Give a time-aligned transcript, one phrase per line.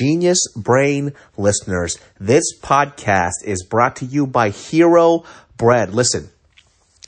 [0.00, 5.24] Genius Brain listeners, this podcast is brought to you by Hero
[5.58, 5.92] Bread.
[5.92, 6.30] Listen,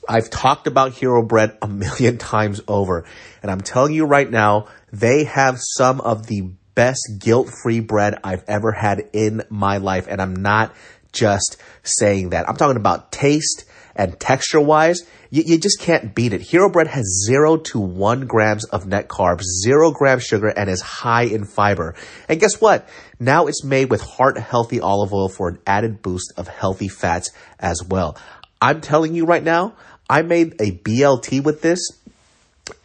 [0.07, 3.07] I've talked about Hero Bread a million times over,
[3.41, 8.45] and I'm telling you right now, they have some of the best guilt-free bread I've
[8.47, 10.75] ever had in my life, and I'm not
[11.13, 12.47] just saying that.
[12.47, 13.65] I'm talking about taste
[13.97, 15.01] and texture wise.
[15.33, 16.43] You, you, just can't beat it.
[16.43, 20.83] Hero Bread has zero to one grams of net carbs, zero grams sugar, and is
[20.83, 21.95] high in fiber.
[22.29, 22.87] And guess what?
[23.19, 27.31] Now it's made with heart healthy olive oil for an added boost of healthy fats
[27.59, 28.19] as well.
[28.61, 29.75] I'm telling you right now,
[30.09, 31.81] I made a BLT with this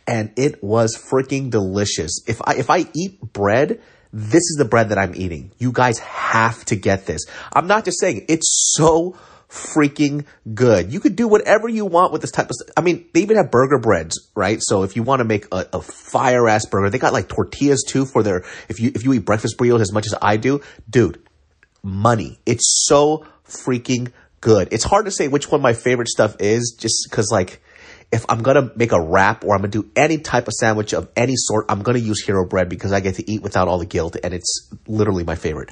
[0.07, 2.23] and it was freaking delicious.
[2.27, 3.81] If I, if I eat bread,
[4.13, 5.51] this is the bread that I'm eating.
[5.57, 7.25] You guys have to get this.
[7.51, 9.17] I'm not just saying it's so
[9.49, 10.91] freaking good.
[10.91, 12.69] You could do whatever you want with this type of stuff.
[12.75, 14.59] I mean, they even have burger breads, right?
[14.61, 17.83] So if you want to make a, a fire ass burger, they got like tortillas
[17.87, 20.61] too for their, if you, if you eat breakfast burritos as much as I do,
[20.89, 21.21] dude,
[21.81, 22.39] money.
[22.45, 24.67] It's so freaking good.
[24.71, 27.61] It's hard to say which one my favorite stuff is just cause like,
[28.11, 31.09] if I'm gonna make a wrap or I'm gonna do any type of sandwich of
[31.15, 33.85] any sort, I'm gonna use Hero Bread because I get to eat without all the
[33.85, 35.69] guilt and it's literally my favorite.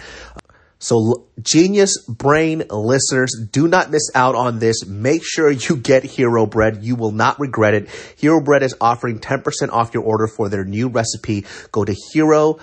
[0.79, 4.85] So, genius brain listeners, do not miss out on this.
[4.85, 6.83] Make sure you get Hero Bread.
[6.83, 7.89] You will not regret it.
[8.17, 11.45] Hero Bread is offering 10% off your order for their new recipe.
[11.71, 12.59] Go to hero.co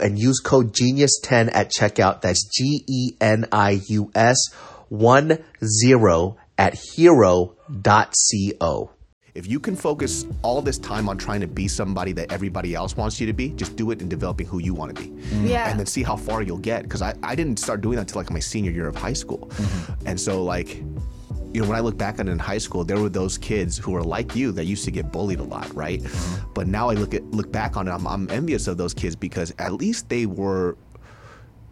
[0.00, 2.22] and use code genius10 at checkout.
[2.22, 4.36] That's G E N I U S
[4.88, 7.36] 1 0 at hero.co.
[9.36, 12.96] If you can focus all this time on trying to be somebody that everybody else
[12.96, 15.08] wants you to be, just do it in developing who you want to be.
[15.08, 15.46] Mm-hmm.
[15.48, 15.68] Yeah.
[15.68, 16.84] And then see how far you'll get.
[16.84, 19.48] Because I, I didn't start doing that until like my senior year of high school.
[19.48, 20.08] Mm-hmm.
[20.08, 20.76] And so, like,
[21.52, 23.76] you know, when I look back on it in high school, there were those kids
[23.76, 26.00] who were like you that used to get bullied a lot, right?
[26.00, 26.52] Mm-hmm.
[26.54, 29.16] But now I look at look back on it, I'm, I'm envious of those kids
[29.16, 30.76] because at least they were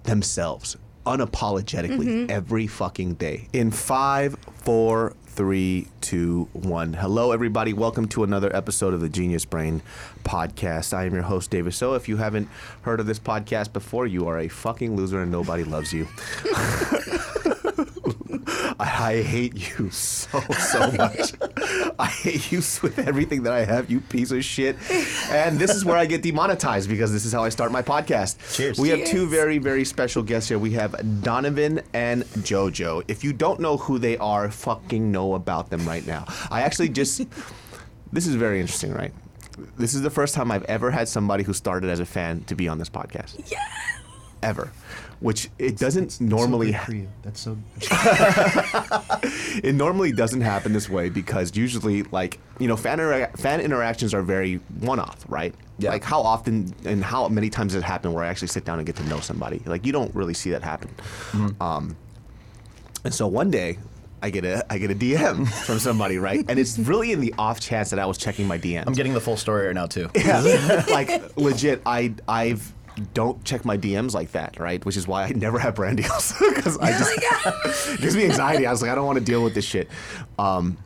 [0.03, 0.77] themselves
[1.07, 3.49] unapologetically every fucking day.
[3.53, 6.93] In five, four, three, two, one.
[6.93, 7.73] Hello, everybody.
[7.73, 9.83] Welcome to another episode of the Genius Brain
[10.23, 10.95] podcast.
[10.95, 11.75] I am your host, David.
[11.75, 12.49] So, if you haven't
[12.83, 16.07] heard of this podcast before, you are a fucking loser and nobody loves you.
[18.79, 21.33] I hate you so so much.
[21.99, 24.77] I hate you with everything that I have, you piece of shit.
[25.31, 28.37] And this is where I get demonetized because this is how I start my podcast.
[28.55, 28.79] Cheers.
[28.79, 30.59] We have two very very special guests here.
[30.59, 33.05] We have Donovan and JoJo.
[33.09, 36.25] If you don't know who they are, fucking know about them right now.
[36.51, 37.23] I actually just
[38.13, 39.13] this is very interesting, right?
[39.79, 42.55] This is the first time I've ever had somebody who started as a fan to
[42.57, 43.51] be on this podcast.
[43.51, 43.59] Yeah.
[44.45, 44.71] Ever.
[45.21, 47.09] Which it doesn't normally so good for you.
[47.23, 47.57] That's so.
[49.63, 54.13] it normally doesn't happen this way because usually like you know fan intera- fan interactions
[54.15, 55.91] are very one off right Yeah.
[55.91, 58.79] like how often and how many times does it happen where i actually sit down
[58.79, 60.91] and get to know somebody like you don't really see that happen
[61.33, 61.63] Mm-hmm.
[61.63, 61.97] um,
[63.05, 63.79] and so one day
[64.23, 66.43] I get a I get a DM from somebody, right?
[66.49, 68.85] And it's really in the off chance that I was checking my DMs.
[68.87, 70.09] I'm getting the full story right now too.
[70.17, 70.83] Yeah.
[70.91, 72.73] like legit, I I've
[73.13, 74.85] don't check my DMs like that, right?
[74.85, 78.67] Which is why I never have brand deals because I just it gives me anxiety.
[78.67, 79.89] I was like, I don't want to deal with this shit.
[80.39, 80.77] Um,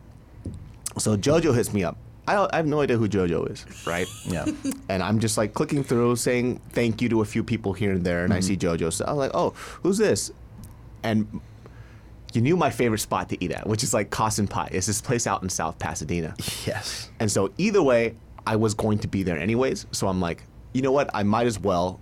[0.97, 1.97] so JoJo hits me up.
[2.27, 4.07] I, I have no idea who JoJo is, right?
[4.27, 4.45] Yeah.
[4.91, 8.05] And I'm just like clicking through, saying thank you to a few people here and
[8.05, 8.93] there, and I see JoJo.
[8.93, 9.51] So I was like, oh,
[9.83, 10.31] who's this?
[11.03, 11.41] And
[12.35, 14.69] you knew my favorite spot to eat at, which is like Cossin Pie.
[14.73, 16.35] It's this place out in South Pasadena.
[16.67, 17.11] Yes.
[17.19, 18.15] And so either way,
[18.47, 19.87] I was going to be there anyways.
[19.93, 20.43] So I'm like,
[20.79, 21.11] you know what?
[21.13, 21.99] I might as well.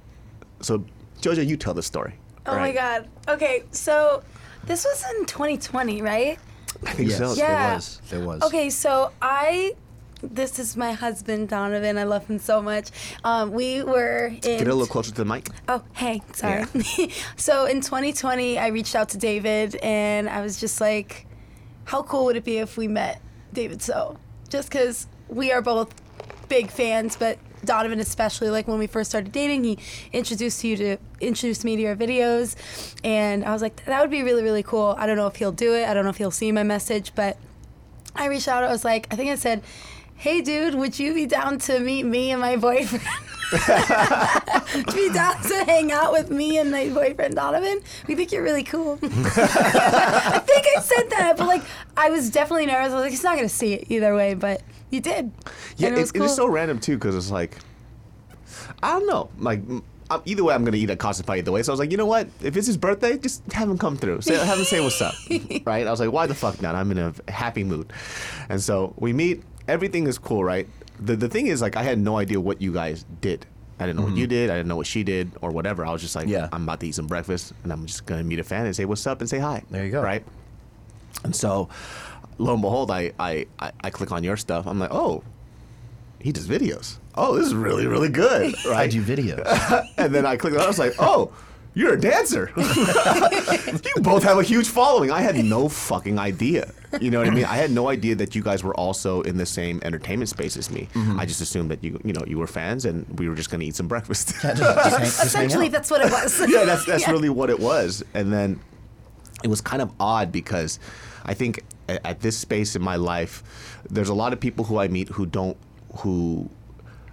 [0.60, 0.84] So
[1.22, 2.14] Jojo, you tell the story.
[2.44, 3.08] Oh my god.
[3.26, 4.22] Okay, so
[4.66, 6.38] this was in 2020, right?
[6.84, 7.18] I think Yes.
[7.18, 7.32] so.
[7.32, 7.72] Yeah.
[7.72, 8.00] It was.
[8.12, 8.42] It was.
[8.42, 9.74] Okay, so I.
[10.22, 11.96] This is my husband Donovan.
[11.96, 12.90] I love him so much.
[13.24, 14.40] Um, we were in.
[14.40, 15.48] Get a little closer to the mic.
[15.68, 16.64] Oh, hey, sorry.
[16.98, 17.06] Yeah.
[17.36, 21.26] so in 2020, I reached out to David and I was just like,
[21.84, 23.22] how cool would it be if we met
[23.52, 24.18] David So?
[24.48, 25.94] Just because we are both
[26.48, 29.78] big fans, but Donovan especially, like when we first started dating, he
[30.12, 32.56] introduced you to introduced me to your videos,
[33.04, 34.94] and I was like, that would be really really cool.
[34.98, 35.88] I don't know if he'll do it.
[35.88, 37.36] I don't know if he'll see my message, but
[38.14, 38.64] I reached out.
[38.64, 39.62] I was like, I think I said,
[40.16, 43.04] "Hey, dude, would you be down to meet me and my boyfriend?"
[43.52, 47.80] Be down to hang out with me and my boyfriend Donovan?
[48.08, 48.98] We think you're really cool.
[49.02, 51.62] I think I said that, but like
[51.96, 52.90] I was definitely nervous.
[52.90, 55.32] I was like, he's not gonna see it either way, but you did.
[55.76, 57.58] Yeah, and it, it was it is so random too because it's like,
[58.82, 59.30] I don't know.
[59.38, 59.60] Like,
[60.10, 61.62] uh, either way, I'm gonna eat at Casa Pie either way.
[61.62, 62.28] So I was like, you know what?
[62.42, 64.20] If it's his birthday, just have him come through.
[64.20, 65.14] Say, have him say what's up,
[65.66, 65.86] right?
[65.86, 66.74] I was like, why the fuck not?
[66.74, 67.92] I'm in a happy mood,
[68.48, 69.42] and so we meet.
[69.68, 70.68] Everything is cool, right?
[71.00, 73.46] The the thing is, like, I had no idea what you guys did.
[73.78, 74.48] I didn't know what you did.
[74.48, 75.84] I didn't know what she did or whatever.
[75.84, 76.48] I was just like, Yeah.
[76.50, 78.86] I'm about to eat some breakfast and I'm just gonna meet a fan and say
[78.86, 79.64] what's up and say hi.
[79.70, 80.00] There you go.
[80.02, 80.24] Right.
[81.24, 81.68] And so,
[82.38, 84.66] lo and behold, I I, I, I click on your stuff.
[84.66, 85.22] I'm like, oh,
[86.20, 86.96] he does videos.
[87.14, 88.54] Oh, this is really really good.
[88.66, 88.78] Right.
[88.78, 89.44] I do videos.
[89.96, 90.64] and then I clicked on it.
[90.64, 91.32] I was like, oh,
[91.74, 92.50] you're a dancer.
[92.56, 95.10] you both have a huge following.
[95.10, 96.72] I had no fucking idea.
[97.00, 97.44] You know what I mean?
[97.44, 100.70] I had no idea that you guys were also in the same entertainment space as
[100.70, 100.88] me.
[100.94, 101.20] Mm-hmm.
[101.20, 103.60] I just assumed that you, you know, you were fans and we were just going
[103.60, 104.32] to eat some breakfast.
[104.42, 106.40] Yeah, just, just hang, just Essentially, that's what it was.
[106.48, 107.10] yeah, that's that's Yeah.
[107.10, 108.02] really what it was.
[108.14, 108.58] And then
[109.44, 110.80] it was kind of odd because
[111.26, 113.42] I think a- at this space in my life,
[113.90, 115.56] there's a lot of people who I meet who don't
[115.98, 116.48] who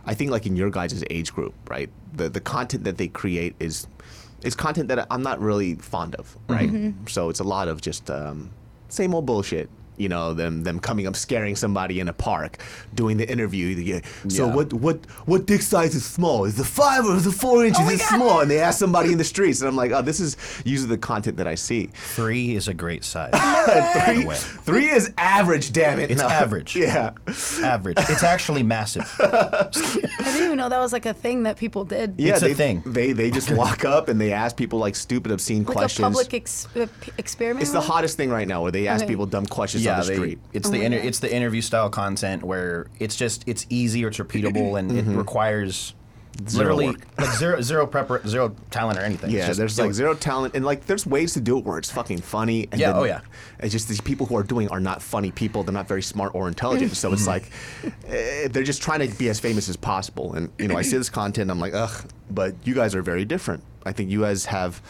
[0.06, 1.89] I think like in your guys' age group, right?
[2.13, 3.88] The the content that they create is
[4.44, 6.69] is content that I'm not really fond of, right?
[7.07, 8.50] So it's a lot of just um,
[8.89, 9.69] same old bullshit.
[9.98, 12.57] You know, them them coming up scaring somebody in a park,
[12.94, 14.01] doing the interview.
[14.28, 14.54] So Yeah.
[14.56, 16.45] what what what dick size is small?
[16.45, 18.40] Is the five or is the four inches oh is small?
[18.42, 20.98] And they ask somebody in the streets, and I'm like, oh, this is usually the
[20.98, 21.88] content that I see.
[21.94, 23.34] Three is a great size.
[24.06, 24.25] three,
[24.63, 25.72] three is average.
[25.74, 26.28] Damn it, It's No.
[26.28, 26.75] average.
[26.75, 27.12] Yeah.
[27.62, 27.98] Average.
[28.10, 29.10] It's actually massive.
[29.19, 32.16] I didn't even know that was like a thing that people did.
[32.18, 32.84] Yeah, It's a they, thing.
[32.86, 36.06] They they just walk up and they ask people like stupid, obscene Like questions.
[36.06, 36.68] a public ex-
[37.18, 37.62] experiment.
[37.63, 39.12] it's the hottest thing right now where they ask Okay.
[39.13, 40.39] people dumb questions yeah, on the they- street.
[40.53, 44.18] it's Oh the inter- it's the interview style content where it's just it's easy, it's
[44.18, 45.94] repeatable, and it requires
[46.35, 46.47] Mm-hmm.
[46.47, 47.06] Zero literally work.
[47.19, 49.30] like zero zero prep zero talent or anything.
[49.30, 49.94] Yeah, just there's like it.
[49.94, 52.68] zero talent, and like there's ways to do it where it's fucking funny.
[52.71, 53.21] And Yeah, then oh, yeah.
[53.59, 55.62] It's just these people who are doing are not funny people.
[55.62, 56.95] They're not very smart or intelligent.
[56.97, 57.51] so it's like
[58.07, 60.33] eh, they're just trying to be as famous as possible.
[60.33, 62.03] And you know, I see this content, I'm like, ugh.
[62.31, 63.63] But you guys are very different.
[63.86, 64.81] I think you guys have.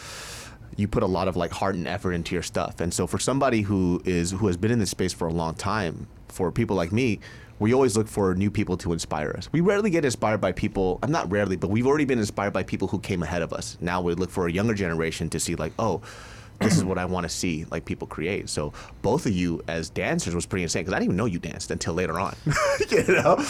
[0.78, 3.20] You put a lot of like heart and effort into your stuff, and so for
[3.20, 6.76] somebody who is who has been in this space for a long time, for people
[6.76, 7.20] like me,
[7.60, 9.50] we always look for new people to inspire us.
[9.52, 11.00] We rarely get inspired by people.
[11.04, 13.78] I'm not rarely, but we've already been inspired by people who came ahead of us.
[13.80, 16.02] Now we look for a younger generation to see like, oh,
[16.60, 18.50] this is what I want to see like people create.
[18.50, 21.40] So both of you as dancers was pretty insane because I didn't even know you
[21.40, 22.36] danced until later on.
[22.90, 23.44] you know?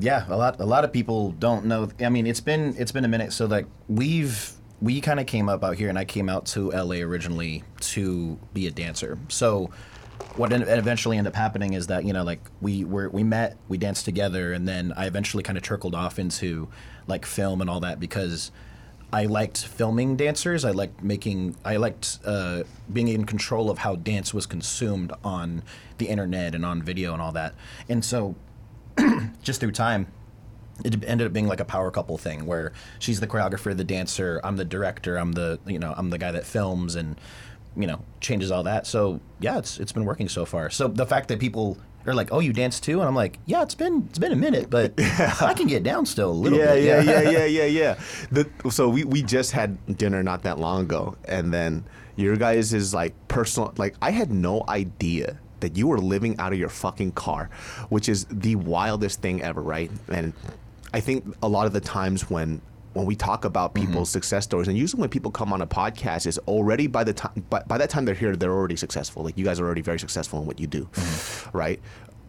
[0.00, 3.04] yeah a lot a lot of people don't know i mean it's been it's been
[3.04, 4.52] a minute so like we've
[4.84, 8.38] we kind of came up out here and i came out to la originally to
[8.52, 9.70] be a dancer so
[10.36, 13.78] what eventually ended up happening is that you know like we were we met we
[13.78, 16.68] danced together and then i eventually kind of trickled off into
[17.06, 18.52] like film and all that because
[19.12, 20.64] I liked filming dancers.
[20.64, 21.54] I liked making.
[21.64, 25.62] I liked uh, being in control of how dance was consumed on
[25.98, 27.54] the internet and on video and all that.
[27.88, 28.34] And so,
[29.44, 30.08] just through time,
[30.84, 34.40] it ended up being like a power couple thing where she's the choreographer, the dancer,
[34.42, 37.16] I'm the director, I'm the you know I'm the guy that films and
[37.76, 38.86] you know changes all that.
[38.86, 40.70] So yeah, it's it's been working so far.
[40.70, 43.62] So the fact that people are like, oh, you dance too, and I'm like, yeah,
[43.62, 46.74] it's been it's been a minute, but I can get down still a little yeah,
[46.74, 46.84] bit.
[46.84, 47.98] yeah, yeah, yeah, yeah, yeah.
[48.30, 51.84] The, so we, we just had dinner not that long ago, and then
[52.16, 53.72] your guys is like personal.
[53.76, 57.48] Like I had no idea that you were living out of your fucking car,
[57.88, 59.90] which is the wildest thing ever, right?
[60.08, 60.34] And
[60.94, 62.62] I think a lot of the times when
[62.92, 63.86] when we talk about mm-hmm.
[63.86, 67.12] people's success stories, and usually when people come on a podcast, is already by the
[67.12, 69.24] time by, by that time they're here, they're already successful.
[69.24, 71.58] Like you guys are already very successful in what you do, mm-hmm.
[71.58, 71.80] right?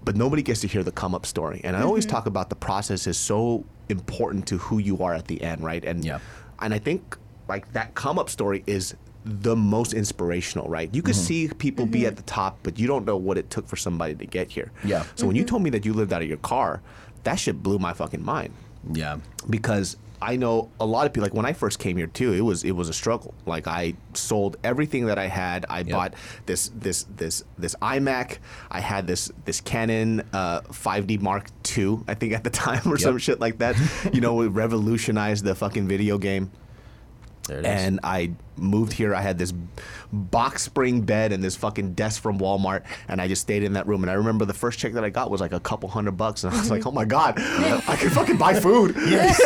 [0.04, 1.62] But nobody gets to hear the come up story.
[1.64, 2.16] And I always mm-hmm.
[2.16, 5.86] talk about the process is so important to who you are at the end, right?
[5.86, 6.20] And Yeah.
[6.60, 10.94] and I think like that come up story is the most inspirational, right?
[10.94, 13.68] You could see people be at the top, but you don't know what it took
[13.68, 14.72] for somebody to get here.
[14.84, 15.04] Yeah.
[15.16, 16.82] So when you told me that you lived out of your car,
[17.26, 18.54] that shit blew my fucking mind
[18.94, 19.18] yeah.
[19.50, 21.24] because I know a lot of people.
[21.24, 23.34] Like when I first came here too, it was it was a struggle.
[23.46, 25.66] Like I sold everything that I had.
[25.70, 26.14] I bought
[26.46, 28.38] this this this this iMac.
[28.72, 32.98] I had this this Canon uh, 5D Mark II, I think at the time or
[32.98, 33.76] some shit like that.
[34.14, 36.52] you know, it revolutionized the fucking video game.
[37.48, 37.68] There it is.
[37.68, 39.14] And I moved here.
[39.14, 39.54] I had this
[40.12, 43.86] box spring bed and this fucking desk from Walmart, and I just stayed in that
[43.88, 44.04] room.
[44.04, 46.44] And I remember the first check that I got was like a couple hundred bucks,
[46.44, 49.40] and I was like, "Oh my god, I can fucking buy food." Yes.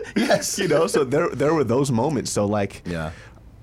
[0.16, 0.58] yes.
[0.58, 0.86] you know.
[0.86, 2.30] So there, there were those moments.
[2.30, 3.12] So like, Yeah.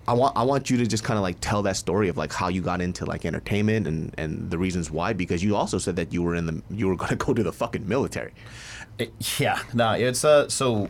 [0.06, 2.34] I want, I want you to just kind of like tell that story of like
[2.34, 5.14] how you got into like entertainment and and the reasons why.
[5.14, 7.54] Because you also said that you were in the, you were gonna go to the
[7.54, 8.34] fucking military.
[9.00, 10.88] It- yeah, no, it's uh, so,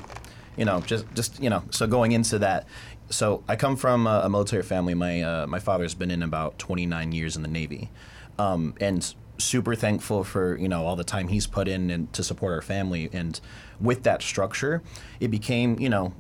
[0.58, 2.68] you know, just just you know, so going into that,
[3.10, 4.94] so I come from a, a military family.
[4.94, 7.90] My uh, my father's been in about 29 years in the Navy,
[8.38, 12.24] um, and super thankful for you know all the time he's put in and to
[12.24, 13.10] support our family.
[13.14, 13.40] And
[13.80, 14.82] with that structure,
[15.20, 16.14] it became you know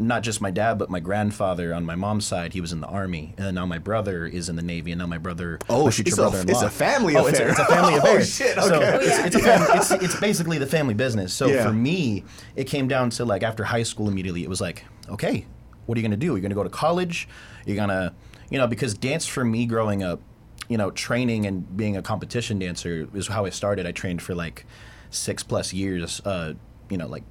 [0.00, 2.86] not just my dad, but my grandfather on my mom's side, he was in the
[2.86, 5.90] army, and now my brother is in the navy, and now my brother, Oh, my
[5.90, 6.52] future it's a- brother-in-law.
[6.52, 7.50] it's a family oh, It's a, affair.
[7.50, 8.24] it's a family Oh, affair.
[8.24, 8.98] shit, So okay.
[9.02, 11.32] it's, it's, a fam- it's, it's basically the family business.
[11.34, 11.64] So Yeah.
[11.66, 12.24] for me,
[12.56, 15.46] it came down to like after high school, immediately it was like, okay,
[15.86, 16.26] what are you gonna do?
[16.28, 17.28] You're gonna go to college?
[17.66, 18.14] You're gonna,
[18.50, 20.20] you know, because dance for me growing up,
[20.68, 23.86] you know, training and being a competition dancer is how I started.
[23.86, 24.64] I trained for like
[25.10, 26.20] six plus years.
[26.24, 26.54] Uh,
[26.88, 27.24] you know, like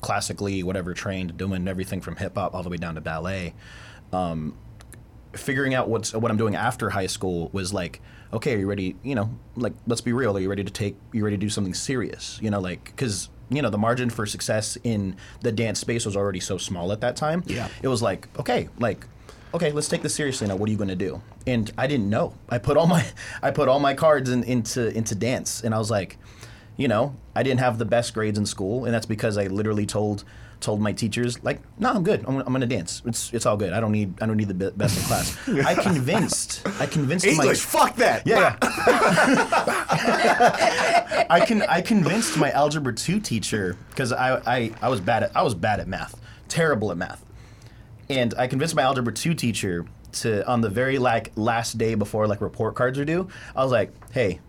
[0.00, 3.54] classically, whatever, trained, doing everything from hip hop all the way down to ballet.
[4.12, 4.56] Um,
[5.32, 8.00] figuring out what's what I'm doing after high school was like,
[8.32, 8.96] okay, are you ready?
[9.02, 10.36] You know, like let's be real.
[10.36, 10.96] Are you ready to take?
[11.12, 12.38] You ready to do something serious?
[12.42, 16.16] You know, like because you know the margin for success in the dance space was
[16.16, 17.42] already so small at that time.
[17.46, 17.68] Yeah.
[17.82, 19.06] it was like okay, like
[19.54, 20.56] okay, let's take this seriously now.
[20.56, 21.22] What are you going to do?
[21.46, 22.34] And I didn't know.
[22.48, 23.04] I put all my
[23.42, 26.18] I put all my cards in, into into dance, and I was like,
[26.76, 29.86] you know, I didn't have the best grades in school, and that's because I literally
[29.86, 30.24] told
[30.58, 32.24] told my teachers like, no, I'm good.
[32.26, 33.02] I'm, I'm gonna dance.
[33.04, 33.72] It's it's all good.
[33.72, 35.36] I don't need I don't need the be- best in class.
[35.66, 38.26] I convinced I convinced my English, fuck that.
[38.26, 38.56] yeah.
[38.62, 39.76] yeah.
[41.30, 45.36] I can I convinced my algebra two teacher because I, I I was bad at
[45.36, 47.24] I was bad at math, terrible at math,
[48.08, 52.26] and I convinced my algebra two teacher to on the very like last day before
[52.26, 53.28] like report cards are due.
[53.54, 54.40] I was like, hey,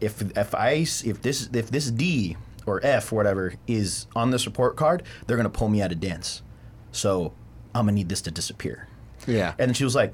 [0.00, 4.30] if if I s- if this if this D or F or whatever is on
[4.30, 6.42] this report card, they're gonna pull me out of dance.
[6.92, 7.32] So
[7.74, 8.86] I'm gonna need this to disappear.
[9.26, 9.54] Yeah.
[9.58, 10.12] And she was like,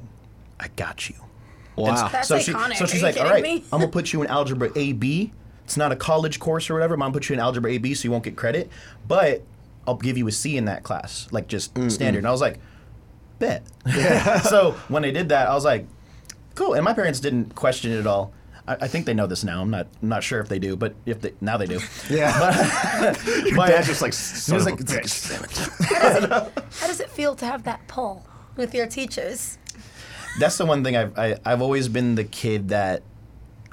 [0.61, 1.17] I got you.
[1.77, 2.09] Wow.
[2.09, 2.77] That's so she, iconic.
[2.77, 5.33] so she's you like, all right, me?" I'm gonna put you in algebra AB.
[5.65, 6.95] It's not a college course or whatever.
[6.95, 8.71] I'm gonna put you in algebra AB, so you won't get credit.
[9.07, 9.43] But
[9.87, 12.19] I'll give you a C in that class, like just standard.
[12.19, 12.59] And I was like,
[13.39, 13.63] bet.
[14.49, 15.87] so when I did that, I was like,
[16.55, 16.75] cool.
[16.75, 18.33] And my parents didn't question it at all.
[18.69, 19.61] I, I think they know this now.
[19.63, 21.81] I'm not I'm not sure if they do, but if they now they do.
[22.11, 23.15] Yeah.
[23.45, 26.81] Your But- dad's just like, son of like, a "It's bitch.
[26.81, 29.59] How does it feel to have that pull with your teachers?
[30.39, 33.03] that's the one thing I've I, I've always been the kid that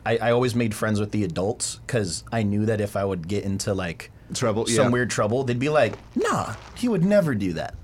[0.05, 3.27] I, I always made friends with the adults because I knew that if I would
[3.27, 4.89] get into like Trouble, some yeah.
[4.89, 7.75] weird trouble, they'd be like, "Nah, he would never do that."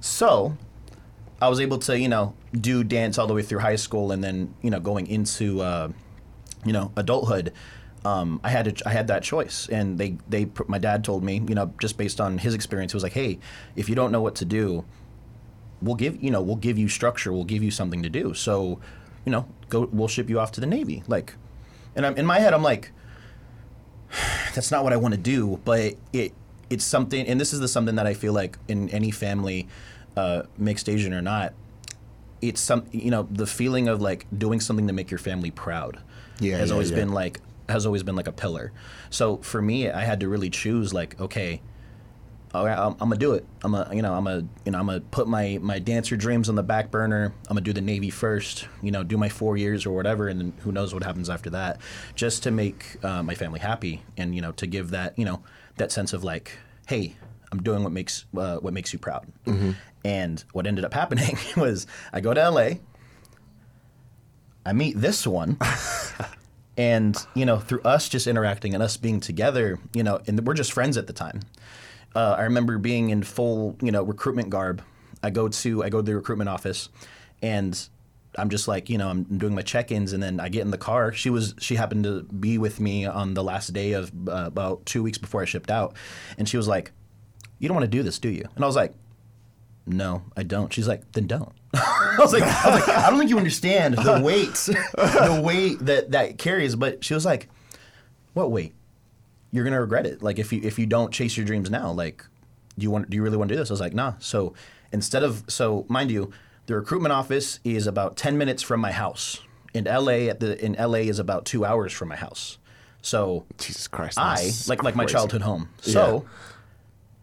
[0.00, 0.56] So
[1.40, 4.24] I was able to you know do dance all the way through high school, and
[4.24, 5.88] then you know going into uh,
[6.66, 7.52] you know adulthood.
[8.04, 11.54] Um, I had I had that choice, and they they my dad told me you
[11.54, 13.38] know just based on his experience, he was like, "Hey,
[13.74, 14.84] if you don't know what to do,
[15.82, 18.34] we'll give you know we'll give you structure we'll give you something to do.
[18.34, 18.80] So
[19.24, 21.02] you know go we'll ship you off to the navy.
[21.06, 21.34] Like
[21.94, 22.92] and I'm in my head i'm like
[24.54, 25.60] that's not what i want to do.
[25.64, 26.32] But it
[26.70, 29.68] it's something and this is the something that i feel like in any family
[30.16, 31.54] uh, mixed asian or not
[32.42, 36.00] it's some you know the feeling of like doing something to make your family proud
[36.40, 36.96] Yeah, has yeah, always yeah.
[36.96, 38.72] been like has always been like a pillar
[39.10, 41.60] so for me i had to really choose like okay
[42.64, 43.46] right, I'm, I'm gonna do it.
[43.62, 46.48] I'm gonna, you know, I'm gonna, you know, I'm gonna put my my dancer dreams
[46.48, 47.32] on the back burner.
[47.48, 48.68] I'm gonna do the Navy first.
[48.82, 51.50] You know, do my four years or whatever, and then who knows what happens after
[51.50, 51.80] that.
[52.14, 55.42] Just to make uh, my family happy, and you know, to give that, you know,
[55.76, 56.52] that sense of like,
[56.86, 57.16] hey,
[57.52, 59.26] I'm doing what makes uh, what makes you proud.
[60.04, 62.70] And what ended up happening was I go to LA.
[64.66, 65.56] I meet this one.
[66.76, 70.54] and you know through us just interacting and us being together you know and we're
[70.54, 71.40] just friends at the time
[72.14, 74.82] uh, i remember being in full you know recruitment garb
[75.22, 76.90] i go to i go to the recruitment office
[77.40, 77.88] and
[78.36, 80.76] i'm just like you know i'm doing my check-ins and then i get in the
[80.76, 84.44] car she was she happened to be with me on the last day of uh,
[84.46, 85.96] about two weeks before i shipped out
[86.36, 86.92] and she was like
[87.58, 88.92] you don't want to do this do you and i was like
[89.86, 90.72] no, I don't.
[90.72, 91.52] She's like, then don't.
[92.18, 95.78] I was like, I was like, I don't think you understand the weight, the weight
[95.80, 96.74] that that carries.
[96.76, 97.48] But she was like,
[98.34, 98.74] what weight?
[99.52, 100.22] You're gonna regret it.
[100.22, 102.24] Like if you if you don't chase your dreams now, like,
[102.78, 103.70] do you want do you really want to do this?
[103.70, 104.14] I was like, nah.
[104.18, 104.54] So
[104.92, 106.32] instead of so mind you,
[106.66, 109.40] the recruitment office is about ten minutes from my house.
[109.74, 112.58] In LA, at the in LA is about two hours from my house.
[113.02, 114.18] So Jesus Christ.
[114.18, 115.12] I like like my crazy.
[115.14, 115.68] childhood home.
[115.80, 116.24] So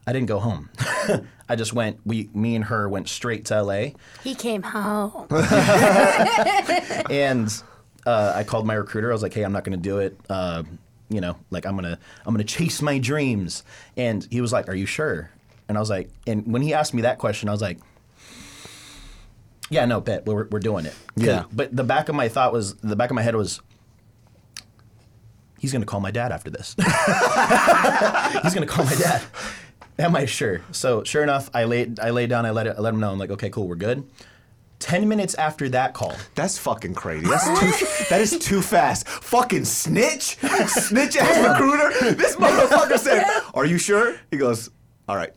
[0.06, 0.70] I didn't go home.
[1.50, 2.00] I just went.
[2.06, 3.92] We, me and her went straight to LA,
[4.24, 5.28] He came home.
[7.10, 7.64] and
[8.06, 9.10] uh, I called my recruiter.
[9.10, 10.18] I was like, "Hey, I'm not going to do it.
[10.30, 10.64] Uh,
[11.10, 13.64] you know, like I'm gonna I'm gonna chase my dreams."
[13.96, 15.30] And he was like, "Are you sure?"
[15.70, 17.80] And I was like, and when he asked me that question, I was like,
[19.70, 21.46] "Yeah, no, bet we're we're doing it." Yeah.
[21.52, 23.62] But the back of my thought was the back of my head was.
[25.60, 26.76] He's gonna call my dad after this.
[26.78, 29.22] He's gonna call my dad.
[30.00, 30.62] Am I sure?
[30.72, 32.46] So sure enough, I laid I laid down.
[32.46, 33.12] I let it, I let him know.
[33.12, 34.04] I'm like, okay, cool, we're good.
[34.80, 37.26] Ten minutes after that call, That's fucking crazy.
[37.26, 38.06] That's too.
[38.10, 39.08] that is too fast.
[39.08, 42.14] Fucking snitch, snitch ass recruiter.
[42.16, 43.24] This motherfucker said,
[43.54, 44.70] "Are you sure?" He goes,
[45.08, 45.32] "All right."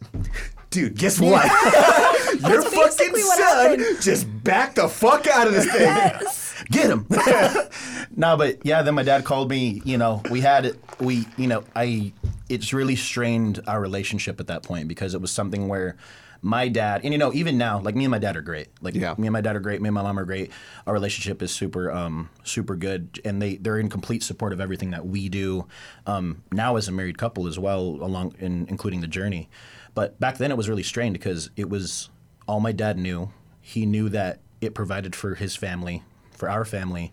[0.70, 1.44] dude, guess what?
[2.40, 4.02] Your That's fucking basically what son happened.
[4.02, 5.80] just backed the fuck out of this thing.
[5.82, 6.45] Yes.
[6.70, 7.06] Get him.
[8.16, 9.82] no, but yeah, then my dad called me.
[9.84, 12.12] You know, we had we, you know, I.
[12.48, 15.96] It's really strained our relationship at that point because it was something where
[16.42, 18.68] my dad, and you know, even now, like me and my dad are great.
[18.80, 19.14] Like Yeah.
[19.18, 19.82] me and my dad are great.
[19.82, 20.52] Me and my mom are great.
[20.86, 24.90] Our relationship is super, um, super good, and they they're in complete support of everything
[24.90, 25.66] that we do.
[26.06, 29.48] Um, now as a married couple as well, along in, including the journey.
[29.94, 32.10] But back then it was really strained because it was
[32.46, 33.30] all my dad knew.
[33.60, 36.04] He knew that it provided for his family,
[36.36, 37.12] for our family,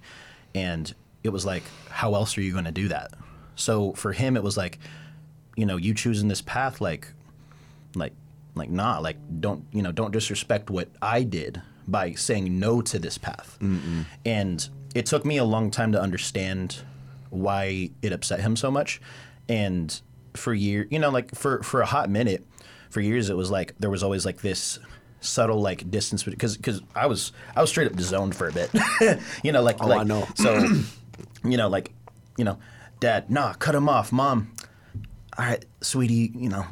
[0.54, 3.12] and it was like, how else are you going to do that?
[3.56, 4.80] So for him, it was like,
[5.56, 7.08] you know, you choosing this path, like,
[7.96, 8.14] like,
[8.56, 13.00] like, nah, like, don't, you know, don't disrespect what I did by saying no to
[13.00, 13.58] this path.
[14.26, 16.82] And it took me a long time to understand
[17.30, 19.02] why it upset him so much.
[19.50, 20.00] And
[20.34, 22.46] for years, you know, like for for a hot minute,
[22.90, 24.80] for years, it was like there was always like this
[25.24, 28.70] subtle like distance because because I was I was straight up zoned for a bit,
[29.44, 30.28] you know, like Oh, like I know.
[30.36, 30.58] so,
[31.44, 31.92] you know, like
[32.38, 32.58] you know,
[33.00, 34.52] dad, nah, cut him off, mom.
[35.38, 36.66] All right, sweetie, you know,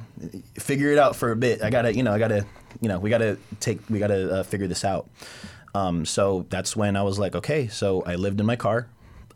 [0.60, 1.64] figure it out for a bit.
[1.64, 2.46] I gotta, you know, I gotta,
[2.80, 5.10] you know, we gotta take, we gotta uh, figure this out.
[5.74, 7.68] Um, so that's when I was like, okay.
[7.70, 8.88] So I lived in my car,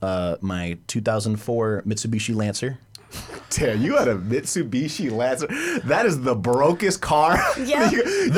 [0.03, 2.77] uh, my 2004 Mitsubishi Lancer.
[3.50, 5.48] Damn, you had a Mitsubishi Lancer.
[5.86, 7.38] That is the brokest car.
[7.57, 7.89] Yeah.
[7.91, 8.29] You-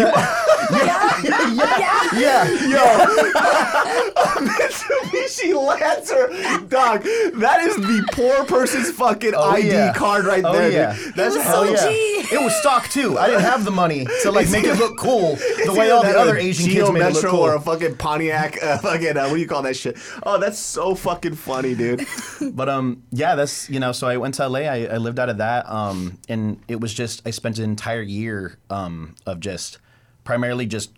[0.71, 2.09] yeah.
[2.17, 2.67] yeah.
[2.67, 3.05] Yeah,
[4.35, 6.27] Mitsubishi Lancer,
[6.67, 7.03] dog.
[7.39, 9.93] That is the poor person's fucking Oh, ID yeah.
[9.93, 10.71] card right Oh, there.
[10.71, 10.95] yeah.
[10.95, 11.15] Dude.
[11.15, 11.89] That's was hell so yeah.
[11.89, 12.35] G.
[12.35, 13.17] It was stock too.
[13.17, 16.17] I didn't have the money to like make it look cool the way all the
[16.17, 17.39] other Asian Geo kids made it look Metro cool.
[17.41, 18.61] or a fucking Pontiac.
[18.61, 19.97] Uh, fucking uh, what do you call that shit?
[20.23, 22.05] Oh, that's so fucking funny, dude.
[22.53, 23.91] But um, yeah, that's you know.
[23.91, 24.59] So I went to LA.
[24.61, 25.67] I, I lived out of that.
[25.69, 29.77] Um, and it was just I spent an entire year um of just
[30.27, 30.91] primarily just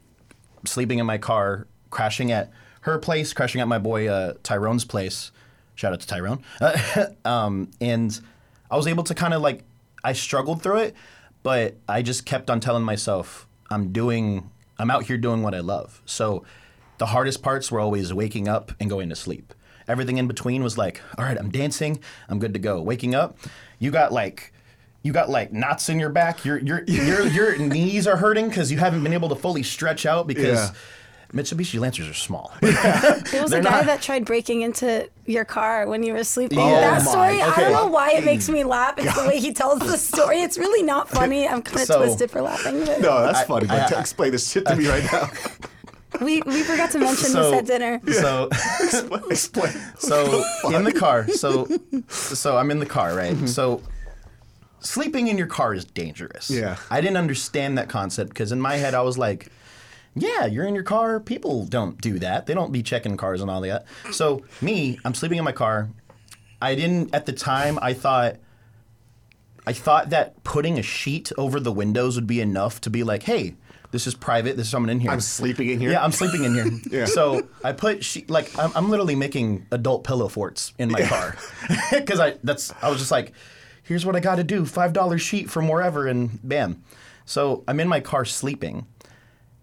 [0.66, 2.50] sleeping in my car, crashing at
[2.82, 5.32] her place, crashing at my boy uh, Tyrone's place.
[5.76, 6.44] Shout out to Tyrone.
[7.26, 8.20] um, and
[8.72, 9.64] I was able to kind of like
[10.04, 10.96] I struggled through it,
[11.44, 15.60] but I just kept on telling myself I'm doing I'm out here doing what I
[15.60, 16.02] love.
[16.08, 16.44] So
[16.98, 19.54] the hardest parts were always waking up and going to sleep.
[19.88, 22.00] Everything in between was like, all right, I'm dancing,
[22.30, 22.82] I'm good to go.
[22.82, 23.38] Waking up,
[23.78, 24.54] you got like
[25.04, 26.44] you got like knots in your back.
[26.46, 30.06] Your your your your knees are hurting because you haven't been able to fully stretch
[30.06, 30.72] out because Yeah.
[31.32, 32.52] Mitsubishi Lancers are small.
[32.62, 36.24] There was They're a guy not- that tried breaking into your car when you were
[36.24, 36.58] sleeping.
[36.58, 38.96] Oh that my- story, I don't know why it makes me laugh.
[38.98, 40.42] It's the way he tells the story.
[40.42, 41.48] It's really not funny.
[41.48, 42.84] I'm kind of So- twisted for laughing.
[42.84, 43.68] But No, that's funny.
[43.68, 45.30] But I- to explain this shit to me right now.
[46.20, 48.02] we, we forgot to mention So- this at dinner.
[48.12, 48.50] So
[49.30, 49.72] explain.
[50.00, 51.28] so in the car.
[51.30, 51.68] So
[52.10, 53.36] so I'm in the car, right?
[53.36, 53.46] Mm-hmm.
[53.46, 53.84] So
[54.80, 56.50] sleeping in your car is dangerous.
[56.50, 56.78] Yeah.
[56.90, 59.52] I didn't understand that concept because in my head I was like,
[60.16, 61.20] yeah, you're in your car.
[61.20, 62.46] People don't do that.
[62.46, 63.86] They don't be checking cars and all that.
[64.12, 65.90] So me, I'm sleeping in my car.
[66.62, 67.80] I didn't at the time.
[67.82, 68.38] I thought.
[69.68, 73.22] I thought that putting a sheet over the windows would be enough to be like,
[73.22, 73.56] hey,
[73.92, 74.56] this is private.
[74.56, 75.12] There's someone in here.
[75.12, 75.92] I'm sleeping in here.
[75.92, 76.80] Yeah, I'm sleeping in here.
[76.90, 77.06] Yeah.
[77.06, 81.36] So I put she like I'm, I'm literally making adult pillow forts in my car
[81.92, 83.34] because I that's I was just like,
[83.90, 86.82] here's what I got to do, five dollar sheet from wherever, and bam.
[87.26, 88.86] So I'm in my car sleeping,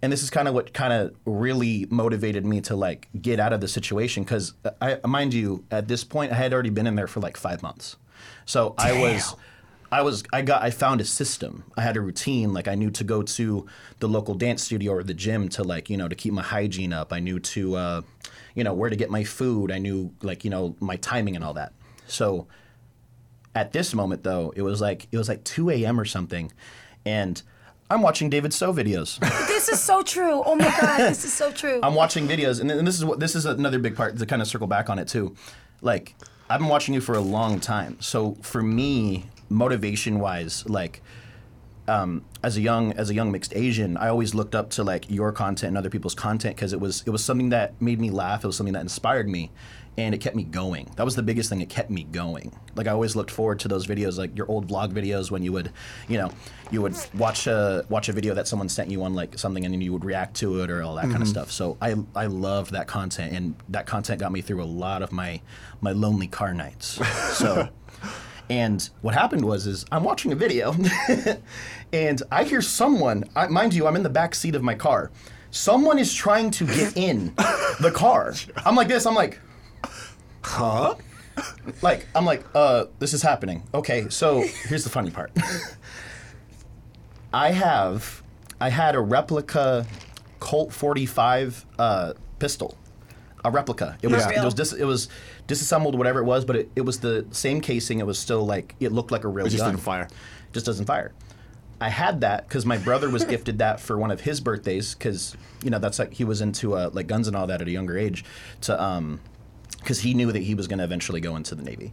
[0.02, 3.52] and this is kind of what kind of really motivated me to like get out
[3.52, 6.96] of the situation because I mind you at this point I had already been in
[6.96, 7.96] there for like five months,
[8.44, 9.34] so I was.
[9.92, 11.62] I was I got I found a system.
[11.76, 12.52] I had a routine.
[12.52, 13.66] Like I knew to go to
[14.00, 16.92] the local dance studio or the gym to like you know to keep my hygiene
[16.92, 17.12] up.
[17.12, 18.02] I knew to uh,
[18.56, 19.70] you know where to get my food.
[19.70, 21.72] I knew like you know my timing and all that.
[22.08, 22.48] So
[23.56, 25.98] at this moment though, it was like it was like 2 a.m.
[25.98, 26.52] or something,
[27.04, 27.42] and
[27.90, 29.18] I'm watching David So videos.
[29.56, 30.42] This is so true.
[30.44, 31.80] Oh my god, this is so true.
[31.82, 34.42] I'm watching videos, and, and this is what this is another big part to kind
[34.42, 35.34] of circle back on it too.
[35.80, 36.14] Like
[36.50, 41.02] I've been watching you for a long time, so for me, motivation wise, like
[41.88, 45.10] um, as a young as a young mixed Asian, I always looked up to like
[45.10, 48.10] your content and other people's content because it was it was something that made me
[48.10, 48.44] laugh.
[48.44, 49.50] It was something that inspired me,
[49.98, 50.90] and it kept me going.
[50.96, 51.60] That was the biggest thing.
[51.60, 52.54] It kept me going.
[52.74, 55.52] Like I always looked forward to those videos, like your old vlog videos when you
[55.52, 55.72] would,
[56.08, 56.30] you know,
[56.70, 59.72] you would watch a watch a video that someone sent you on like something, and
[59.72, 61.30] then you would react to it or all that kind of mm-hmm.
[61.30, 61.50] stuff.
[61.50, 65.12] So I I loved that content, and that content got me through a lot of
[65.12, 65.40] my
[65.80, 67.00] my lonely car nights.
[67.36, 67.68] So.
[68.48, 70.72] And what happened was, is I'm watching a video,
[71.92, 73.24] and I hear someone.
[73.34, 75.10] I, mind you, I'm in the back seat of my car.
[75.50, 77.34] Someone is trying to get in
[77.80, 78.34] the car.
[78.64, 79.04] I'm like this.
[79.04, 79.40] I'm like,
[80.46, 80.94] Huh?
[81.82, 83.64] like I'm like, uh, this is happening.
[83.74, 85.32] Okay, so here's the funny part.
[87.32, 88.22] I have
[88.60, 89.86] I had a replica
[90.40, 92.76] Colt 45 uh, pistol.
[93.44, 93.98] A replica.
[94.02, 94.40] It was Yeah.
[94.40, 95.08] it was dis- it was
[95.46, 97.98] disassembled, whatever it was, but it, it was the same casing.
[98.00, 99.72] It was still like it looked like a real It just gun.
[99.74, 100.08] didn't fire.
[100.52, 101.12] Just doesn't fire.
[101.80, 105.36] I had that because my brother was gifted that for one of his birthdays because
[105.62, 107.70] you know that's like he was into uh, like guns and all that at a
[107.70, 108.24] younger age
[108.62, 109.20] to um
[109.86, 111.92] because he knew that he was going to eventually go into the navy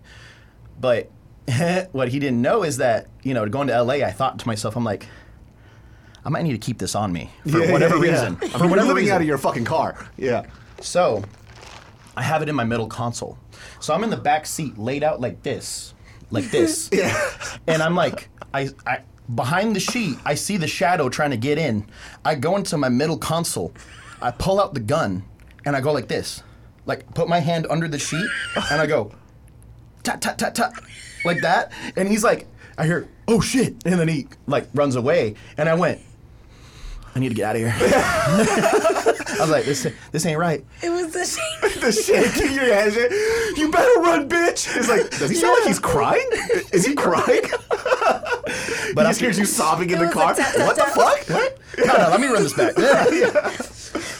[0.81, 1.09] but
[1.91, 4.75] what he didn't know is that you know going to LA I thought to myself
[4.75, 5.07] I'm like
[6.25, 8.11] I might need to keep this on me for Yeah, whatever yeah, yeah.
[8.11, 10.07] reason mean, for whatever living reason out of your fucking car.
[10.17, 10.45] Yeah.
[10.81, 11.23] so
[12.15, 13.37] I have it in my middle console.
[13.79, 15.93] So I'm in the back seat, laid out like this,
[16.31, 16.89] like this.
[16.93, 17.29] yeah.
[17.67, 18.99] And I'm like, I, I
[19.33, 21.85] behind the sheet, I see the shadow trying to get in.
[22.23, 23.73] I go into my middle console,
[24.21, 25.23] I pull out the gun,
[25.65, 26.43] and I go like this,
[26.85, 28.25] like put my hand under the sheet,
[28.71, 29.11] and I go,
[30.03, 30.73] tap tap tap tap,
[31.25, 31.71] like that.
[31.95, 35.75] And he's like, I hear, oh shit, and then he like runs away, and I
[35.75, 36.01] went.
[37.15, 37.73] I need to get out of here.
[37.77, 40.65] I was like, this, this ain't right.
[40.81, 41.79] It was the shame.
[41.81, 42.93] the shake in your head.
[43.57, 44.75] You better run, bitch.
[44.75, 46.27] It's like, does he sound like he's crying?
[46.71, 47.41] Is he crying?
[48.03, 50.35] But But I'm just hears you sobbing in the car.
[50.35, 51.27] tap, tap, what the fuck?
[51.29, 51.57] What?
[51.79, 52.73] No, no, let me run this back.
[52.77, 53.47] Yeah.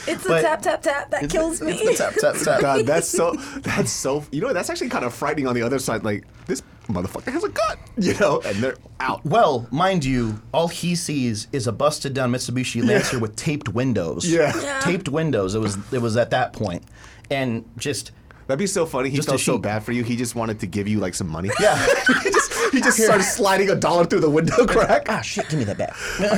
[0.06, 1.72] It's the But- tap tap tap that kills me.
[1.72, 2.60] It's the tap, tap, tap.
[2.60, 3.32] God, that's so.
[3.60, 4.24] That's so.
[4.32, 5.46] You know, that's actually kind of frightening.
[5.46, 7.76] On the other side, like this motherfucker has a gun.
[7.96, 9.24] You know, and they're out.
[9.24, 14.28] Well, mind you, all he sees is a busted down Mitsubishi Lancer with taped windows.
[14.28, 14.52] Yeah.
[14.60, 14.80] Yeah.
[14.80, 15.54] Taped windows.
[15.54, 16.82] It was it was at that point.
[17.30, 18.10] And just
[18.46, 19.08] That'd be so funny.
[19.08, 20.04] He Just felt so bad for you.
[20.04, 21.50] He just wanted to give you like some money.
[21.60, 21.76] yeah.
[22.22, 25.06] he just he just started sliding a dollar through the window crack.
[25.08, 25.96] ah shit, give me that back.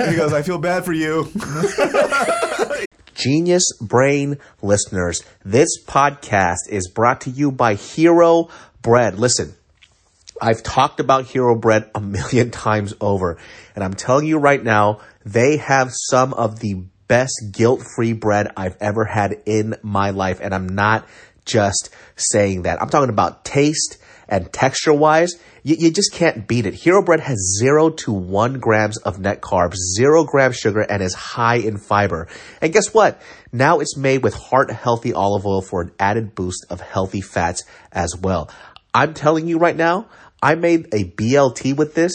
[0.08, 1.28] he goes, "I feel bad for you."
[3.14, 8.50] Genius Brain listeners, this podcast is brought to you by Hero
[8.82, 9.18] Bread.
[9.18, 9.54] Listen,
[10.40, 13.38] I've talked about Hero Bread a million times over,
[13.74, 18.76] and I'm telling you right now, they have some of the best guilt-free bread I've
[18.80, 21.06] ever had in my life, and I'm not
[21.44, 22.82] just saying that.
[22.82, 25.34] I'm talking about taste and texture-wise.
[25.62, 26.74] You, you just can't beat it.
[26.74, 31.14] Hero Bread has zero to one grams of net carbs, zero grams sugar, and is
[31.14, 32.26] high in fiber.
[32.60, 33.20] And guess what?
[33.52, 38.16] Now it's made with heart-healthy olive oil for an added boost of healthy fats as
[38.16, 38.50] well.
[38.92, 40.08] I'm telling you right now,
[40.46, 42.12] I made a BLT with this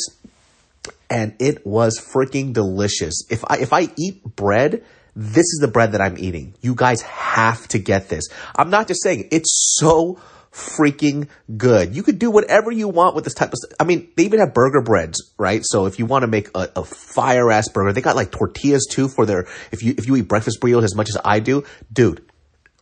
[1.10, 3.26] and it was freaking delicious.
[3.30, 4.86] If I if I eat bread,
[5.18, 6.54] this is the bread that I'm eating.
[6.62, 8.30] You guys have to get this.
[8.56, 10.18] I'm not just saying it's so
[10.50, 11.94] freaking good.
[11.94, 13.74] You could do whatever you want with this type of stuff.
[13.82, 15.62] I mean, they even have burger breads, right?
[15.66, 18.88] So if you want to make a, a fire ass burger, they got like tortillas
[18.90, 21.66] too for their if you if you eat breakfast burritos as much as I do,
[21.92, 22.24] dude,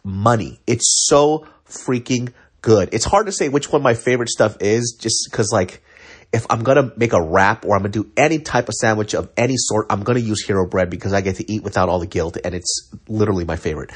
[0.03, 0.59] money.
[0.67, 2.89] It's so freaking good.
[2.91, 5.83] It's hard to say which one my favorite stuff is just because like
[6.31, 9.29] if I'm gonna make a wrap or I'm gonna do any type of sandwich of
[9.35, 12.07] any sort, I'm gonna use hero bread because I get to eat without all the
[12.07, 13.91] guilt and it's literally my favorite.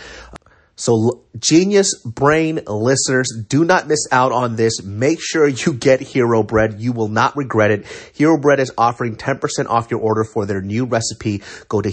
[0.76, 4.82] So genius brain listeners, do not miss out on this.
[4.84, 6.82] Make sure you get Hero Bread.
[6.82, 7.86] You will not regret it.
[8.14, 11.44] Hero Bread is offering 10% off your order for their new recipe.
[11.68, 11.92] Go to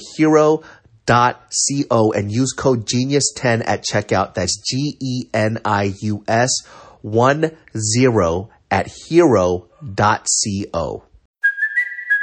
[1.07, 4.35] hero.co and use code genius10 at checkout.
[4.35, 6.51] That's G E N I U S
[7.03, 11.05] 1 0 at hero.co.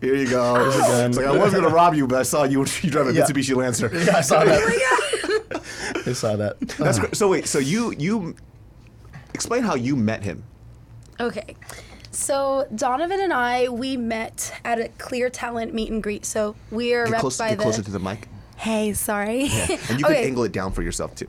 [0.00, 0.68] Here you go.
[0.68, 2.60] It's like I was gonna rob you, but I saw you.
[2.82, 3.22] You drive a Yeah.
[3.22, 3.90] Mitsubishi Lancer.
[4.04, 4.60] Yeah, I saw that.
[5.54, 5.62] Oh
[6.06, 6.58] I saw that.
[6.60, 7.16] That's great.
[7.16, 7.46] So wait.
[7.46, 8.34] So you you
[9.32, 10.44] explain how you met him.
[11.18, 11.56] Okay.
[12.10, 16.26] So Donovan and I, we met at a Clear Talent meet and greet.
[16.26, 17.62] So we are Get, rep close, by get the.
[17.64, 19.42] closer to the mic, hey, sorry.
[19.88, 21.28] and you can angle it down for yourself too.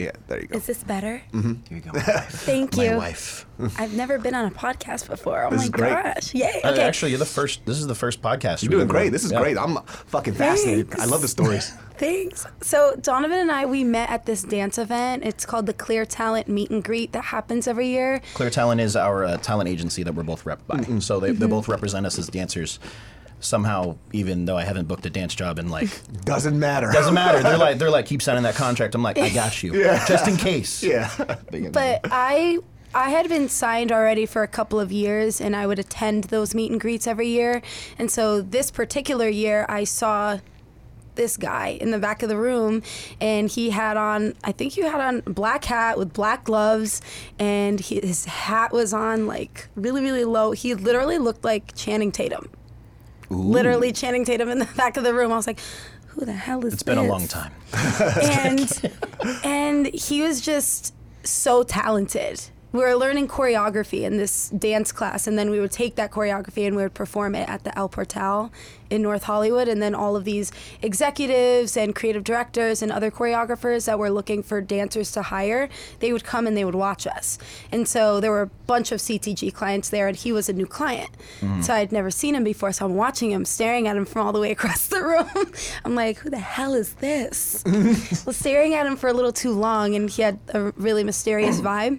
[0.00, 0.56] Yeah, there you go.
[0.56, 1.18] Is this better?
[1.30, 1.90] Here you go.
[2.00, 2.92] Thank you.
[2.92, 3.44] My wife.
[3.78, 5.44] I've never been on a podcast before.
[5.44, 5.90] Oh This my is great.
[5.90, 6.34] gosh!
[6.34, 6.60] Yay!
[6.64, 6.82] Uh, Okay.
[6.82, 7.66] Actually, you're the first.
[7.66, 8.62] This is the first podcast.
[8.62, 9.04] You're doing great.
[9.04, 9.12] done.
[9.12, 9.40] This is Yeah.
[9.40, 9.58] great.
[9.58, 10.98] I'm fucking fascinated.
[10.98, 11.70] I love the stories.
[11.98, 12.46] Thanks.
[12.62, 15.22] So Donovan and I, we met at this dance event.
[15.22, 18.22] It's called the Clear Talent Meet and Greet that happens every year.
[18.32, 20.80] Clear Talent is our uh, talent agency that we're both rep by.
[21.00, 22.78] So they, they both represent us as dancers.
[23.40, 25.88] Somehow, even though I haven't booked a dance job in like
[26.24, 26.90] Doesn't matter.
[26.92, 27.42] doesn't matter.
[27.42, 28.94] They're like they're like keep signing that contract.
[28.94, 30.04] I'm like I got you, Yeah.
[30.06, 30.82] just in case.
[30.82, 31.10] Yeah.
[31.72, 32.58] But I
[32.94, 36.54] I had been signed already for a couple of years and I would attend those
[36.54, 37.62] meet and greets every year.
[37.98, 40.38] And so this particular year I saw
[41.16, 42.82] this guy in the back of the room
[43.20, 47.00] and he had on I think you had on a black hat with black gloves
[47.38, 50.52] and he, his hat was on like really really low.
[50.52, 52.48] He literally looked like Channing Tatum.
[53.30, 55.32] Literally Channing Tatum in the back of the room.
[55.32, 55.60] I was like,
[56.08, 57.10] who the hell is It's been a this?
[57.10, 57.52] long time.
[58.22, 58.92] and
[59.44, 62.42] and he was just so talented.
[62.72, 66.66] We were learning choreography in this dance class, and then we would take that choreography
[66.66, 68.52] and we would perform it at the El Portal
[68.90, 69.68] in North Hollywood.
[69.68, 70.52] And then all of these
[70.82, 75.68] executives and creative directors and other choreographers that were looking for dancers to hire,
[76.00, 77.38] they would come and they would watch us.
[77.72, 80.66] And so there were a bunch of CTG clients there, and he was a new
[80.66, 81.10] client.
[81.40, 81.62] Mm-hmm.
[81.62, 84.32] So I'd never seen him before, so I'm watching him, staring at him from all
[84.32, 85.52] the way across the room.
[85.84, 87.62] I'm like, who the hell is this?
[87.66, 91.60] well, staring at him for a little too long, and he had a really mysterious
[91.60, 91.98] vibe.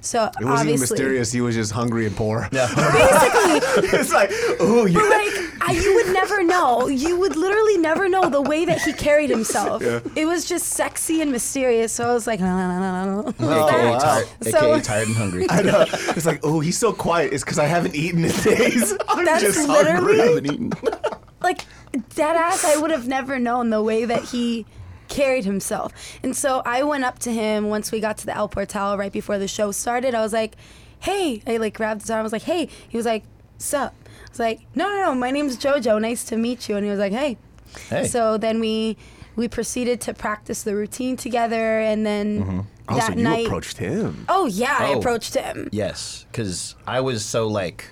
[0.00, 1.32] So It wasn't even obviously, mysterious.
[1.32, 2.48] He was just hungry and poor.
[2.52, 2.66] Yeah.
[2.74, 4.30] basically, it's like,
[4.60, 4.94] oh, you.
[4.98, 6.88] but like I, you would never know.
[6.88, 9.82] You would literally never know the way that he carried himself.
[9.82, 11.92] It was just sexy and mysterious.
[11.92, 13.68] So I was like, no, no, no, no, no.
[13.68, 15.46] AKA, tired, So- AKA tired and hungry.
[15.50, 15.84] I know.
[15.90, 17.32] It's like, oh, he's so quiet.
[17.32, 18.94] It's because I haven't eaten in days.
[19.08, 20.18] I'm That's just literally- hungry.
[20.18, 20.72] haven't eaten.
[21.42, 21.64] like
[22.16, 24.66] dead ass i would have never known the way that he
[25.08, 25.92] carried himself.
[26.22, 29.12] And so i went up to him once we got to the el portal right
[29.12, 30.14] before the show started.
[30.14, 30.56] I was like
[31.00, 32.20] hey i like grabbed his arm.
[32.20, 33.24] I was like hey he was like
[33.58, 33.94] sup?
[34.06, 36.00] I was like no no no my name's jojo.
[36.00, 36.76] Nice to meet you.
[36.76, 37.36] And he was like hey,
[37.88, 38.06] Hey.
[38.06, 38.96] so then we
[39.36, 41.80] we proceeded to practice the routine together.
[41.80, 42.60] And then mm-hmm.
[42.90, 44.24] Oh, that so you night approached him.
[44.30, 44.98] oh yeah i Oh.
[44.98, 45.68] approached him.
[45.72, 47.84] Yes, because I was so like,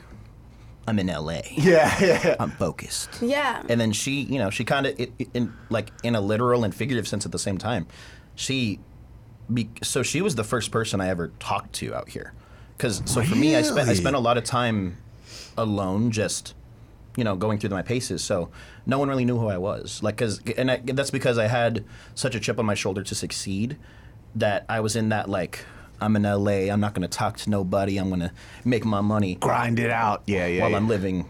[0.86, 1.40] I'm in LA.
[1.50, 2.36] Yeah, yeah, yeah.
[2.38, 3.20] I'm focused.
[3.20, 4.98] yeah And then she, you know, she kind of,
[5.34, 7.86] in like in a literal and figurative sense at the same time,
[8.34, 8.80] she,
[9.52, 12.32] be, so she was the first person I ever talked to out here.
[12.76, 14.98] Because so for me, I spent I spent a lot of time
[15.56, 16.54] alone, just
[17.16, 18.22] you know, going through my paces.
[18.22, 18.50] So
[18.84, 20.02] no one really knew who I was.
[20.02, 21.82] Like, cause, and I, that's because I had
[22.14, 23.78] such a chip on my shoulder to succeed
[24.34, 25.64] that I was in that like.
[26.00, 26.70] I'm in LA.
[26.72, 27.98] I'm not going to talk to nobody.
[27.98, 28.32] I'm going to
[28.64, 30.22] make my money Grind it out.
[30.26, 30.62] Yeah, yeah.
[30.62, 30.76] while yeah.
[30.76, 31.26] I'm living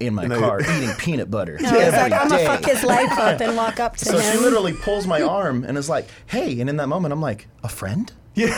[0.00, 1.58] in my No, car eating peanut butter.
[1.64, 4.22] I was like, I'm gonna fuck his life up and walk up to So him.
[4.22, 7.20] So she literally pulls my arm and is like, "Hey!" And in that moment, I'm
[7.22, 8.12] like, "A friend?
[8.34, 8.54] Yeah.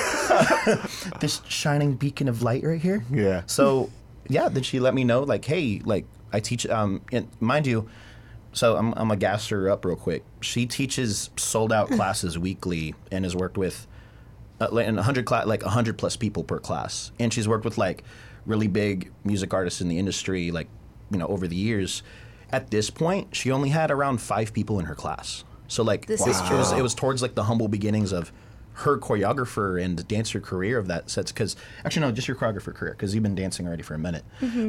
[1.20, 3.04] this shining beacon of light right here.
[3.10, 3.42] Yeah.
[3.46, 3.90] So
[4.28, 6.66] yeah, then she let me know, like, "Hey, like I teach.
[6.66, 7.88] Um, and mind you."
[8.52, 10.24] So I'm, I'm gonna gas her up real quick.
[10.40, 13.86] She teaches sold out classes weekly and has worked with
[14.60, 17.12] uh, like, and 100 cla- like 100 plus people per class.
[17.18, 18.04] And she's worked with like
[18.46, 20.68] really big music artists in the industry like
[21.10, 22.02] you know over the years.
[22.50, 25.44] At this point she only had around five people in her class.
[25.68, 28.32] So like This it, is it was, it was towards like the humble beginnings of
[28.84, 31.30] her choreographer and dancer career of that sets.
[31.32, 34.24] Because actually no just your choreographer career because you've been dancing already for a minute.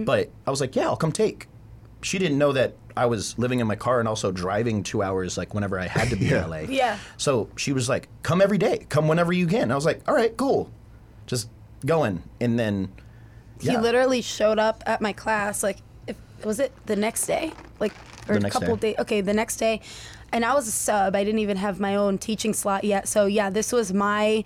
[0.06, 1.48] But i was like yeah i'll come take
[2.02, 5.38] she didn't know that I was living in my car and also driving two hours,
[5.38, 6.60] like whenever I had to be in LA.
[6.70, 6.98] Yeah.
[7.18, 8.86] So she was like, "Come every day.
[8.90, 10.70] Come whenever you can." I was like, "All right, cool."
[11.28, 11.50] Just
[11.86, 12.92] going, and then
[13.62, 17.52] He literally showed up at my class like if was it the next day?
[17.80, 17.94] Like
[18.28, 18.92] or The a next couple day.
[18.92, 19.82] days okay, the next day.
[20.32, 21.16] And I was a sub.
[21.16, 23.08] I didn't even have my own teaching slot yet.
[23.08, 24.44] So yeah, this was my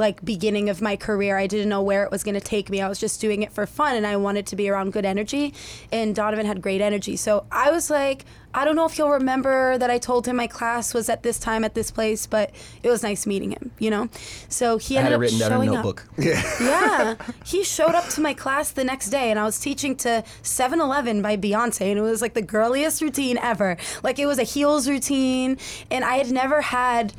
[0.00, 1.36] like beginning of my career.
[1.36, 2.80] I didn't know where it was going to take me.
[2.80, 5.52] I was just doing it for fun and I wanted to be around good energy
[5.92, 7.16] and Donovan had great energy.
[7.16, 10.46] So I was like, I don't know if you'll remember that I told him my
[10.48, 12.50] class was at this time at this place, but
[12.82, 14.08] it was nice meeting him, you know?
[14.48, 15.84] So he I ended had it up written down in a showing up.
[15.84, 16.08] notebook.
[16.60, 17.14] Yeah.
[17.44, 20.80] He showed up to my class the next day and I was teaching to 7
[20.80, 23.76] Eleven by Beyonce and it was like the girliest routine ever.
[24.02, 25.58] Like it was a heels routine
[25.90, 27.12] and I had never had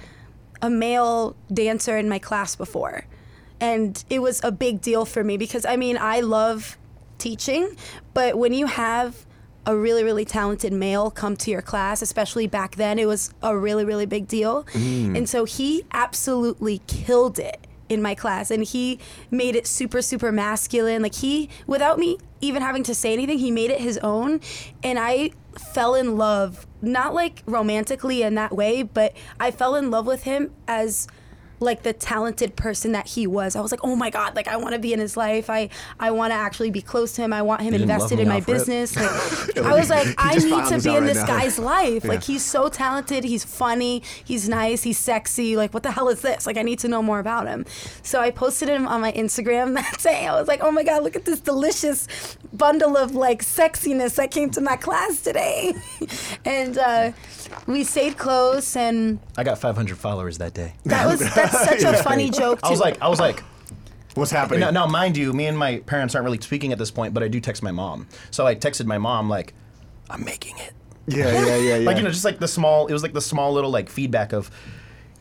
[0.61, 3.05] a male dancer in my class before.
[3.59, 6.77] And it was a big deal for me because I mean, I love
[7.17, 7.75] teaching,
[8.13, 9.25] but when you have
[9.65, 13.55] a really, really talented male come to your class, especially back then, it was a
[13.55, 14.63] really, really big deal.
[14.73, 15.15] Mm.
[15.17, 18.97] And so he absolutely killed it in my class and he
[19.29, 23.51] made it super super masculine like he without me even having to say anything he
[23.51, 24.39] made it his own
[24.81, 25.29] and i
[25.73, 30.23] fell in love not like romantically in that way but i fell in love with
[30.23, 31.07] him as
[31.61, 33.55] like the talented person that he was.
[33.55, 35.49] I was like, oh my god, like I want to be in his life.
[35.49, 37.31] I I want to actually be close to him.
[37.31, 38.95] I want him invested in my business.
[38.95, 41.27] Like, I was like, I need to be in right this now.
[41.27, 42.03] guy's life.
[42.03, 43.23] Like he's so talented.
[43.23, 44.01] He's funny.
[44.25, 44.83] He's nice.
[44.83, 45.55] He's sexy.
[45.55, 46.47] Like what the hell is this?
[46.47, 47.65] Like I need to know more about him.
[48.01, 50.25] So I posted him on my Instagram that day.
[50.25, 52.07] I was like, oh my god, look at this delicious
[52.53, 55.73] bundle of like sexiness that came to my class today.
[56.45, 57.11] and uh,
[57.67, 59.19] we stayed close and.
[59.37, 60.73] I got 500 followers that day.
[60.85, 62.61] That was that's such a funny joke.
[62.61, 62.67] Too.
[62.67, 63.43] I was like, I was like,
[64.15, 64.59] What's happening?
[64.59, 67.23] now, now mind you, me and my parents aren't really speaking at this point, but
[67.23, 68.07] I do text my mom.
[68.29, 69.53] So I texted my mom like,
[70.09, 70.73] I'm making it.
[71.07, 71.75] Yeah, yeah, yeah, yeah.
[71.85, 72.87] like you know, just like the small.
[72.87, 74.51] It was like the small little like feedback of,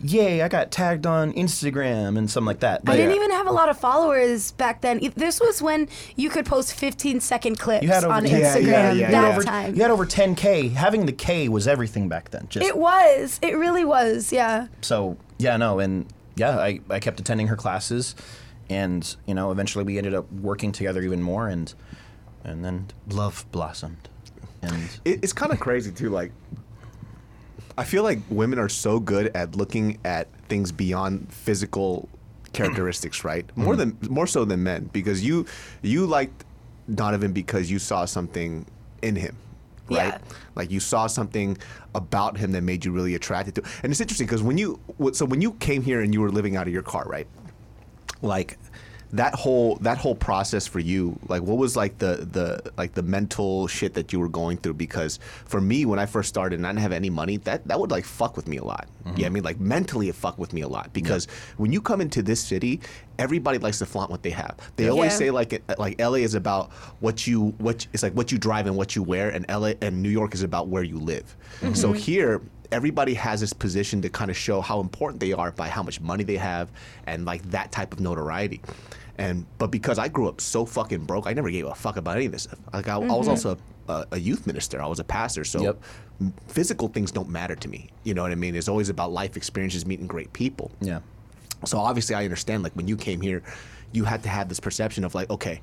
[0.02, 2.82] yay, I got tagged on Instagram and something like that.
[2.86, 5.00] I didn't even have a lot of followers back then.
[5.16, 8.66] This was when you could post 15 second clips you had over on yeah, Instagram
[8.66, 9.32] yeah, yeah, that yeah.
[9.32, 9.74] over, time.
[9.74, 10.72] You had over 10k.
[10.72, 12.46] Having the K was everything back then.
[12.48, 13.38] Just It was.
[13.42, 14.32] It really was.
[14.32, 14.68] Yeah.
[14.80, 18.14] so yeah, no, and yeah, I, I kept attending her classes,
[18.68, 21.72] and you know, eventually we ended up working together even more, and
[22.44, 24.08] and then love blossomed,
[24.62, 26.10] and it, it's kind of crazy too.
[26.10, 26.32] Like,
[27.80, 32.10] I feel like women are so good at looking at things beyond physical
[32.52, 33.46] characteristics, right?
[33.56, 33.98] More mm-hmm.
[34.02, 35.46] than more so than men, because you
[35.80, 36.44] you liked
[36.94, 38.66] Donovan because you saw something
[39.00, 39.34] in him.
[39.88, 40.18] Right, Yeah.
[40.54, 41.56] like you saw something
[41.94, 43.62] about him that made you really attracted to.
[43.82, 44.78] And it's interesting because when you
[45.12, 47.26] so when you came here and you were living out of your car, right?
[48.22, 48.58] like
[49.12, 53.02] that whole that whole process for you like what was like the the like the
[53.02, 54.74] mental shit that you were going through?
[54.74, 57.78] Because for me when i first started and i didn't have any money that that
[57.78, 58.88] would like fuck with me a lot.
[59.04, 59.24] Yeah mm-hmm.
[59.24, 59.42] i mean?
[59.42, 60.92] Like mentally it fucked with me a lot.
[60.92, 62.80] Because when you come into this city
[63.18, 64.56] everybody likes to flaunt what they have.
[64.76, 66.70] They always say like it- like la is about
[67.00, 70.02] what you what it's like what you drive and what you wear and la and
[70.02, 71.36] new york is about where you live.
[71.60, 71.74] Mm-hmm.
[71.74, 72.40] So here
[72.72, 76.00] everybody has this position to kind of show how important they are by how much
[76.00, 76.70] money they have
[77.06, 78.60] and like that type of notoriety.
[79.18, 82.16] And but because I grew up so fucking broke, I never gave a fuck about
[82.16, 82.58] any of this stuff.
[82.72, 83.30] Like I, I was mm-hmm.
[83.30, 84.80] also a, a youth minister.
[84.80, 85.82] I was a pastor, so Yep.
[86.48, 87.90] physical things don't matter to me.
[88.04, 88.54] You know what I mean?
[88.54, 90.70] It's always about life experiences, meeting great people.
[90.80, 91.00] yeah.
[91.66, 92.62] So obviously, I understand.
[92.62, 93.42] Like when you came here,
[93.92, 95.60] you had to have this perception of like, okay,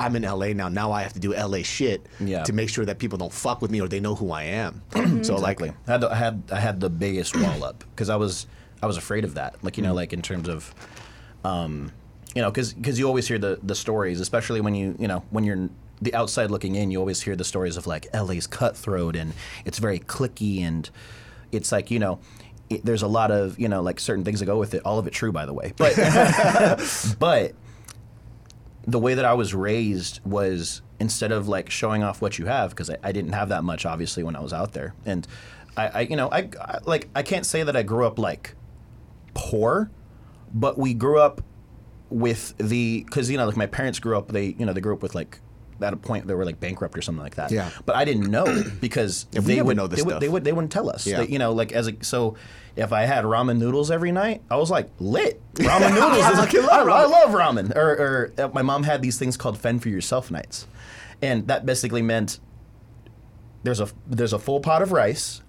[0.00, 0.68] I'm in LA now.
[0.68, 2.42] Now I have to do LA shit Yeah.
[2.44, 4.82] to make sure that people don't fuck with me or they know who I am.
[5.22, 8.16] so like, I had the, I had I had the biggest wall up because I
[8.16, 8.46] was
[8.82, 9.62] I was afraid of that.
[9.62, 10.74] Like you know, like in terms of,
[11.44, 11.92] um,
[12.34, 15.44] you know, because you always hear the the stories, especially when you you know when
[15.44, 15.68] you're
[16.02, 19.34] the outside looking in, you always hear the stories of like LA's cutthroat and
[19.66, 20.88] it's very clicky and
[21.52, 22.18] it's like you know.
[22.70, 24.82] It, there's a lot of you know like certain things that go with it.
[24.84, 25.72] All of it true, by the way.
[25.76, 25.96] But
[27.18, 27.52] but
[28.90, 32.70] the way that I was raised was instead of like showing off what you have
[32.70, 34.94] because I, I didn't have that much obviously when I was out there.
[35.04, 35.26] And
[35.76, 38.54] I, I you know I, I like I can't say that I grew up like
[39.34, 39.90] poor
[40.52, 41.42] but we grew up
[42.08, 44.94] with the because you know like my parents grew up they you know they grew
[44.94, 45.40] up with like
[45.82, 47.50] at a point they were like bankrupt or something like that.
[47.50, 47.70] Yeah.
[47.86, 50.72] but I didn't know because they would know this they, Would, they would they wouldn't
[50.72, 51.06] tell us.
[51.06, 51.18] Yeah.
[51.22, 52.36] They- you know like as a so
[52.76, 55.40] if I had ramen noodles every night I was like lit.
[55.54, 57.74] Ramen noodles is I, I love ramen.
[57.76, 60.66] Or, or uh, my mom had these things called fend for yourself nights.
[61.22, 62.38] And that basically meant
[63.62, 65.42] there's a there's a full pot of rice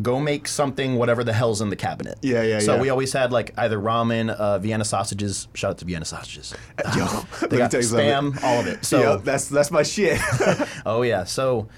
[0.00, 2.76] go make something whatever the hell's in the cabinet Yeah, yeah, so yeah.
[2.76, 6.54] So we always had like either ramen uh, Vienna sausages shout out to Vienna sausages
[6.96, 7.04] yo,
[7.42, 8.32] let they me got tell you something.
[8.32, 10.20] spam all of it so Yo, that's that's my shit.
[10.86, 11.24] Oh yeah.
[11.24, 11.68] So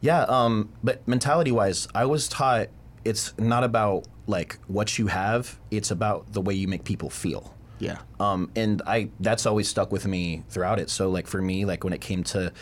[0.00, 2.68] yeah, um, but mentality wise, I was taught
[3.04, 7.54] it's not about like what you have, it's about the way you make people feel.
[7.78, 7.98] yeah.
[8.20, 10.90] Um, and I that's always stuck with me throughout it.
[10.90, 12.52] So like for me, like when it came to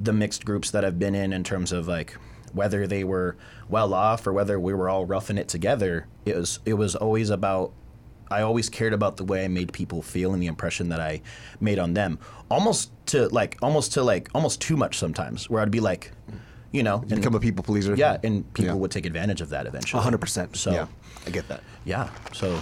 [0.00, 2.16] the mixed groups that I've been in in terms of like
[2.54, 3.36] whether they were
[3.68, 7.30] well off or whether we were all roughing it together, it was it was always
[7.30, 7.72] about
[8.30, 11.22] I always cared about the way I made people feel and the impression that I
[11.60, 12.18] made on them.
[12.50, 16.12] Almost to like almost to like almost too much sometimes where I'd be like,
[16.72, 17.94] you know, and, Become a people pleaser.
[17.94, 18.80] yeah, and people Yeah.
[18.80, 20.02] would take advantage of that eventually.
[20.02, 20.56] hundred percent.
[20.56, 20.86] So yeah,
[21.26, 21.62] I get that.
[21.84, 22.10] yeah.
[22.34, 22.60] So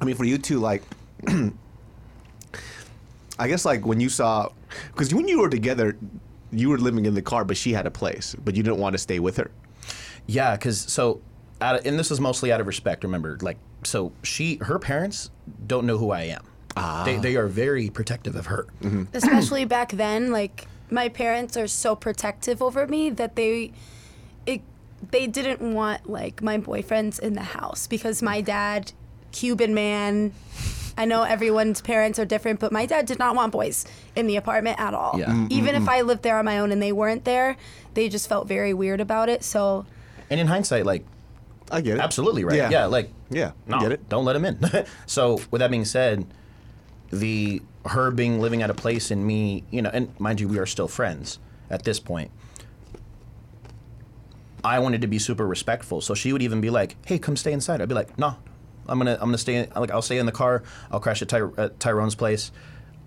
[0.00, 0.82] I mean, for you two, like,
[3.38, 4.48] I guess like when you saw,
[4.88, 5.96] because when you were together,
[6.52, 8.92] you were living in the car, but she had a place, but you didn't want
[8.94, 9.50] to stay with her.
[10.26, 11.20] Yeah, because so,
[11.60, 13.02] out of, and this is mostly out of respect.
[13.04, 15.30] Remember, like, so she, her parents
[15.66, 16.44] don't know who I am.
[16.76, 17.02] Ah.
[17.04, 18.66] They, they are very protective of her.
[18.82, 19.04] Mm-hmm.
[19.14, 23.72] especially back then like my parents are so protective over me that they
[24.46, 24.60] it
[25.10, 28.92] they didn't want like my boyfriends in the house because my dad
[29.32, 30.32] cuban man
[30.96, 33.84] i know everyone's parents are different but my dad did not want boys
[34.16, 35.26] in the apartment at all Yeah.
[35.30, 37.56] Mm, even if i lived there on my own and they weren't there
[37.94, 39.84] they just felt very weird about it so
[40.30, 41.04] And in hindsight, like,
[41.70, 42.00] I get it.
[42.00, 42.56] absolutely right.
[42.56, 42.70] Yeah.
[42.70, 44.08] Yeah, like, Yeah, no, get it.
[44.08, 44.58] Don't let him in.
[45.06, 46.26] so, with that being said,
[47.10, 50.58] the her being living at a place and me, you know, and mind you, we
[50.58, 51.38] are still friends
[51.68, 52.30] at this point.
[54.64, 57.52] I wanted to be super respectful, so she would even be like, "Hey, come stay
[57.52, 58.36] inside." I'd be like, "No,
[58.88, 59.68] I'm gonna, I'm gonna stay.
[59.74, 60.62] Like, I'll stay in the car.
[60.90, 62.50] I'll crash at, Ty- at Tyrone's place.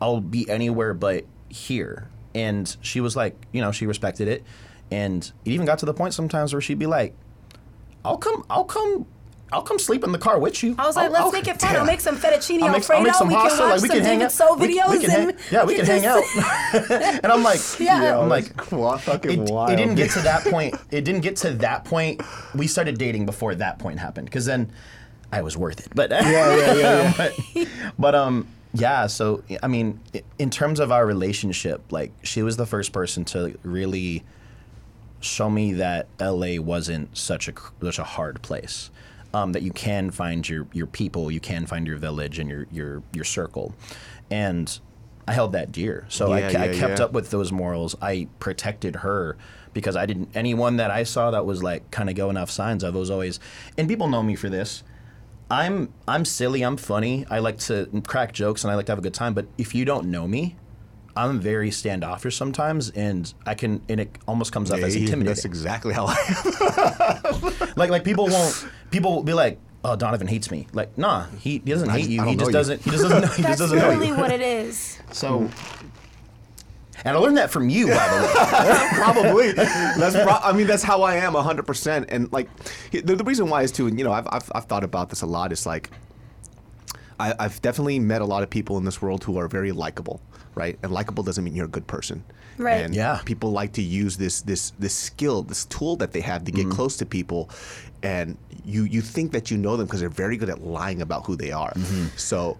[0.01, 4.43] I'll be anywhere but here." And she was like, you know, she respected it,
[4.91, 7.13] and it even got to the point sometimes where she'd be like,
[8.03, 9.05] "I'll come, I'll come
[9.53, 10.75] I'll come sleep in the car with you.
[10.77, 11.71] I was like, I'll- let's I'll- make it fun.
[11.73, 11.79] Yeah.
[11.79, 13.03] I'll make some fettuccine I'll make, I'll alfredo.
[13.03, 13.61] make some we can pasta.
[13.63, 14.31] watch like, we some can hang David out.
[14.31, 16.23] So videos we can hang- and yeah, we can hang out.
[17.23, 18.19] and I'm like, Yeah.
[18.19, 19.69] I'm like, Well, fucking it, wild.
[19.69, 20.75] it didn't get to that point.
[20.91, 22.21] It didn't get to that point.
[22.55, 24.71] We started dating before that point happened because then
[25.31, 25.93] I was worth it.
[25.93, 27.67] But yeah, yeah, yeah, but,
[27.97, 29.07] but um, yeah.
[29.07, 29.99] So I mean,
[30.39, 34.23] in terms of our relationship, like she was the first person to really
[35.19, 38.91] show me that LA wasn't such a such a hard place.
[39.33, 42.67] Um, that you can find your your people, you can find your village and your
[42.71, 43.75] your your circle,
[44.31, 44.79] and
[45.27, 46.05] I held that dear.
[46.07, 47.05] So I, Yeah, I kept yeah.
[47.05, 47.95] up with those morals.
[48.01, 49.37] I protected her
[49.73, 50.29] because I didn't.
[50.35, 53.39] Anyone that I saw that was like kind of going off signs, I was always.
[53.77, 54.83] And people know me for this.
[55.49, 56.63] I'm I'm silly.
[56.63, 57.25] I'm funny.
[57.29, 59.33] I like to crack jokes and I like to have a good time.
[59.33, 60.55] But if you don't know me,
[61.15, 65.25] I'm very standoffish sometimes, and I can and it almost comes off as intimidating.
[65.25, 67.53] That's exactly how I am.
[67.77, 70.67] Like like people won't people will be like, oh Donovan hates me.
[70.73, 72.21] Like nah, he, he doesn't I hate just- you.
[72.21, 72.53] I He don't just you.
[72.53, 72.81] doesn't.
[72.83, 73.27] He just doesn't know.
[73.27, 74.15] He That's just doesn't know really you.
[74.17, 74.99] what it is.
[75.11, 75.49] So.
[77.05, 78.87] And I learned that from you, by the way.
[78.93, 79.51] Probably.
[79.51, 80.15] That's.
[80.15, 82.07] Pro- I mean, that's how I am, hundred percent.
[82.09, 82.49] And like,
[82.91, 83.85] the, the reason why is too.
[83.85, 85.51] And you know, I've, I've I've thought about this a lot.
[85.51, 85.91] It's like,
[87.19, 90.19] I, I've definitely met a lot of people in this world who are very likable,
[90.55, 90.79] right?
[90.81, 92.23] And likable doesn't mean you're a good person.
[92.57, 92.85] Right.
[92.85, 93.19] And Yeah.
[93.23, 96.65] people like to use this this this skill, this tool that they have to get
[96.65, 96.71] mm-hmm.
[96.71, 97.51] close to people,
[98.01, 101.25] and you you think that you know them because they're very good at lying about
[101.25, 101.73] who they are.
[101.73, 102.07] Mm-hmm.
[102.17, 102.57] So,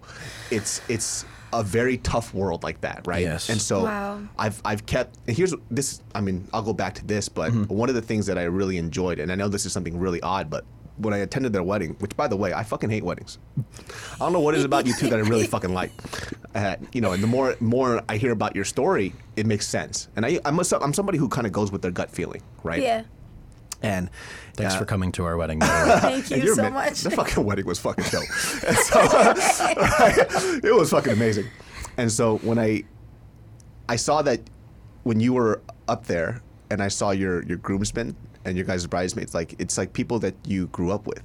[0.50, 1.24] it's it's
[1.60, 3.22] a very tough world like that, right?
[3.22, 3.48] Yes.
[3.48, 4.20] And so Wow.
[4.38, 7.88] I've I've kept and here's this I mean I'll go back to this but one
[7.88, 10.50] of the things that I really enjoyed and I know this is something really odd
[10.50, 10.64] but
[10.98, 14.32] when I attended their wedding which by the way I fucking hate weddings I don't
[14.32, 15.90] know what it is about you two that I really fucking like
[16.54, 20.08] uh, you know and the more more I hear about your story it makes sense
[20.16, 22.82] and I I'm, a, I'm somebody who kind of goes with their gut feeling right
[22.82, 23.02] Yeah.
[23.82, 24.10] And
[24.54, 25.58] Thanks uh, for coming to our wedding.
[25.58, 26.00] by the.
[26.22, 27.00] Thank you so man- much.
[27.02, 28.24] The fucking wedding was fucking dope.
[28.66, 29.00] And so,
[30.64, 31.46] it was fucking amazing.
[31.96, 32.84] And so when I
[33.88, 34.40] I saw that
[35.04, 39.34] when you were up there and I saw your your groomsmen and your guys' bridesmaids,
[39.34, 41.22] like it's like people that you grew up with.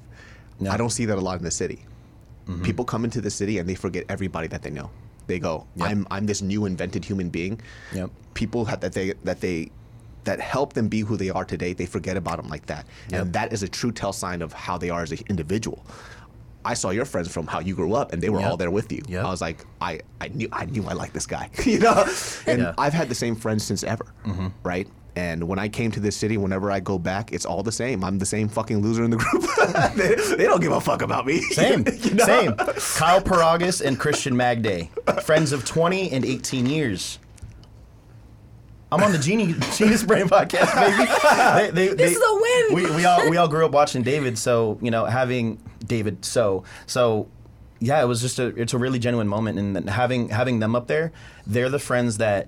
[0.59, 0.73] Yeah.
[0.73, 1.85] I don't see that a lot in the city.
[2.63, 4.89] People come into the city and they forget everybody that they know.
[5.27, 5.87] They go, Yep.
[5.89, 7.61] "I'm I'm this new invented human being."
[7.93, 8.09] Yep.
[8.33, 9.71] People have, that they that they
[10.23, 11.73] that help them be who they are today.
[11.73, 13.21] They forget about them like that, Yep.
[13.21, 15.85] and that is a true tell sign of how they are as an individual.
[16.63, 18.49] I saw your friends from how you grew up, and they were Yep.
[18.51, 19.01] all there with you.
[19.07, 19.25] Yep.
[19.25, 22.05] I was like, I, I knew I knew I liked this guy, you know.
[22.45, 22.73] And Yeah.
[22.77, 24.47] I've had the same friends since ever, mm-hmm.
[24.63, 24.87] right?
[25.17, 28.01] And when I came to this city, whenever I go back, it's all the same.
[28.01, 29.43] I'm the same fucking loser in the group.
[29.97, 31.41] they, they don't give a fuck about me.
[31.51, 32.23] Same, You know?
[32.25, 32.55] same.
[32.55, 34.89] Kyle Paragas and Christian Magday,
[35.23, 37.19] friends of 20 and 18 years.
[38.91, 41.09] I'm on the Genie, Genius Brain podcast, baby.
[41.75, 42.75] They, they, This they- is a win.
[42.75, 46.63] We, we all we all grew up watching David, so you know having David, so
[46.85, 47.27] so
[47.79, 50.75] yeah, it was just a it's a really genuine moment, and then having having them
[50.75, 51.11] up there,
[51.47, 52.47] they're the friends that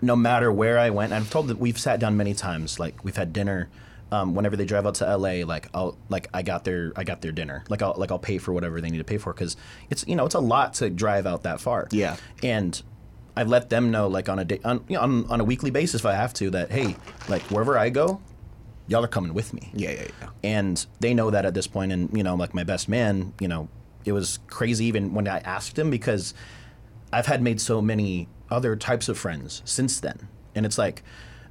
[0.00, 2.78] no matter where I went, I've told that we've sat down many times.
[2.78, 3.68] Like we've had dinner.
[4.10, 7.22] Um, whenever they drive out to LA, like I'll like I got their I got
[7.22, 7.64] their dinner.
[7.70, 9.56] Like I'll like I'll pay for whatever they need to pay for because
[9.88, 11.88] it's you know it's a lot to drive out that far.
[11.92, 12.16] Yeah.
[12.42, 12.82] and
[13.36, 15.70] I let them know like on a day on, you know, on on a weekly
[15.70, 16.96] basis if I have to that hey
[17.28, 18.20] like wherever I go,
[18.88, 19.70] y'all are coming with me.
[19.74, 20.28] Yeah, yeah, yeah.
[20.42, 23.48] and they know that at this point and you know like my best man you
[23.48, 23.68] know
[24.04, 26.34] it was crazy even when i asked him because
[27.12, 30.28] i've had made so many other types of friends since then.
[30.54, 31.02] And it's like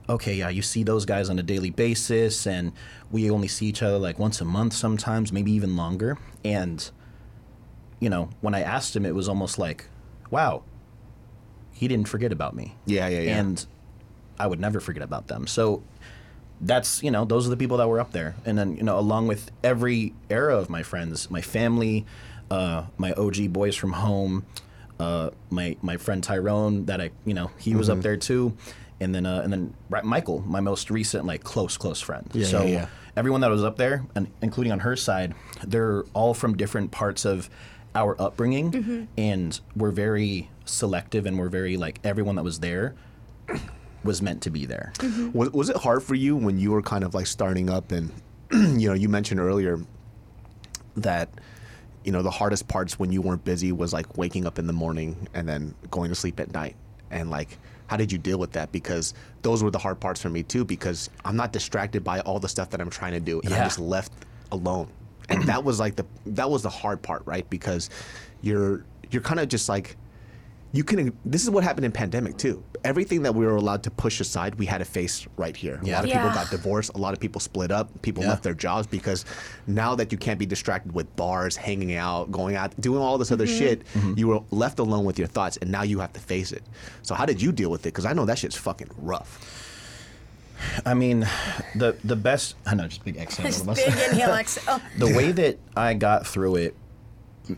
[0.09, 2.73] okay yeah you see those guys on a daily basis and
[3.11, 6.17] we only see each other like once a month sometimes maybe even longer.
[6.45, 6.89] And
[7.99, 9.85] you know when i asked him it was almost like
[10.31, 10.63] wow
[11.81, 13.39] he didn't forget about me Yeah, yeah, yeah.
[13.39, 13.65] and
[14.39, 15.81] i would never forget about them so
[16.61, 18.97] that's you know those are the people that were up there and then you know
[18.99, 22.05] along with every era of my friends my family
[22.51, 24.45] uh, my og boys from home
[24.99, 27.97] uh, my my friend tyrone that i you know he was Mm-hmm.
[27.99, 28.55] up there too
[28.99, 29.73] and then uh, and then
[30.03, 32.87] michael my most recent like close close friend Yeah, so yeah, yeah.
[33.17, 35.33] everyone that was up there and including on her side
[35.65, 37.49] they're all from different parts of
[37.95, 39.03] our upbringing mm-hmm.
[39.17, 42.95] and we're very selective and we're very like everyone that was there
[44.03, 44.93] was meant to be there.
[44.97, 45.37] Mm-hmm.
[45.37, 48.11] Was, was it hard for you when you were kind of like starting up and
[48.51, 49.79] you know you mentioned earlier
[50.95, 51.29] that
[52.03, 54.73] you know the hardest parts when you weren't busy was like waking up in the
[54.73, 56.75] morning and then going to sleep at night?
[57.09, 58.71] And like how did you deal with that?
[58.71, 62.39] Because those were the hard parts for me too because i'm not distracted by all
[62.39, 64.11] the stuff that i'm trying to do and i'm just left
[64.51, 64.87] alone
[65.29, 67.89] and that was like the that was the hard part right because
[68.41, 69.97] you're you're kind of just like
[70.73, 71.17] you can.
[71.25, 72.63] This is what happened in pandemic too.
[72.83, 75.79] Everything that we were allowed to push aside, we had to face right here.
[75.83, 76.91] A lot of people got divorced.
[76.95, 78.01] A lot of people split up.
[78.01, 78.29] People Yeah.
[78.29, 79.25] left their jobs because
[79.67, 83.31] now that you can't be distracted with bars, hanging out, going out, doing all this
[83.31, 83.59] other mm-hmm.
[83.59, 84.13] shit, mm-hmm.
[84.17, 86.63] you were left alone with your thoughts, and now you have to face it.
[87.01, 87.89] So how did you deal with it?
[87.89, 89.60] Because I know that shit's fucking rough.
[90.85, 91.27] I mean,
[91.75, 92.55] the the best.
[92.65, 93.45] I know, just big exhale.
[93.45, 94.63] Just big inhale, exhale.
[94.67, 96.75] Oh, the way that I got through it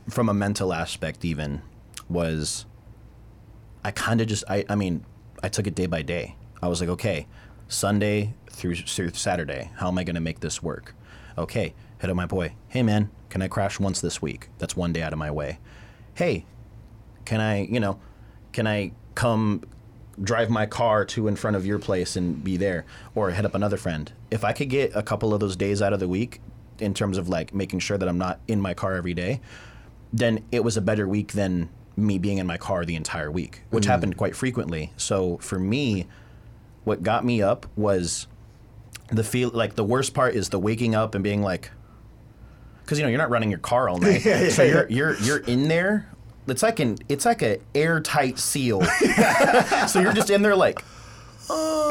[0.10, 1.62] from a mental aspect even
[2.10, 2.66] was
[3.84, 5.06] I kind of just I I mean,
[5.42, 6.36] I took it day by day.
[6.62, 7.28] I was like, okay,
[7.68, 10.96] Sunday through, through Saturday, how am I going to make this work?
[11.38, 12.54] Okay, hit up my boy.
[12.70, 14.50] Hey man, can I crash once this week?
[14.60, 15.60] That's one day out of my way.
[16.14, 16.46] Hey,
[17.26, 18.00] can I, you know,
[18.52, 19.64] can I come
[20.22, 22.86] drive my car to in front of your place and be there
[23.16, 24.12] or hit up another friend?
[24.32, 26.42] If I could get a couple of those days out of the week
[26.80, 29.42] in terms of like making sure that I'm not in my car every day,
[30.12, 33.62] then it was a better week than me being in my car the entire week,
[33.70, 33.88] which mm.
[33.88, 34.92] happened quite frequently.
[34.98, 36.08] So for me,
[36.84, 38.28] what got me up was
[39.10, 41.72] the feel like the worst part is the waking up and being like
[42.84, 44.20] because you know you're not running your car all night
[44.52, 46.10] so you're you're you're in there
[46.48, 48.82] it's like an it's like a airtight seal.
[49.88, 50.84] So you're just in there like
[51.50, 51.90] uh,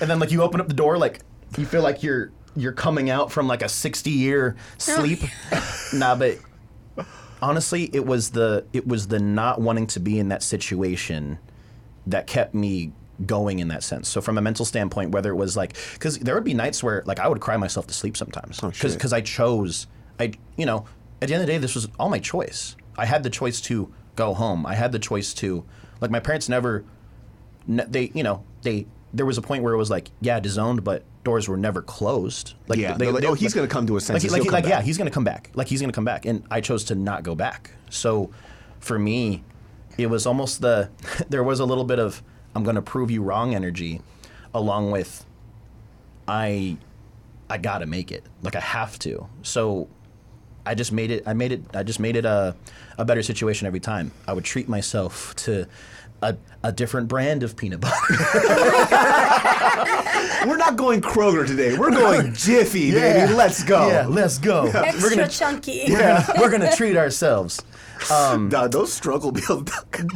[0.00, 1.20] and then like you open up the door like
[1.56, 5.20] you feel like you're you're coming out from like a 60 year sleep.
[5.94, 6.38] Nah but
[7.42, 11.38] honestly it was the it was the not wanting to be in that situation
[12.06, 12.92] that kept me
[13.24, 14.08] going in that sense.
[14.08, 17.02] So from a mental standpoint, whether it was like because there would be nights where
[17.06, 18.60] like I would cry myself to sleep sometimes.
[18.62, 19.12] Oh, because.
[19.12, 19.86] I chose
[20.18, 20.86] I you know
[21.26, 22.76] at the end of the day this was all my choice.
[22.96, 24.64] I had the choice to go home.
[24.64, 25.64] I had the choice to
[26.00, 26.84] like my parents never
[27.66, 31.02] they you know they there was a point where it was like yeah disowned but
[31.24, 32.54] doors were never closed.
[32.68, 34.30] Like Yeah, they're like, "Oh, he's gonna come to his senses.
[34.30, 35.50] like, like, like yeah he's gonna come back.
[35.54, 36.24] Like he's gonna come back.
[36.24, 37.72] And i chose to not go back.
[37.90, 38.30] So
[38.80, 39.42] for me
[39.98, 40.90] it was almost the
[41.28, 42.22] there was a little bit of
[42.54, 44.00] i'm gonna prove you wrong energy
[44.52, 45.24] along with
[46.28, 46.76] i
[47.50, 48.24] i gotta make it.
[48.42, 49.28] Like i have to.
[49.42, 49.88] So
[50.66, 52.54] i just made it i made it i just made it a,
[52.98, 55.66] a better situation every time i would treat myself to
[56.22, 57.96] a, a different brand of peanut butter
[60.46, 61.76] We're not going Kroger today.
[61.76, 63.32] We're going Jiffy, baby.
[63.32, 63.88] Let's go.
[63.88, 65.82] yeah let's go extra we're gonna chunky.
[65.88, 67.62] yeah, we're gonna treat ourselves
[68.10, 69.68] um, Nah, those struggle meals,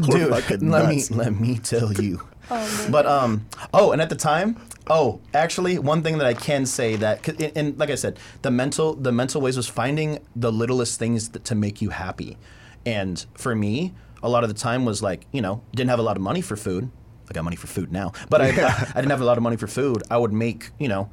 [0.02, 2.20] dude let me let me tell you
[2.90, 6.96] but um oh and at the time oh actually one thing that i can say
[6.96, 10.98] that, and, and like i said the mental the mental ways was finding the littlest
[10.98, 12.36] things that, to make you happy
[12.84, 16.02] and for me a lot of the time was like you know didn't have a
[16.02, 16.90] lot of money for food
[17.28, 18.48] i got money for food now but I,
[18.94, 21.10] I didn't have a lot of money for food i would make you know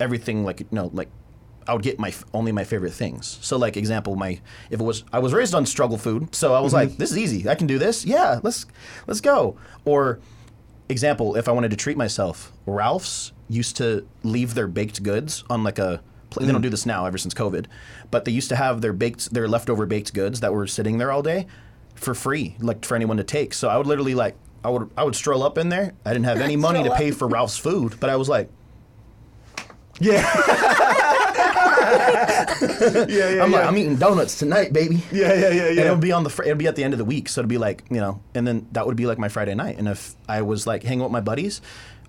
[0.00, 1.08] everything like you know like
[1.66, 3.38] I would get my only my favorite things.
[3.42, 4.40] So like example, my
[4.70, 7.18] if it was I was raised on struggle food, so I was like, this is
[7.18, 7.46] easy.
[7.46, 8.06] I can do this.
[8.06, 8.64] Yeah, let's
[9.06, 9.58] let's go.
[9.84, 10.18] Or
[10.88, 15.64] example, if I wanted to treat myself, Ralph's used to leave their baked goods on
[15.64, 16.02] like a.
[16.30, 16.64] pl- They don't mm.
[16.64, 17.66] do this now ever since COVID,
[18.10, 21.12] but they used to have their baked their leftover baked goods that were sitting there
[21.12, 21.46] all day
[21.94, 23.54] for free, like for anyone to take.
[23.54, 25.94] So I would literally like I would I would stroll up in there.
[26.04, 28.50] I didn't have any money to Stroll pay for Ralph's food, but I was like.
[30.00, 30.22] yeah,
[33.08, 33.42] yeah, yeah.
[33.42, 33.58] I'm yeah.
[33.58, 35.02] like, I'm eating donuts tonight, baby.
[35.12, 35.84] Yeah, yeah, yeah, And yeah.
[35.84, 37.48] it'll be on the fr- it'll be at the end of the week, so it'll
[37.48, 39.78] be like you know, and then that would be like my Friday night.
[39.78, 41.60] And if I was like hanging with my buddies,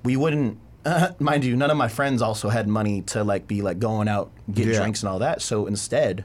[0.03, 0.57] we wouldn't.
[0.85, 4.07] Uh, mind you, none of my friends also had money to like be like going
[4.07, 4.79] out get Yeah.
[4.79, 5.41] drinks and all that.
[5.41, 6.23] So instead,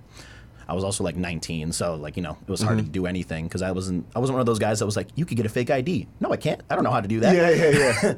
[0.69, 2.87] I was also like 19, so like you know, it was hard Mm-hmm.
[2.87, 5.09] to do anything because I wasn't I wasn't one of those guys that was like,
[5.17, 6.07] you could get a fake ID.
[6.21, 6.63] No, I can't.
[6.71, 7.35] I don't know how to do that.
[7.35, 8.15] Yeah, yeah,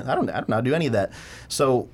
[0.00, 0.02] yeah.
[0.12, 1.12] I don't I don't know how to do any of that.
[1.48, 1.88] So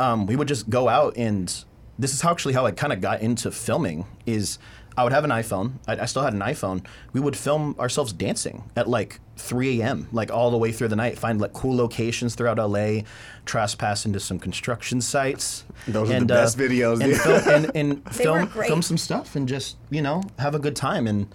[0.00, 1.64] um, we would just go out and
[1.98, 4.58] this is how actually how I kind of got into filming is
[4.96, 5.74] I would have an iPhone.
[5.86, 6.84] I, I still had an iPhone.
[7.12, 10.08] We would film ourselves dancing at like 3 a.m.
[10.12, 11.18] like all the way through the night.
[11.18, 13.00] Find like cool locations throughout LA.
[13.46, 15.64] Trespass into some construction sites.
[15.88, 17.18] Those are the uh, best videos, And, yeah.
[17.18, 21.06] film, and, and film film some stuff and just you know have a good time.
[21.06, 21.34] And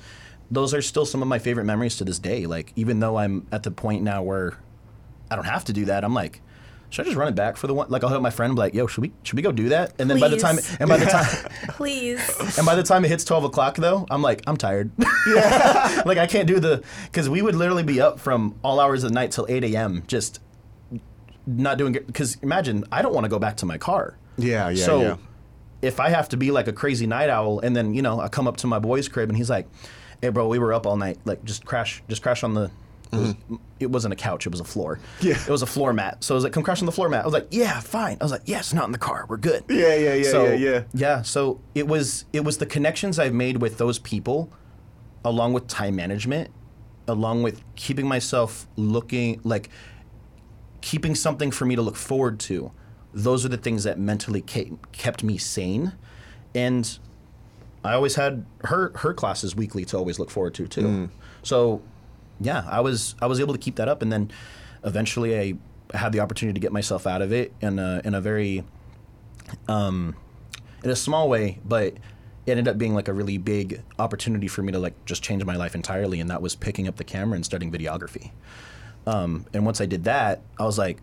[0.52, 2.46] those are still some of my favorite memories to this day.
[2.46, 4.58] Like even though I'm at the point now where
[5.30, 6.04] I don't have to do that.
[6.04, 6.42] I'm like,
[6.90, 7.90] should I just run it back for the one?
[7.90, 9.70] Like I'll hit my friend, and be like, yo, should we should we go do
[9.70, 9.94] that?
[10.00, 11.26] And then by the time and by the time
[11.70, 12.20] Please.
[12.58, 14.92] and by the time it hits twelve o'clock though, I'm like, I'm tired.
[15.28, 16.04] Yeah.
[16.06, 19.10] like I can't do the because we would literally be up from all hours of
[19.10, 20.04] the night till eight a.m.
[20.08, 20.40] just
[21.46, 22.08] not doing it.
[22.08, 24.18] Because imagine I don't want to go back to my car.
[24.38, 25.18] Yeah, yeah, So yeah.
[25.82, 28.28] if I have to be like a crazy night owl, and then you know I
[28.30, 29.68] come up to my boy's crib and he's like,
[30.22, 31.18] "Hey, bro, we were up all night.
[31.26, 32.72] Like, just crash, just crash on the."
[33.12, 33.56] It, was, mm-hmm.
[33.80, 35.00] it wasn't a couch; it was a floor.
[35.22, 35.36] Yeah.
[35.40, 36.24] it was a floor mat.
[36.24, 38.18] So I was like, "Come crash on the floor mat." I was like, "Yeah, fine."
[38.20, 39.26] I was like, "Yes, not in the car.
[39.30, 40.84] We're good." Yeah, yeah, yeah, So, yeah, yeah.
[40.94, 41.22] Yeah.
[41.22, 44.52] So it was it was the connections I've made with those people
[45.24, 46.50] along with time management,
[47.08, 49.70] along with keeping myself looking like
[50.82, 52.72] keeping something for me to look forward to.
[53.14, 55.94] Those are the things that mentally ke- kept me sane,
[56.54, 56.98] and
[57.84, 60.82] I always had her her classes weekly to always look forward to too.
[60.82, 61.10] Mm.
[61.44, 61.82] So,
[62.40, 64.32] yeah, I was I was able to keep that up, and then
[64.84, 68.22] eventually I had the opportunity to get myself out of it in a in a
[68.22, 68.64] very
[69.68, 70.16] um,
[70.84, 71.94] in a small way, but
[72.46, 75.44] it ended up being like a really big opportunity for me to like just change
[75.46, 78.32] my life entirely, and that was picking up the camera and studying videography.
[79.06, 80.98] Um, and once I did that, I was like,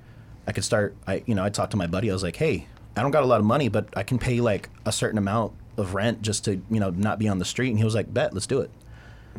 [0.47, 0.97] I could start.
[1.07, 2.11] I you know I talked to my buddy.
[2.11, 2.66] I was like, hey,
[2.97, 5.53] I don't got a lot of money, but I can pay like a certain amount
[5.76, 7.70] of rent just to you know not be on the street.
[7.70, 8.70] And he was like, bet, let's do it.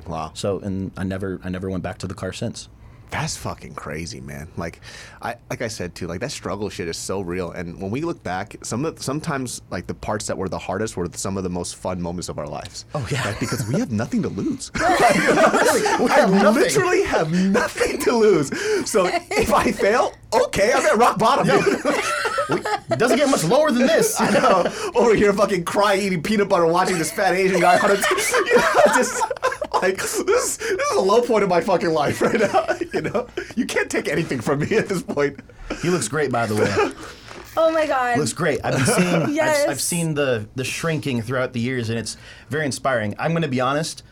[0.07, 0.31] Wow.
[0.33, 2.69] So and I never I never went back to the car since.
[3.11, 4.49] That's fucking crazy, man.
[4.57, 4.81] Like,
[5.21, 6.07] I like I said too.
[6.07, 7.51] Like that struggle shit is so real.
[7.51, 10.97] And when we look back, some of sometimes like the parts that were the hardest
[10.97, 12.85] were some of the most fun moments of our lives.
[12.93, 13.25] Oh, yeah.
[13.25, 13.39] Right?
[13.39, 14.71] because we have nothing to lose.
[14.75, 18.49] we I literally have nothing to lose.
[18.89, 21.47] So if I fail, okay, I'm at rock bottom.
[22.47, 24.19] It doesn't get much lower than this.
[24.19, 24.71] I know.
[24.93, 28.57] Over here, fucking crying, eating peanut butter, watching this fat Asian guy on a, you
[28.57, 29.21] know, just
[29.89, 30.19] like this.
[30.19, 32.65] Is, this is a low point of my fucking life right now.
[32.93, 33.27] You know,
[33.57, 35.39] you can't take anything from me at this point.
[35.81, 36.93] He looks great, by the way.
[37.57, 38.17] Oh my god.
[38.17, 38.59] looks great.
[38.65, 39.33] I've been seeing.
[39.33, 39.63] Yes.
[39.63, 42.17] I've, I've seen the the shrinking throughout the years, and it's
[42.49, 43.15] very inspiring.
[43.17, 44.03] I'm going to be honest.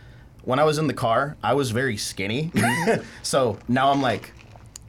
[0.43, 2.53] When I was in the car, I was very skinny.
[3.21, 4.31] so now I'm like,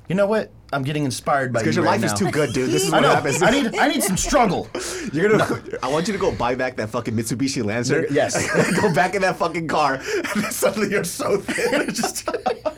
[0.08, 0.52] you know what?
[0.74, 2.70] I'm getting inspired by you Because your right life is too good, dude.
[2.70, 3.14] This is I what know.
[3.14, 3.42] happens.
[3.42, 3.76] I need.
[3.76, 4.68] I need some struggle.
[5.12, 5.62] You're gonna.
[5.82, 8.06] I want you to go buy back that fucking Mitsubishi Lancer.
[8.10, 8.34] Yes.
[8.80, 11.86] go back in that fucking car, and then suddenly you're so thin.
[11.94, 12.28] Just-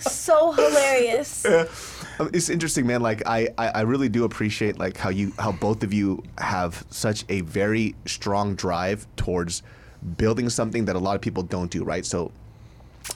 [0.00, 1.44] so hilarious.
[1.46, 3.00] Um, it's interesting, man.
[3.00, 6.84] Like I, I, I really do appreciate like how you, how both of you have
[6.90, 9.62] such a very strong drive towards
[10.16, 11.84] building something that a lot of people don't do.
[11.84, 12.04] Right.
[12.04, 12.32] So,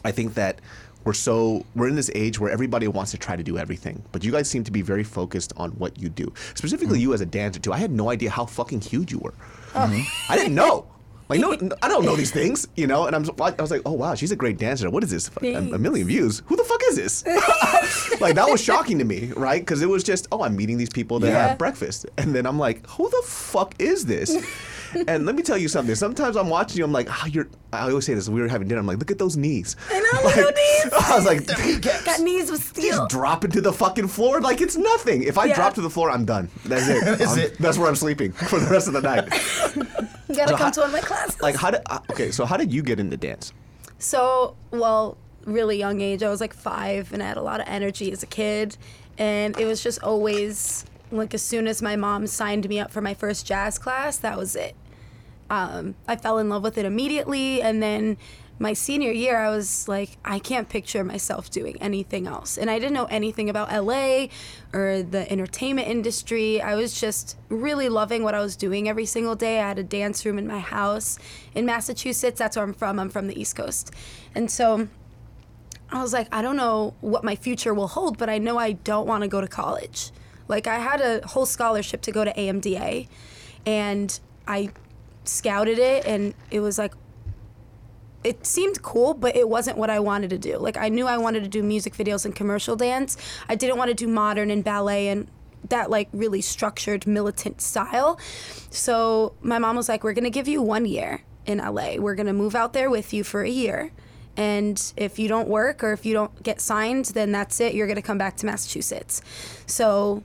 [0.05, 0.61] I think that
[1.05, 4.23] we're so we're in this age where everybody wants to try to do everything, but
[4.25, 6.33] you guys seem to be very focused on what you do.
[6.55, 7.03] Specifically, Mm-hmm.
[7.03, 7.73] you as a dancer too.
[7.73, 9.35] I had no idea how fucking huge you were.
[9.75, 10.05] I
[10.37, 10.87] didn't know.
[11.31, 13.07] Like no, I don't know these things, you know.
[13.07, 14.91] And I'm, I was like, oh wow, she's a great dancer.
[14.91, 15.31] What is this?
[15.41, 16.43] A, a million views?
[16.47, 17.25] Who the fuck is this?
[18.21, 19.61] like that was shocking to me, right?
[19.63, 21.47] Because it was just, oh, I'm meeting these people that Yeah.
[21.51, 24.37] have breakfast, and then I'm like, who the fuck is this?
[25.09, 25.95] and let me tell you something.
[25.95, 27.49] Sometimes I'm watching you, I'm like, ah, you're.
[27.73, 28.29] I always say this.
[28.29, 28.81] We were having dinner.
[28.81, 29.77] I'm like, look at those knees.
[29.91, 30.93] I know, look at these.
[30.93, 31.47] I was like,
[32.05, 32.91] Got knees with steel.
[32.97, 35.23] just drop into the fucking floor like it's nothing.
[35.23, 35.55] If I Yeah.
[35.55, 36.49] drop to the floor, I'm done.
[36.65, 37.05] That's it.
[37.19, 37.59] That's it.
[37.59, 39.25] That's where I'm sleeping for the rest of the night.
[40.29, 41.41] You gotta So come how- to one of my classes.
[41.41, 41.83] Like, how did?
[41.87, 43.53] uh, Okay, so how did you get into dance?
[43.99, 46.23] So, well, really young age.
[46.23, 48.77] I was like five, and I had a lot of energy as a kid,
[49.19, 53.01] and it was just always like as soon as my mom signed me up for
[53.01, 54.77] my first jazz class, that was it.
[55.49, 58.17] Um, I fell in love with it immediately, and then
[58.61, 62.79] my senior year, I was like, I can't picture myself doing anything else, and I
[62.79, 64.27] didn't know anything about LA
[64.73, 66.61] or the entertainment industry.
[66.61, 69.61] I was just really loving what I was doing every single day.
[69.61, 71.19] I had a dance room in my house
[71.55, 72.39] in Massachusetts.
[72.39, 72.99] That's where I'm from.
[72.99, 73.93] I'm from the East Coast,
[74.35, 74.89] and so.
[75.93, 78.71] I was like, I don't know what my future will hold, but I know I
[78.71, 80.13] don't want to go to college.
[80.51, 83.09] Like, I had a whole scholarship to go to AMDA,
[83.65, 84.71] and I
[85.25, 86.93] scouted it, and it was like,
[88.23, 90.59] it seemed cool, but it wasn't what I wanted to do.
[90.59, 93.17] Like, I knew I wanted to do music videos and commercial dance.
[93.49, 95.29] I didn't want to do modern and ballet and
[95.69, 98.19] that like really structured militant style.
[98.71, 101.99] So my mom was like, "We're gonna give you one year in LA.
[101.99, 103.93] We're gonna move out there with you for a year."
[104.37, 107.75] And if you don't work or if you don't get signed, then that's it.
[107.75, 109.21] You're going to come back to Massachusetts.
[109.67, 110.23] So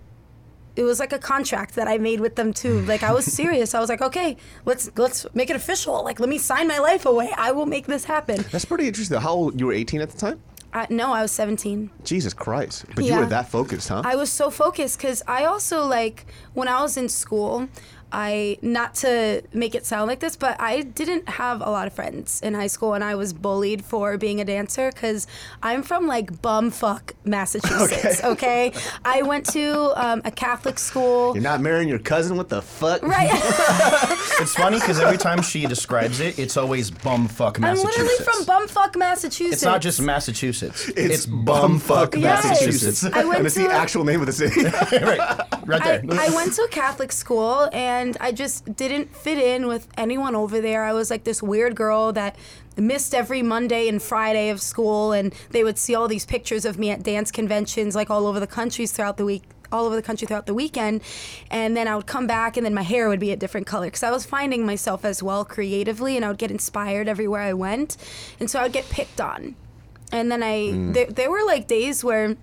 [0.76, 2.82] it was like a contract that I made with them too.
[2.82, 3.74] Like I was serious.
[3.74, 6.04] I was like, okay, let's let's make it official.
[6.04, 7.32] Like let me sign my life away.
[7.38, 8.44] I will make this happen.
[8.52, 9.20] That's pretty interesting.
[9.20, 10.42] How old you were 18 at the time?
[10.74, 11.90] I, no, I was 17.
[12.04, 12.84] Jesus Christ!
[12.96, 14.02] But you were that focused, huh?
[14.04, 17.70] I was so focused because I also like when I was in school.
[18.16, 21.94] I not to make it sound like this, but I didn't have a lot of
[21.94, 25.28] friends in high school, and I was bullied for being a dancer because
[25.62, 28.22] I'm from like bumfuck Massachusetts.
[28.36, 28.72] Okay,
[29.04, 31.34] I went to um, a Catholic school.
[31.36, 32.38] You're not marrying your cousin.
[32.38, 33.04] What the fuck?
[33.04, 33.30] Right,
[34.42, 37.98] It's funny because every time she describes it, it's always bumfuck Massachusetts.
[37.98, 39.54] I'm literally from bumfuck Massachusetts.
[39.56, 40.90] It's not just Massachusetts.
[40.96, 42.44] It's, bumfuck bumfuck Yes.
[42.44, 43.04] Massachusetts.
[43.06, 44.64] I went and it's to the a- actual name of the city.
[44.66, 45.20] right,
[45.66, 46.20] right I, there.
[46.20, 50.62] I went to a Catholic school and I just didn't fit in with anyone over
[50.62, 50.84] there.
[50.84, 52.36] I was like this weird girl that
[52.78, 56.78] missed every Monday and Friday of school, and they would see all these pictures of
[56.78, 59.44] me at dance conventions, like all over the countries throughout the week.
[59.72, 61.02] all over the country throughout the weekend,
[61.50, 63.88] and then I would come back, and then my hair would be a different color
[63.88, 67.54] because I was finding myself as well creatively, and I would get inspired everywhere I
[67.54, 67.98] went,
[68.40, 69.56] and so I would get picked on,
[70.12, 70.94] and then I mm.
[70.94, 72.38] there, there were like days where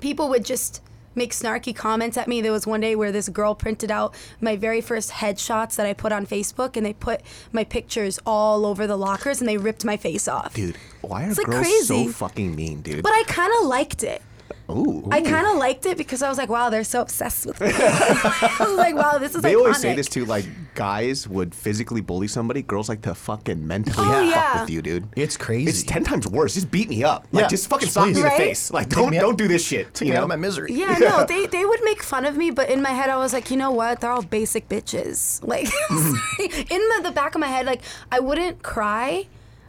[0.00, 0.82] people would just
[1.14, 2.40] make snarky comments at me.
[2.40, 5.92] There was one day where this girl printed out my very first headshots that I
[5.92, 7.20] put on Facebook and they put
[7.52, 10.54] my pictures all over the lockers and they ripped my face off.
[10.54, 12.06] Dude, why are It's, like, girls crazy.
[12.06, 13.02] so fucking mean, dude?
[13.02, 14.22] But I kind of liked it.
[14.70, 15.08] Ooh.
[15.10, 17.68] I kind of liked it because I was like, wow, they're so obsessed with me.
[17.72, 19.42] I was like, wow, this is like.
[19.42, 19.58] They iconic.
[19.58, 20.44] always say this too, like
[20.74, 24.60] guys would physically bully somebody, girls like to fucking mentally Oh, fuck yeah.
[24.60, 25.08] with you, dude.
[25.16, 25.68] It's crazy.
[25.68, 26.54] It's ten times worse.
[26.54, 27.26] Just beat me up.
[27.32, 28.36] Like Yeah, just fucking just slap me in the please.
[28.38, 28.70] face.
[28.70, 29.92] Like don't me out- don't do this shit.
[29.94, 30.24] Take you me out know?
[30.24, 30.72] of my misery.
[30.72, 33.32] Yeah, no, they, they would make fun of me, but in my head, I was
[33.32, 34.00] like, you know what?
[34.00, 35.40] They're all basic bitches.
[35.50, 36.72] Like, mm-hmm.
[36.72, 39.26] in the, the back of my head, like, I wouldn't cry.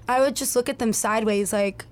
[0.07, 1.85] I would just look at them sideways, like,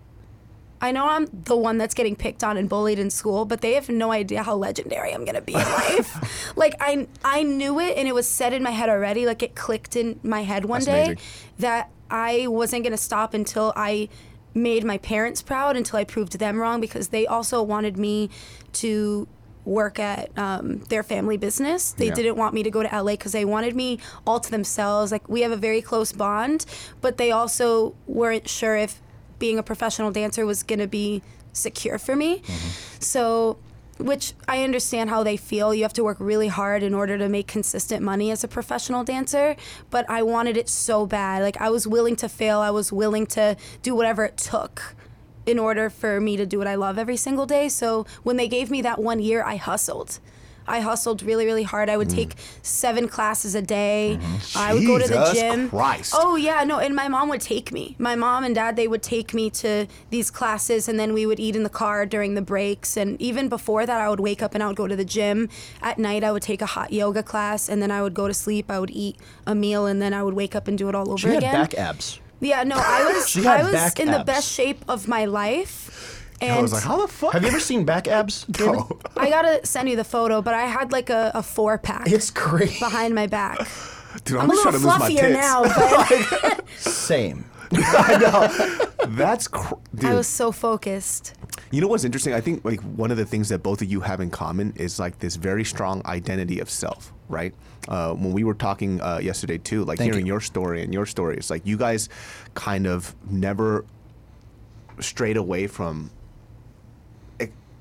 [0.82, 3.74] I know I'm the one that's getting picked on and bullied in school, but they
[3.74, 6.54] have no idea how legendary I'm gonna be in life.
[6.56, 9.26] like I I knew it and it was set in my head already.
[9.26, 11.20] Like it clicked in my head one That's day amazing.
[11.60, 14.10] that I wasn't gonna stop until I
[14.54, 18.30] made my parents proud, until I proved them wrong because they also wanted me
[18.74, 19.28] to
[19.66, 21.92] work at um, their family business.
[21.92, 22.14] They Yeah.
[22.16, 25.12] didn't want me to go to LA because they wanted me all to themselves.
[25.12, 26.66] Like we have a very close bond,
[27.02, 29.02] but they also weren't sure if
[29.40, 31.22] being a professional dancer was going to be
[31.54, 32.40] secure for me.
[32.40, 33.00] Mm-hmm.
[33.00, 33.58] So,
[33.98, 35.74] which I understand how they feel.
[35.74, 39.04] You have to work really hard in order to make consistent money as a professional
[39.04, 39.58] dancer,
[39.90, 41.42] but I wanted it so bad.
[41.42, 42.60] Like I was willing to fail.
[42.60, 44.96] I was willing to do whatever it took
[45.46, 47.68] in order for me to do what I love every single day.
[47.68, 50.20] So when they gave me that one year, I hustled.
[50.70, 51.90] I hustled really, really hard.
[51.90, 52.16] I would mm.
[52.16, 54.20] take seven classes a day.
[54.22, 54.58] Mm-hmm.
[54.58, 55.70] I would go to the Jesus gym.
[55.70, 56.14] Christ.
[56.16, 57.96] Oh yeah, no, and my mom would take me.
[57.98, 61.40] My mom and dad they would take me to these classes, and then we would
[61.40, 62.96] eat in the car during the breaks.
[62.96, 65.50] And even before that, I would wake up and I would go to the gym.
[65.82, 68.34] At night, I would take a hot yoga class, and then I would go to
[68.34, 68.70] sleep.
[68.70, 71.10] I would eat a meal, and then I would wake up and do it all
[71.12, 71.54] over She had again.
[71.54, 72.20] back abs.
[72.42, 74.26] Yeah, no, I was She had I was back in the abs.
[74.26, 75.89] best shape of my life.
[76.42, 77.34] And I was like, how the fuck?
[77.34, 78.46] Have you ever seen back abs?
[78.52, 78.84] David?
[79.18, 82.32] I gotta send you the photo, but I had like a, a four pack It's
[82.32, 82.80] crazy.
[82.80, 83.60] behind my back.
[84.26, 85.64] Dude, I'm, a just little trying to lose my fluffier now,
[86.58, 87.46] but Same.
[89.08, 90.06] That's cr- dude.
[90.10, 91.36] I was so focused.
[91.72, 92.34] You know what's interesting?
[92.34, 95.00] I think like one of the things that both of you have in common is
[95.00, 97.54] like this very strong identity of self, right?
[97.88, 100.34] Uh, when we were talking uh, yesterday too, like Thank hearing you.
[100.34, 102.10] your story and your story, it's like you guys
[102.56, 103.86] kind of never
[105.00, 106.10] strayed away from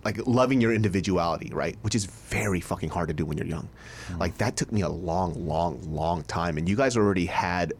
[0.04, 1.76] like loving your individuality, right?
[1.82, 3.68] Which is very fucking hard to do when you're young.
[4.08, 4.20] Mm-hmm.
[4.20, 7.74] Like that took me a long, long, long time, and you guys already had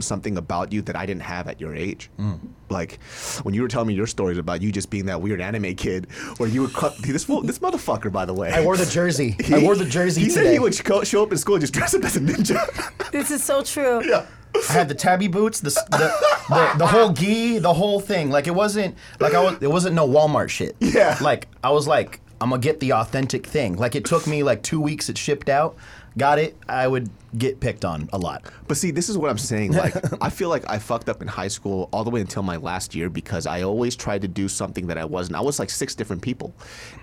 [0.00, 2.10] something about you that I didn't have at your age.
[2.18, 2.38] Mm.
[2.70, 2.98] Like
[3.42, 6.10] when you were telling me your stories about you just being that weird anime kid,
[6.38, 8.50] where you would cut this fool, this motherfucker, by the way.
[8.52, 9.36] I wore the jersey.
[9.52, 10.42] I wore the jersey He today.
[10.44, 12.58] said he would show up in school just dressed up as a ninja.
[13.12, 14.04] This is so true.
[14.04, 14.26] yeah.
[14.68, 16.12] I had the tabi boots, the, the,
[16.48, 18.30] the the whole gi, the whole thing.
[18.30, 19.56] Like it wasn't like I was.
[19.60, 20.74] It wasn't no Walmart shit.
[20.80, 21.16] Yeah.
[21.20, 23.76] Like I was like, I'm gonna get the authentic thing.
[23.76, 25.08] Like it took me like two weeks.
[25.08, 25.76] It shipped out.
[26.16, 26.56] Got it.
[26.68, 28.44] I would get picked on a lot.
[28.68, 29.74] But see, this is what I'm saying.
[29.84, 32.56] Like, I feel like I fucked up in high school all the way until my
[32.56, 35.36] last year because I always tried to do something that I wasn't.
[35.36, 36.54] I was like six different people.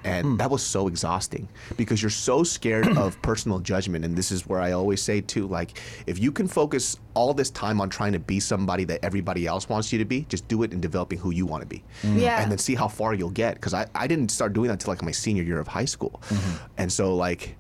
[0.03, 0.38] And hmm.
[0.38, 4.05] that was so exhausting because you're so scared of personal judgment.
[4.05, 7.49] And this is where I always say, too, like, if you can focus all this
[7.49, 10.64] time on trying to be somebody that everybody else wants you to be, just do
[10.64, 11.84] it in developing who you want to be.
[12.01, 12.18] Hmm.
[12.18, 12.41] Yeah.
[12.41, 13.55] And then see how far you'll get.
[13.55, 16.22] Because I, I didn't start doing that until like my senior year of high school.
[16.30, 16.66] Mm-hmm.
[16.78, 17.57] And so, like,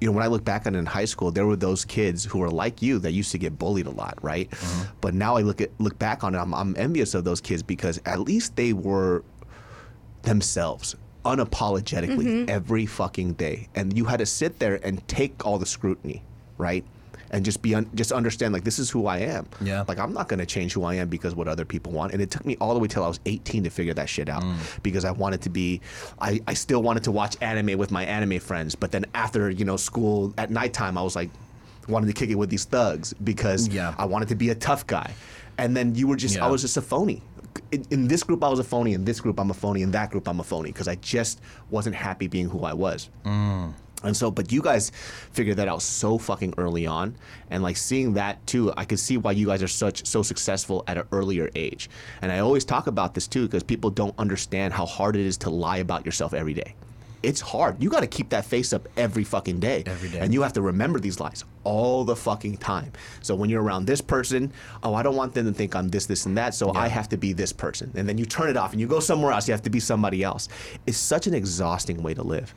[0.00, 2.24] you know, when I look back on it in high school, there were those kids
[2.24, 4.48] who were like you that used to get bullied a lot, right?
[4.52, 4.84] Uh-huh.
[5.00, 7.62] But now I look at look back on it, I'm, I'm envious of those kids
[7.62, 9.24] because at least they were
[10.22, 12.50] themselves unapologetically mm-hmm.
[12.50, 16.22] every fucking day, and you had to sit there and take all the scrutiny,
[16.58, 16.84] right?
[17.30, 19.46] And just be un- just understand like this is who I am.
[19.60, 19.84] Yeah.
[19.86, 22.12] Like I'm not gonna change who I am because what other people want.
[22.12, 24.28] And it took me all the way till I was 18 to figure that shit
[24.28, 24.56] out mm.
[24.82, 25.80] because I wanted to be.
[26.20, 29.64] I, I still wanted to watch anime with my anime friends, but then after you
[29.64, 31.30] know school at nighttime, I was like
[31.88, 33.94] wanted to kick it with these thugs because Yeah.
[33.98, 35.12] I wanted to be a tough guy.
[35.58, 37.22] And then you were just I was just a phony.
[37.72, 38.92] In, in this group, I was a phony.
[38.92, 39.82] In this group, I'm a phony.
[39.82, 41.40] In that group, I'm a phony because I just
[41.70, 43.08] wasn't happy being who I was.
[43.24, 43.72] Mm.
[44.06, 44.92] And so, but you guys
[45.32, 47.16] figured that out so fucking early on,
[47.50, 50.84] and like seeing that too, I could see why you guys are such so successful
[50.86, 51.90] at an earlier age.
[52.22, 55.36] And I always talk about this too because people don't understand how hard it is
[55.38, 56.74] to lie about yourself every day.
[57.22, 57.82] It's hard.
[57.82, 59.82] You got to keep that face up every fucking day.
[59.86, 60.20] Every day.
[60.20, 62.92] And you have to remember these lies all the fucking time.
[63.22, 64.52] So when you're around this person,
[64.84, 66.54] oh, I don't want them to think I'm this, this, and that.
[66.54, 67.90] So I have to be this person.
[67.96, 69.48] And then you turn it off and you go somewhere else.
[69.48, 70.48] You have to be somebody else.
[70.86, 72.54] It's such an exhausting way to live.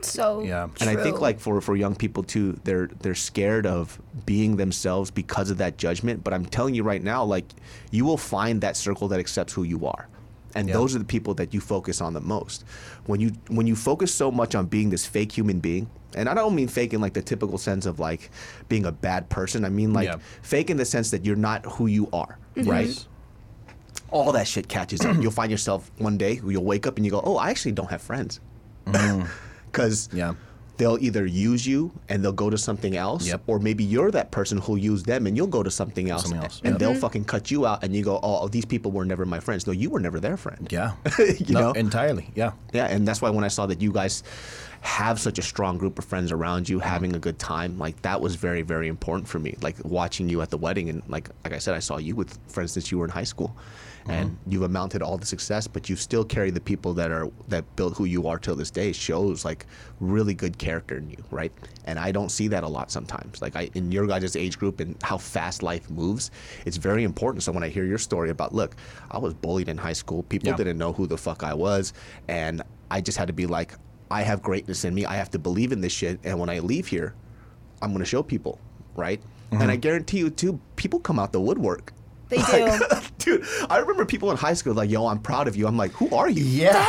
[0.00, 0.68] So Yeah.
[0.80, 5.10] And I think like for, for young people too, they're they're scared of being themselves
[5.10, 6.22] because of that judgment.
[6.22, 7.46] But I'm telling you right now, like
[7.90, 10.06] you will find that circle that accepts who you are.
[10.54, 10.74] And Yeah.
[10.74, 12.64] those are the people that you focus on the most.
[13.06, 16.34] When you when you focus so much on being this fake human being, and I
[16.34, 18.30] don't mean fake in like the typical sense of like
[18.68, 19.64] being a bad person.
[19.64, 20.16] I mean like Yeah.
[20.42, 22.68] fake in the sense that you're not who you are, Mm-hmm.
[22.70, 23.06] right?
[24.10, 25.16] All that shit catches up.
[25.22, 27.88] You'll find yourself one day, you'll wake up and you go, "Oh, I actually don't
[27.90, 28.40] have friends."
[29.72, 30.16] Because Mm.
[30.18, 30.34] Yeah.
[30.82, 33.42] They'll either use you and they'll go to something else, Yep.
[33.46, 36.42] or maybe you're that person who'll use them and you'll go to something else, Something
[36.42, 36.78] else, and yep.
[36.80, 39.66] they'll fucking cut you out, and you go, "Oh, these people were never my friends."
[39.68, 40.66] No, you were never their friend.
[40.70, 40.92] Yeah.
[41.18, 42.26] you No, know, entirely.
[42.34, 42.52] Yeah.
[42.72, 44.22] yeah, and that's why when I saw that you guys
[44.80, 48.20] have such a strong group of friends around you, having a good time, like that
[48.20, 49.54] was very, very important for me.
[49.62, 52.30] Like watching you at the wedding, and like like I said, I saw you with
[52.48, 53.50] friends since you were in high school,
[54.08, 54.50] and Mm-hmm.
[54.52, 57.96] you've amounted all the success, but you still carry the people that are that built
[57.96, 58.92] who you are till this day.
[58.92, 59.66] Shows like
[60.00, 61.52] really good character in you, right?
[61.84, 63.40] And I don't see that a lot sometimes.
[63.42, 66.30] Like I in your guys' age group and how fast life moves,
[66.66, 67.42] it's very important.
[67.42, 68.76] So when I hear your story about, look,
[69.10, 70.56] I was bullied in high school, people Yeah.
[70.56, 71.92] didn't know who the fuck I was,
[72.28, 73.74] and I just had to be like,
[74.10, 75.06] I have greatness in me.
[75.06, 76.20] I have to believe in this shit.
[76.24, 77.14] And when I leave here,
[77.80, 78.58] I'm gonna show people,
[78.94, 79.20] right?
[79.52, 81.92] And I guarantee you too, people come out the woodwork.
[82.32, 82.42] They
[82.78, 82.96] do.
[83.18, 85.92] Dude, I remember people in high school like, "Yo, I'm proud of you." I'm like,
[85.92, 86.72] "Who are you?" Yeah.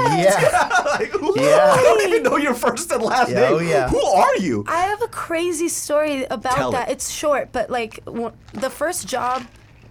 [0.00, 0.68] yeah.
[0.84, 1.74] like, who, Yeah.
[1.76, 3.52] I don't even know your first and last Yeah, name.
[3.54, 3.88] oh, yeah.
[3.88, 4.64] Who are you?
[4.68, 6.88] I have a crazy story about Tell that.
[6.88, 6.92] it.
[6.92, 9.44] It's short, but like w- the first job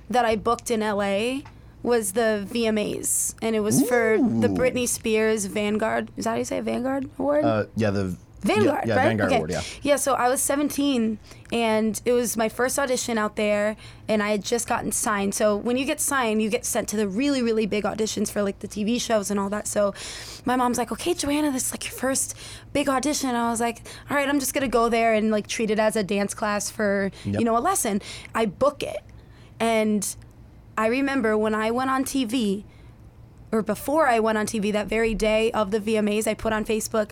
[0.10, 1.42] that I booked in LA
[1.82, 6.12] was the VMAs, and it was for the Britney Spears Vanguard.
[6.18, 6.64] Is that how you say it?
[6.64, 7.46] Vanguard Award?
[7.46, 7.90] Uh, yeah.
[7.90, 9.04] The Vanguard, Yeah, right?
[9.08, 9.36] Vanguard okay.
[9.38, 9.52] Award.
[9.52, 9.62] Yeah.
[9.82, 11.20] Yeah, so I was 17
[11.52, 13.76] and it was my first audition out there
[14.08, 15.36] and I had just gotten signed.
[15.36, 18.42] So when you get signed, you get sent to the really, really big auditions for
[18.42, 19.68] like the TV shows and all that.
[19.68, 19.94] So
[20.46, 22.36] my mom's like, okay, Joanna, this is like your first
[22.72, 23.30] big audition.
[23.30, 25.70] And I was like, all right, I'm just going to go there and like treat
[25.70, 27.40] it as a dance class for, Yep.
[27.40, 28.02] you know, a lesson.
[28.34, 29.00] I book it.
[29.60, 30.16] And
[30.78, 32.64] I remember when I went on TV,
[33.52, 36.64] or before I went on TV that very day of the VMAs, I put on
[36.64, 37.10] Facebook,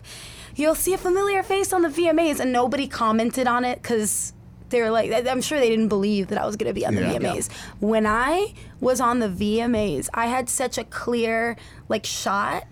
[0.58, 4.32] you'll see a familiar face on the VMAs, and nobody commented on it because
[4.70, 6.94] they were like, I'm sure they didn't believe that I was going to be on
[6.94, 7.14] the Yeah.
[7.14, 7.50] VMAs.
[7.80, 11.56] When I was on the VMAs, I had such a clear
[11.88, 12.64] like shot.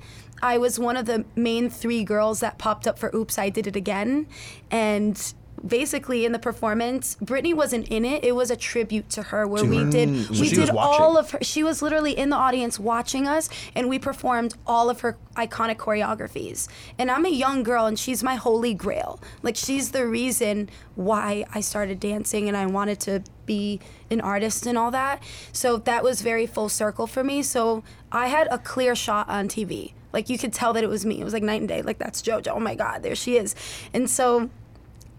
[0.43, 3.67] I was one of the main three girls that popped up for Oops, I Did
[3.67, 4.27] It Again.
[4.71, 5.33] And
[5.65, 8.25] basically in the performance, Britney wasn't in it.
[8.25, 11.31] It was a tribute to her where we did Mm, so we did all of
[11.33, 15.17] her she was literally in the audience watching us and we performed all of her
[15.35, 16.69] iconic choreographies.
[16.99, 19.21] And I'm a young girl and she's my holy grail.
[19.43, 23.81] Like she's the reason why I started dancing and I wanted to be
[24.11, 25.23] an artist and all that.
[25.53, 27.43] So that was very full circle for me.
[27.43, 27.83] So
[28.13, 29.93] I had a clear shot on TV.
[30.13, 31.21] Like you could tell that it was me.
[31.21, 31.83] It was like night and day.
[31.83, 32.49] Like that's JoJo.
[32.49, 33.55] Oh my God, there she is.
[33.93, 34.51] And so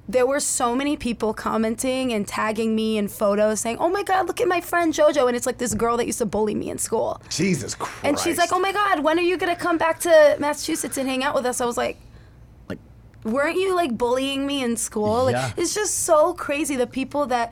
[0.10, 4.28] there were so many people commenting and tagging me in photos saying, "Oh my God,
[4.28, 6.70] look at my friend JoJo," and it's like this girl that used to bully me
[6.70, 7.22] in school.
[7.30, 7.94] Jesus Christ.
[8.04, 11.10] And she's like, "Oh my God, when are you gonna come back to Massachusetts and
[11.10, 11.98] hang out with us?" I was like,
[12.70, 12.80] Like,
[13.24, 15.52] "Weren't you like bullying me in school?" Like, Yeah.
[15.58, 17.52] it's just so crazy the people that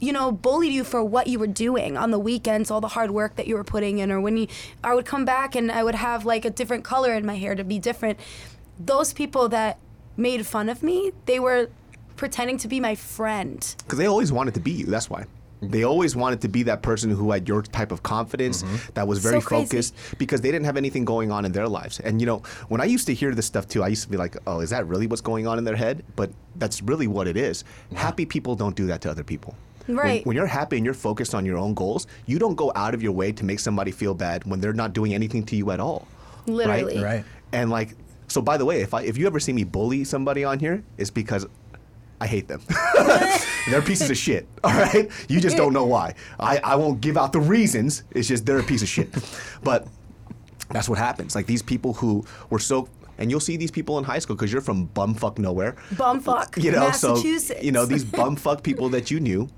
[0.00, 3.12] you know bullied you for what you were doing on the weekends, all the hard
[3.12, 4.48] work that you were putting in, or when you,
[4.82, 7.54] I would come back and I would have like a different color in my hair
[7.54, 8.18] to be different.
[8.80, 9.78] Those people that
[10.16, 11.68] made fun of me, they were
[12.22, 13.60] pretending to be my friend.
[13.78, 14.86] because they always wanted to be you.
[14.86, 15.24] That's why.
[15.60, 18.92] They always wanted to be that person who had your type of confidence, mm-hmm.
[18.94, 19.66] that was very So crazy.
[19.66, 21.98] focused, because they didn't have anything going on in their lives.
[21.98, 24.16] And you know, when I used to hear this stuff too, I used to be
[24.24, 26.30] like, "Oh, is that really what's going on in their head?" But
[26.62, 27.64] that's really what it is.
[27.94, 29.52] Happy people don't do that to other people.
[29.88, 30.24] Right.
[30.26, 33.02] When, you're happy and you're focused on your own goals, you don't go out of
[33.02, 35.80] your way to make somebody feel bad when they're not doing anything to you at
[35.80, 36.06] all.
[36.46, 37.02] Literally.
[37.02, 37.24] Right.
[37.52, 37.90] And like,
[38.28, 40.82] so by the way, if I if you ever see me bully somebody on here,
[40.98, 41.46] it's because
[42.22, 42.60] I hate them.
[43.70, 44.46] they're pieces of shit.
[44.64, 46.14] All right, you just don't know why.
[46.38, 48.04] I I won't give out the reasons.
[48.12, 49.08] It's just they're a piece of shit.
[49.62, 49.80] But
[50.70, 51.34] that's what happens.
[51.34, 52.88] Like these people who were so.
[53.18, 55.76] And you'll see these people in high school because you're from bumfuck nowhere.
[55.94, 57.16] Bumfuck, You know, so
[57.60, 59.48] you know these bumfuck people that you knew,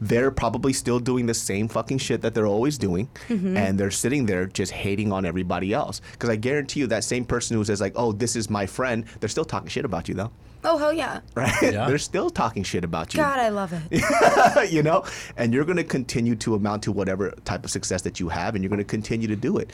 [0.00, 3.56] they're probably still doing the same fucking shit that they're always doing, Mm-hmm.
[3.56, 6.00] and they're sitting there just hating on everybody else.
[6.12, 9.04] Because I guarantee you that same person who says like, "Oh, this is my friend,"
[9.18, 10.30] they're still talking shit about you though,
[10.62, 11.20] Oh hell yeah!
[11.34, 11.54] right?
[11.62, 11.86] Yeah.
[11.86, 13.18] they're still talking shit about you.
[13.18, 14.70] God, I love it.
[14.72, 15.04] you know,
[15.36, 18.54] and you're going to continue to amount to whatever type of success that you have,
[18.54, 19.72] and you're going to continue to do it,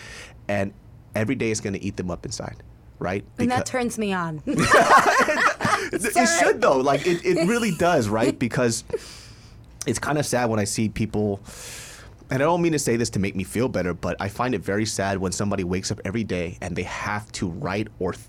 [0.48, 0.72] and
[1.14, 2.62] every day is going to eat them up inside.
[2.98, 3.24] right?
[3.38, 4.42] And that turns me on.
[4.46, 4.58] it,
[5.92, 6.78] it should though.
[6.78, 8.38] Like it, it really does, right?
[8.38, 8.84] Because
[9.86, 11.40] it's kind of sad when I see people
[12.30, 14.54] and I don't mean to say this to make me feel better, but I find
[14.54, 18.12] it very sad when somebody wakes up every day and they have to write or
[18.14, 18.26] th-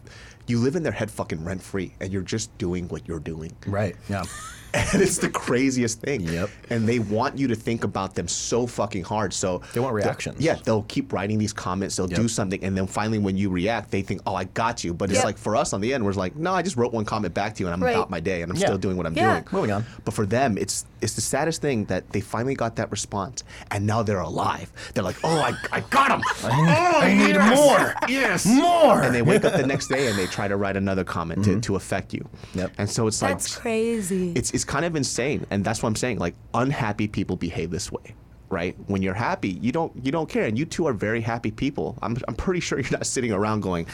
[0.47, 3.51] you live in their head fucking rent free and you're just doing what you're doing.
[3.65, 3.95] Right.
[4.09, 4.23] Yeah.
[4.73, 6.21] And it's the craziest thing.
[6.21, 6.49] Yep.
[6.69, 9.33] And they want you to think about them so fucking hard.
[9.33, 10.41] So They want they'll- reactions.
[10.41, 11.95] Yeah, they'll keep writing these comments.
[11.95, 14.93] They'll do something, and then finally, when you react, they think, "Oh, I got you."
[14.93, 15.25] But it's Yep.
[15.25, 17.55] like for us on the end, we're like, "No, I just wrote one comment back
[17.55, 17.95] to you, and I'm Right.
[17.95, 18.67] about my day, and I'm Yeah.
[18.67, 19.35] still doing what I'm Yeah.
[19.39, 19.85] doing." Moving on.
[20.03, 23.85] But for them, it's it's the saddest thing that they finally got that response, and
[23.85, 24.71] now they're alive.
[24.93, 26.21] They're like, "Oh, I, I got him!
[26.43, 27.57] oh, I need yes!
[27.57, 28.09] more.
[28.09, 29.01] Yes, More.
[29.01, 31.51] And they wake up the next day and they try to write another comment to,
[31.51, 31.59] mm-hmm.
[31.61, 32.27] to affect you.
[32.55, 32.73] Yep.
[32.77, 34.31] And so it's That's like That's crazy.
[34.35, 37.91] it's it's kind of insane and that's what i'm saying like unhappy people behave this
[37.91, 38.15] way
[38.49, 41.51] right when you're happy you don't you don't care and you two are very happy
[41.51, 43.85] people i'm, I'm pretty sure you're not sitting around going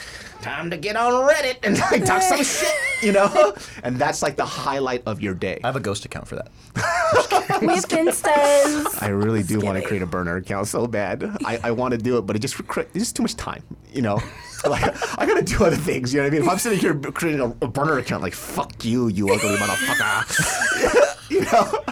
[0.41, 4.35] time to get on reddit and like talk some shit you know and that's like
[4.35, 6.49] the highlight of your day I have a ghost account for that.
[7.61, 9.01] we have Instas.
[9.01, 11.23] I really do want to create a burner account so bad.
[11.45, 13.63] I, I want to do it, but it just cre- it's just too much time,
[13.93, 14.19] you know.
[14.67, 14.83] like
[15.19, 16.13] I gotta do other things.
[16.13, 16.43] You know what I mean?
[16.43, 21.29] If I'm sitting here creating a, a burner account, like fuck you, you ugly motherfucker.
[21.29, 21.83] you know.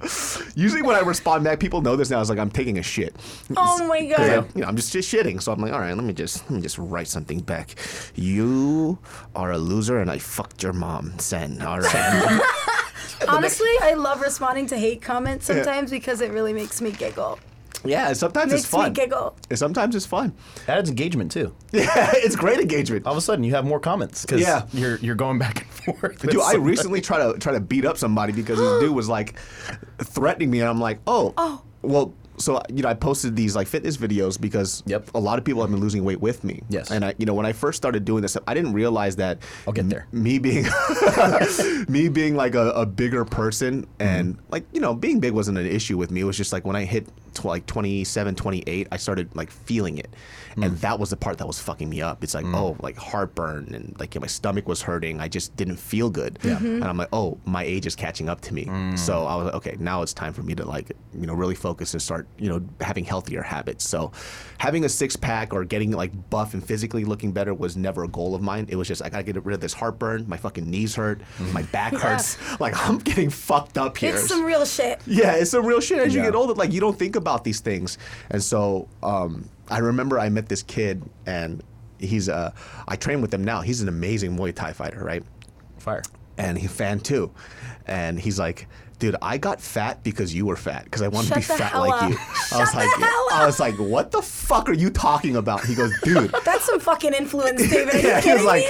[0.54, 2.20] Usually when I respond back, people know this now.
[2.20, 3.14] It's like I'm taking a shit.
[3.56, 4.48] Oh my 'Cause I- god.
[4.54, 5.42] you know, I'm just, just shitting.
[5.42, 7.74] So I'm like, all right, let me just let me just write something back.
[8.14, 8.98] You
[9.34, 11.18] are a loser, and I fucked your mom.
[11.18, 11.60] Sen.
[11.62, 12.40] All right.
[13.28, 17.38] Honestly, I love responding to hate comments sometimes because it really makes me giggle.
[17.84, 18.12] Yeah.
[18.12, 18.90] Sometimes Makes it's fun.
[18.90, 19.36] me giggle.
[19.48, 20.34] And Sometimes it's fun.
[20.66, 21.54] That adds engagement too.
[21.72, 23.06] Yeah, it's great engagement.
[23.06, 24.66] All of a sudden, you have more comments because Yeah.
[24.72, 26.22] you're you're going back and forth.
[26.22, 29.08] with Dude, I recently tried to try to beat up somebody because this dude was
[29.08, 29.38] like
[29.98, 31.62] threatening me, and I'm like, oh, Oh.
[31.82, 32.12] well.
[32.40, 35.10] So you know, I posted these like fitness videos because Yep.
[35.14, 36.62] a lot of people have been losing weight with me.
[36.68, 36.90] Yes.
[36.90, 39.38] and I, you know, when I first started doing this, I didn't realize that.
[39.66, 40.06] I'll get there.
[40.12, 40.66] Me being,
[41.88, 44.52] me being like a, a bigger person, and mm-hmm.
[44.52, 46.20] like you know, being big wasn't an issue with me.
[46.22, 49.98] It was just like when I hit tw- like 27, 28, I started like feeling
[49.98, 50.10] it,
[50.54, 50.64] Hmm.
[50.64, 52.24] and that was the part that was fucking me up.
[52.24, 52.54] It's like hmm.
[52.54, 55.20] oh, like heartburn and like my stomach was hurting.
[55.20, 56.66] I just didn't feel good, mm-hmm.
[56.66, 58.64] and I'm like oh, my age is catching up to me.
[58.64, 58.96] Hmm.
[58.96, 61.54] So I was like okay, now it's time for me to like you know really
[61.54, 63.88] focus and start you know having healthier habits.
[63.88, 64.12] So
[64.58, 68.08] having a six pack or getting like buff and physically looking better was never a
[68.08, 68.66] goal of mine.
[68.68, 70.28] It was just I gotta get rid of this heartburn.
[70.28, 71.20] My fucking knees hurt.
[71.52, 72.36] My back hurts.
[72.58, 74.14] Like I'm getting fucked up here.
[74.14, 75.00] It's some real shit.
[75.06, 75.98] Yeah, it's some real shit.
[75.98, 77.96] As you get older, like you don't think about these things.
[78.30, 81.62] And so um, I remember I met this kid, and
[81.98, 82.52] he's uh,
[82.88, 83.60] I train with him now.
[83.60, 85.22] He's an amazing Muay Thai fighter, right?
[85.78, 86.02] fire.
[86.36, 87.30] And he's a fan too.
[87.86, 88.66] And he's like,
[88.98, 91.58] dude, I got fat because you were fat because I wanted Shut to be the
[91.58, 92.10] fat hell like up.
[92.10, 92.16] you.
[92.18, 95.36] I Shut was the like, hell I was like, what the fuck are you talking
[95.36, 95.64] about?
[95.64, 96.30] He goes, dude.
[96.44, 97.94] That's some fucking influence, David.
[97.94, 98.64] Are you Yeah, he was kidding like,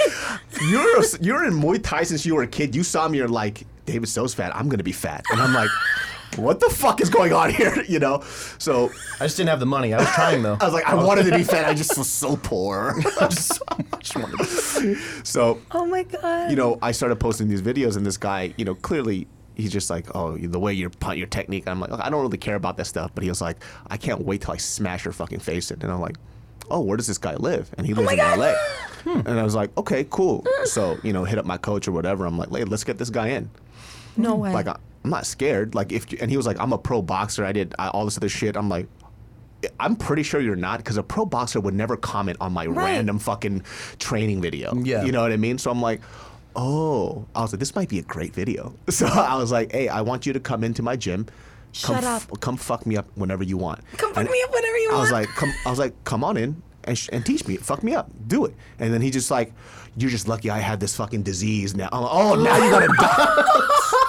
[0.61, 0.69] me?
[0.71, 2.75] you're you're in Muay Thai since you were a kid.
[2.75, 4.55] You saw me, you're like, David So's fat.
[4.55, 5.69] I'm gonna be fat, and I'm like,
[6.37, 7.83] what the fuck is going on here?
[7.87, 8.23] You know?
[8.57, 9.93] So I just didn't have the money.
[9.93, 10.57] I was trying though.
[10.61, 11.65] I was like, I wanted to be fat.
[11.65, 12.95] I just was so poor.
[13.31, 14.97] So much wanted.
[15.23, 16.49] So Oh my god.
[16.49, 19.27] you know, I started posting these videos, and this guy, you know, clearly.
[19.53, 21.67] He's just like, oh, the way you're punt your technique.
[21.67, 23.11] I'm like, I don't really care about that stuff.
[23.13, 23.57] But he was like,
[23.87, 25.81] I can't wait till I smash your fucking face in.
[25.83, 26.15] And I'm like,
[26.71, 27.69] oh, where does this guy live?
[27.77, 28.55] And he oh lives my in God.
[29.05, 29.13] LA.
[29.27, 30.45] And I was like, okay, cool.
[30.63, 32.25] So you know, hit up my coach or whatever.
[32.25, 33.51] I'm like, hey, let's get this guy in.
[34.17, 34.51] no way.
[34.53, 35.73] Like I- I'm not scared.
[35.75, 37.43] Like if and he was like, I'm a pro boxer.
[37.45, 38.55] I did I, all this other shit.
[38.55, 38.87] I'm like.
[39.79, 42.93] I'm pretty sure you're not because a pro boxer would never comment on my Right.
[42.95, 43.61] random fucking
[43.99, 44.73] training video.
[44.75, 45.03] Yeah.
[45.03, 45.59] You know what I mean?
[45.59, 46.01] So I'm like,
[46.55, 48.73] oh, I was like, this might be a great video.
[48.89, 51.25] So I was like, hey, I want you to come into my gym.
[51.25, 51.33] Come
[51.73, 52.41] Shut f- up.
[52.41, 53.81] come fuck me up whenever you want.
[53.97, 55.27] Come fuck And me up whenever you I was want.
[55.27, 55.53] like, come.
[55.65, 57.57] I was like, come on in and, sh- and teach me.
[57.57, 58.09] Fuck me up.
[58.27, 58.55] Do it.
[58.79, 59.53] And then he just like,
[59.95, 61.87] you're just lucky I had this fucking disease now.
[61.91, 64.00] I'm like, oh, now you got a doc- oh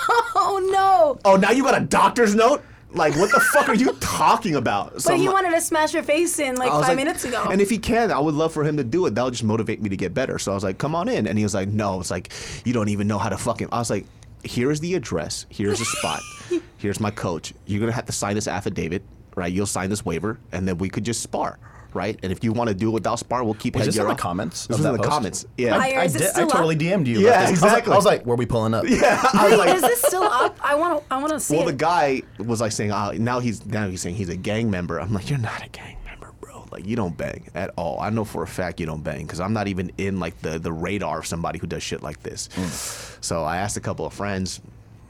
[1.05, 1.19] no.
[1.25, 2.63] oh now you got a doctor's note.
[2.95, 5.01] Like, what the fuck are you talking about?
[5.01, 6.89] So But I'm he like- wanted to smash your face in like I was five
[6.91, 7.47] like- minutes ago.
[7.51, 9.15] And if he can, I would love for him to do it.
[9.15, 10.39] That'll just motivate me to get better.
[10.39, 11.27] So I was like, come on in.
[11.27, 12.01] And he was like, no.
[12.01, 12.33] It's like,
[12.67, 13.69] you don't even know how to fucking.
[13.73, 14.05] I was like,
[14.45, 15.47] here's the address.
[15.49, 16.21] Here's the spot.
[16.77, 17.55] here's my coach.
[17.67, 19.03] You're going to have to sign this affidavit,
[19.37, 19.51] right?
[19.51, 21.59] You'll sign this waiver, and then we could just spar.
[21.95, 24.11] Right, and if you want to do it without spar, we'll keep Was this headgear
[24.11, 25.11] in the comments This of was in the post?
[25.11, 25.47] comments.
[25.59, 26.81] Yeah, I- I, did, I totally up?
[26.81, 27.21] DM'd you.
[27.21, 27.49] Yeah, about this.
[27.49, 27.93] I was like- exactly.
[27.93, 28.85] I was like, were we pulling up?
[28.89, 29.21] yeah.
[29.35, 30.57] I was Wait, like, is this still up?
[30.63, 31.13] I want to.
[31.15, 31.73] I want to see Well, it.
[31.73, 34.99] the guy was like saying, oh, now he's now he's saying he's a gang member.
[35.01, 36.67] I'm like, you're not a gang member, bro.
[36.73, 38.01] Like you don't bang at all.
[38.01, 40.59] I know for a fact you don't bang because I'm not even in like the
[40.59, 42.49] the radar of somebody who does shit like this.
[42.55, 43.19] Hmm.
[43.21, 44.63] So I asked a couple of friends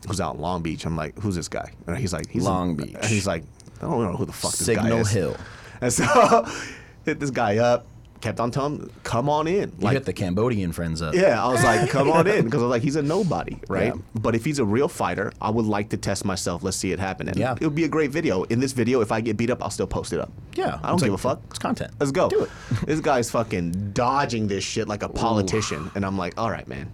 [0.08, 0.84] who's out in Long Beach.
[0.84, 1.72] I'm like, who's this guy?
[1.86, 2.94] And he's like, he's Long in- Beach.
[2.96, 3.44] And he's like,
[3.80, 4.78] I don't know who the fuck this guy is.
[4.82, 5.10] Signal is.
[5.10, 5.36] Hill.
[5.82, 6.46] And so
[7.04, 7.84] hit this guy up.
[8.22, 9.72] kept on telling him, come on in.
[9.80, 11.12] You hit the Cambodian friends up.
[11.12, 13.86] Yeah, I was like, come on in, because I was like, he's a nobody, right?
[13.94, 14.00] Yeah.
[14.14, 16.62] But if he's a real fighter, I would like to test myself.
[16.62, 17.26] Let's see it happen.
[17.28, 17.54] And Yeah.
[17.60, 18.44] it would be a great video.
[18.44, 20.30] In this video, if I get beat up, I'll still post it up.
[20.54, 21.40] Yeah, I don't give like- a fuck.
[21.50, 21.90] it's content.
[21.98, 22.28] Let's go.
[22.28, 22.50] Do it.
[22.86, 26.92] this guy's fucking dodging this shit like a politician, and I'm like, all right, man.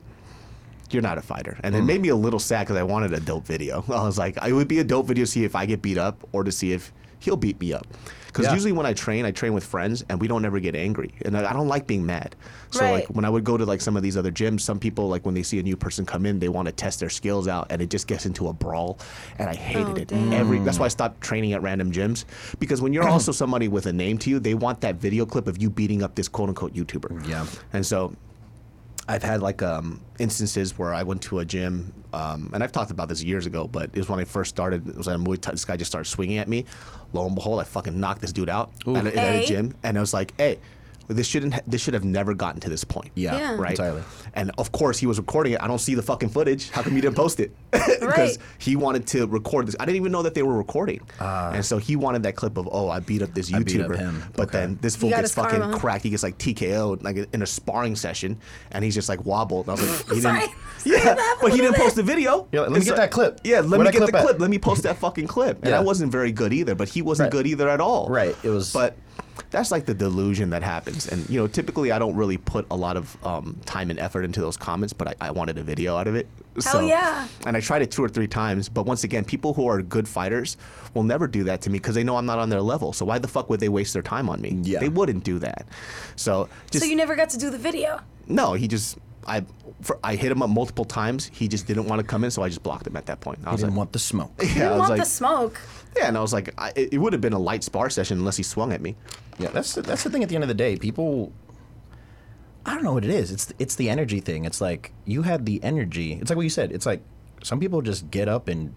[0.91, 1.87] You're not a fighter, and it Mm.
[1.87, 3.85] made me a little sad because I wanted a dope video.
[3.91, 5.99] I was like, it would be a dope video to see if I get beat
[5.99, 6.91] up or to see if
[7.21, 7.87] he'll beat me up.
[8.27, 8.53] Because Yeah.
[8.53, 11.37] usually when I train, I train with friends, and we don't ever get angry, and
[11.37, 12.37] I I don't like being mad.
[12.71, 15.09] So like when I would go to like some of these other gyms, some people
[15.09, 17.49] like when they see a new person come in, they want to test their skills
[17.49, 18.99] out, and it just gets into a brawl,
[19.39, 20.09] and I hated Oh, it.
[20.09, 20.33] damn.
[20.35, 22.25] Every that's why I stopped training at random gyms
[22.59, 25.49] because when you're also somebody with a name to you, they want that video clip
[25.49, 27.27] of you beating up this quote unquote YouTuber.
[27.27, 27.47] Yeah.
[27.73, 28.13] and so.
[29.09, 32.91] I've had like um, instances where I went to a gym, um, and I've talked
[32.91, 34.87] about this years ago, but it was when I first started.
[34.87, 35.53] It was at a Muay Thai.
[35.53, 36.67] This guy just started swinging at me.
[37.15, 39.97] Lo and behold, I fucking knocked this dude out at, a, at a gym, and
[39.97, 40.59] I was like, "Hey,
[41.09, 41.55] this shouldn't.
[41.71, 43.57] This should have never gotten to this point." Yeah, Yeah.
[43.57, 43.71] right.
[43.73, 44.03] entirely.
[44.35, 45.63] And of course, he was recording it.
[45.63, 46.71] I don't see the fucking footage.
[46.71, 47.53] How come you didn't post it?
[47.99, 48.39] Because Right.
[48.59, 49.75] he wanted to record this.
[49.81, 51.01] I didn't even know that they were recording.
[51.21, 51.51] Ah.
[51.53, 53.91] and so he wanted that clip of, oh, I beat up this I beat up
[53.91, 53.99] YouTuber.
[53.99, 54.23] him.
[54.37, 54.59] But Okay.
[54.59, 55.79] then this fool gets fucking karma.
[55.79, 56.05] cracked.
[56.05, 58.39] He gets like TKO like in a sparring session,
[58.71, 59.69] and he's just like wobbled.
[59.69, 60.41] And I was like, he Sorry.
[60.85, 61.05] didn't.
[61.05, 62.47] Yeah, but he didn't post the video.
[62.53, 63.41] Yeah, let me And get that clip.
[63.45, 64.23] Yeah, let Where me that get the clip at?
[64.27, 64.41] clip.
[64.41, 65.59] Let me post that fucking clip.
[65.63, 65.79] And Yeah.
[65.79, 67.33] I wasn't very good either, but he wasn't Right.
[67.33, 68.09] good either at all.
[68.09, 68.97] Right, it was- But
[69.51, 71.09] that's like the delusion that happens.
[71.09, 74.25] And you know, typically I don't really put a lot of um, time and effort
[74.25, 76.27] into those comments, but I, I wanted a video out of it.
[76.65, 77.29] Hell yeah.
[77.47, 80.09] And I tried it two or three times, but once again, people who are good
[80.09, 80.57] fighters
[80.95, 82.93] will never do that to me because they know I'm not on their level.
[82.93, 84.59] So why the fuck would they waste their time on me?
[84.63, 84.81] Yeah.
[84.81, 85.67] They wouldn't do that.
[86.17, 88.01] So just So you never got to do the video.
[88.27, 89.45] no, he just I
[89.83, 91.31] for, I hit him up multiple times.
[91.33, 93.39] He just didn't want to come in, so I just blocked him at that point.
[93.45, 94.33] I He was didn't like, want the smoke.
[94.41, 95.61] yeah, You didn't was want like, the smoke.
[95.97, 98.19] yeah, and I was like, I, it, it would have been a light spar session
[98.19, 98.97] unless he swung at me.
[99.39, 100.23] Yeah, that's the, that's the thing.
[100.23, 101.33] At the end of the day, people.
[102.67, 103.31] I don't know what it is.
[103.31, 104.45] It's it's the energy thing.
[104.45, 106.15] It's like you had the energy.
[106.15, 106.73] It's like what you said.
[106.73, 107.03] It's like
[107.43, 108.75] some people just get up and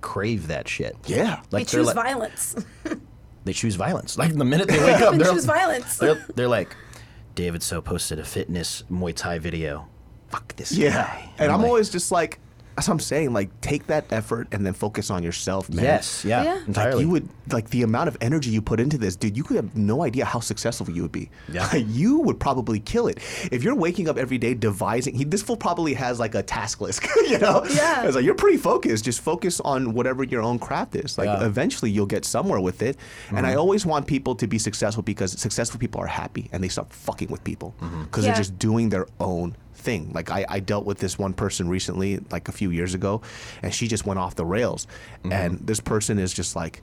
[0.00, 0.96] crave that shit.
[1.06, 1.40] Yeah.
[1.50, 2.56] They like they're choose like, violence.
[3.44, 4.18] they choose violence.
[4.18, 5.98] Like the minute they wake up, They choose violence.
[5.98, 6.74] They're, they're like,
[7.34, 9.88] David So posted a fitness Muay Thai video.
[10.28, 11.30] Fuck this guy.
[11.38, 12.40] and I'm like, always just like,
[12.78, 13.32] that's what I'm saying.
[13.32, 15.84] Like, take that effort and then focus on yourself, man.
[15.84, 16.52] yes, yeah, Yeah.
[16.52, 17.02] Like entirely.
[17.02, 19.36] you would like the amount of energy you put into this, dude.
[19.36, 21.28] You could have no idea how successful you would be.
[21.52, 21.68] Yeah.
[21.72, 23.18] Like, you would probably kill it
[23.50, 25.16] if you're waking up every day devising.
[25.16, 27.64] He, this fool probably has like a task list, you know.
[27.68, 28.04] Yeah.
[28.04, 29.04] It's like you're pretty focused.
[29.04, 31.18] Just focus on whatever your own craft is.
[31.18, 31.44] Like Yeah.
[31.44, 32.96] eventually you'll get somewhere with it.
[33.30, 33.58] And I mm-hmm.
[33.58, 37.28] always want people to be successful because successful people are happy and they stop fucking
[37.28, 38.04] with people mm-hmm.
[38.04, 38.34] because Yeah.
[38.34, 40.12] they're just doing their own thing.
[40.12, 43.22] Like I, I dealt with this one person recently, like a few years ago,
[43.62, 44.86] and she just went off the rails.
[45.18, 45.32] Mm-hmm.
[45.32, 46.82] And this person is just like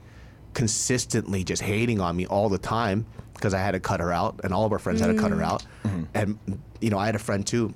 [0.54, 4.40] consistently just hating on me all the time because I had to cut her out,
[4.42, 5.44] and all of our friends had to cut her mm.
[5.44, 5.64] out.
[5.84, 6.04] Mm-hmm.
[6.14, 7.74] And you know, I had a friend too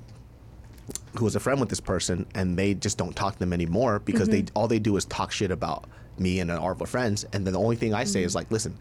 [1.16, 3.98] who was a friend with this person, and they just don't talk to them anymore
[4.00, 4.56] because they mm-hmm.
[4.56, 5.84] all they do is talk shit about
[6.18, 7.24] me and our friends.
[7.32, 8.76] And then the only thing I say is like, listen,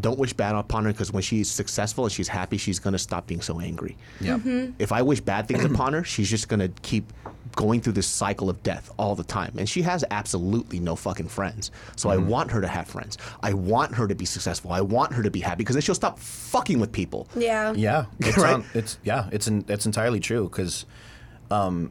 [0.00, 3.26] don't wish bad upon her because when she's successful and she's happy, she's gonna stop
[3.26, 3.96] being so angry.
[4.20, 4.38] Yeah.
[4.78, 7.12] If I wish bad things upon her, she's just gonna keep
[7.56, 9.52] going through this cycle of death all the time.
[9.58, 11.70] And she has absolutely no fucking friends.
[11.96, 13.18] So I want her to have friends.
[13.42, 14.72] I want her to be successful.
[14.72, 17.28] I want her to be happy because then she'll stop fucking with people.
[17.36, 17.72] yeah.
[17.74, 18.54] Yeah, it's Right?
[18.54, 20.86] on- it's yeah, it's in, it's entirely true because,
[21.50, 21.90] um,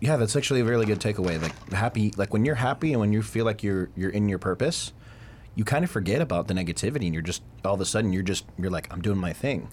[0.00, 1.40] yeah, that's actually a really good takeaway.
[1.40, 4.38] Like happy, like when you're happy and when you feel like you're you're in your
[4.38, 4.92] purpose,
[5.54, 8.22] you kind of forget about the negativity and you're just all of a sudden you're
[8.22, 9.68] just you're like I'm doing my thing,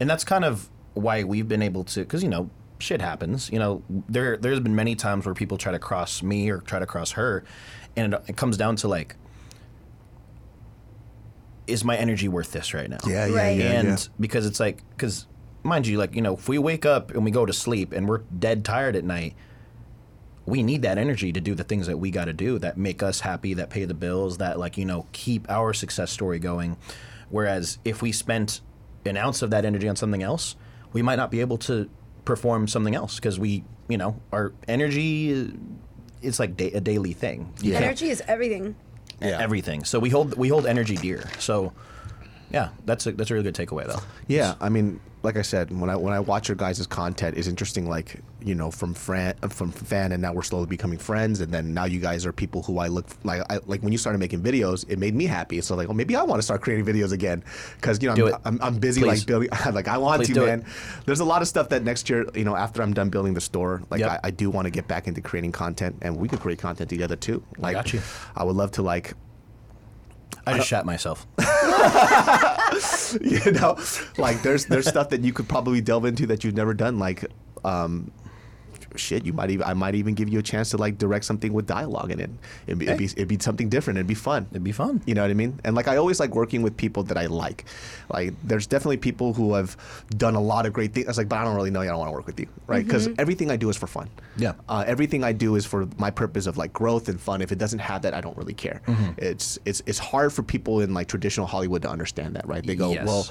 [0.00, 3.50] and that's kind of why we've been able to because you know shit happens.
[3.52, 6.78] You know there there's been many times where people try to cross me or try
[6.78, 7.44] to cross her,
[7.96, 9.16] and it, it comes down to like.
[11.66, 12.98] Is my energy worth this right now?
[13.06, 13.56] Yeah, yeah, Right.
[13.58, 13.64] yeah.
[13.80, 13.96] and yeah.
[14.18, 15.26] because it's like because
[15.62, 18.08] mind you like you know if we wake up and we go to sleep and
[18.08, 19.34] we're dead tired at night
[20.50, 23.02] we need that energy to do the things that we got to do that make
[23.02, 26.76] us happy that pay the bills that like you know keep our success story going.
[27.30, 28.60] Whereas if we spent
[29.06, 30.56] an ounce of that energy on something else
[30.92, 31.88] we might not be able to
[32.24, 35.46] perform something else because we you know our energy uh,
[36.22, 37.50] it's like da- a daily thing.
[37.62, 38.74] You can't- Energy is everything.
[39.22, 39.38] Yeah.
[39.40, 39.84] everything.
[39.84, 41.22] So we hold we hold energy dear.
[41.38, 41.72] So
[42.50, 44.02] yeah that's a that's a really good takeaway though.
[44.26, 47.46] Yeah, I mean, like I said, when I when I watch your guys' content, is
[47.46, 47.88] interesting.
[47.88, 51.74] Like you know, from fan from fan, and now we're slowly becoming friends, and then
[51.74, 53.42] now you guys are people who I look like.
[53.50, 55.60] I, like when you started making videos, it made me happy.
[55.60, 57.44] So like, well, maybe I want to start creating videos again
[57.76, 58.40] because you know I'm.
[58.44, 59.06] I'm, I'm busy Please.
[59.20, 59.50] like building.
[59.72, 60.46] like I want Please to, do it.
[60.46, 60.64] man.
[61.04, 63.40] There's a lot of stuff that next year, you know, after I'm done building the
[63.40, 64.10] store, like Yep.
[64.10, 66.88] I, I do want to get back into creating content, and we could create content
[66.88, 67.42] together too.
[67.58, 68.00] Like got you.
[68.34, 69.14] I would love to like
[70.46, 71.26] I just shat myself.
[73.20, 73.78] you know,
[74.18, 77.24] like there's there's stuff that you could probably delve into that you've never done, like.
[77.64, 78.10] Um,
[78.96, 81.52] Shit, you might even I might even give you a chance to like direct something
[81.52, 82.30] with dialogue in it.
[82.66, 83.98] It'd be, it'd be it'd be something different.
[83.98, 84.46] It'd be fun.
[84.50, 85.00] It'd be fun.
[85.06, 85.60] You know what I mean?
[85.64, 87.66] And like I always like working with people that I like.
[88.12, 89.76] Like there's definitely people who have
[90.16, 91.06] done a lot of great things.
[91.06, 91.88] I was like, but I don't really know you.
[91.88, 92.84] I don't want to work with you, right?
[92.84, 94.08] Because everything I do is for fun.
[94.36, 94.54] Yeah.
[94.68, 97.42] Uh, everything I do is for my purpose of like growth and fun.
[97.42, 98.82] If it doesn't have that, I don't really care.
[99.18, 102.64] It's it's it's hard for people in like traditional Hollywood to understand that, right?
[102.66, 103.06] They go, Yes.
[103.06, 103.28] well,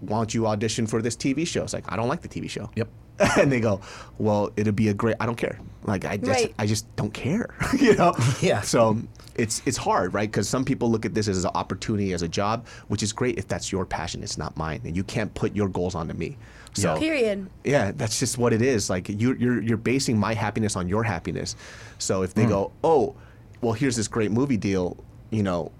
[0.00, 1.62] why don't you audition for this TV show?
[1.62, 2.70] It's like I don't like the TV show.
[2.74, 2.88] Yep.
[3.38, 3.80] and they go,
[4.18, 5.16] well, it'd be a great.
[5.20, 5.58] I don't care.
[5.84, 6.54] Like I just Right.
[6.58, 7.54] I just don't care.
[7.78, 8.14] you know.
[8.40, 8.60] Yeah.
[8.60, 8.98] So
[9.36, 10.30] it's it's hard, right?
[10.30, 13.38] Because some people look at this as an opportunity, as a job, which is great
[13.38, 14.22] if that's your passion.
[14.22, 16.36] It's not mine, and you can't put your goals onto me.
[16.74, 17.48] So Period.
[17.64, 18.90] yeah, that's just what it is.
[18.90, 21.56] Like you, you're you're basing my happiness on your happiness.
[21.98, 22.50] So if they mm.
[22.50, 23.14] go, oh,
[23.62, 24.96] well, here's this great movie deal,
[25.30, 25.72] you know,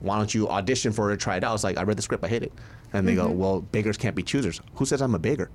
[0.00, 1.54] why don't you audition for it or try it out?
[1.54, 2.52] It's like I read the script, I hate it,
[2.92, 3.38] and they go, mm-hmm.
[3.38, 4.60] well, beggars can't be choosers.
[4.76, 5.50] Who says I'm a beggar?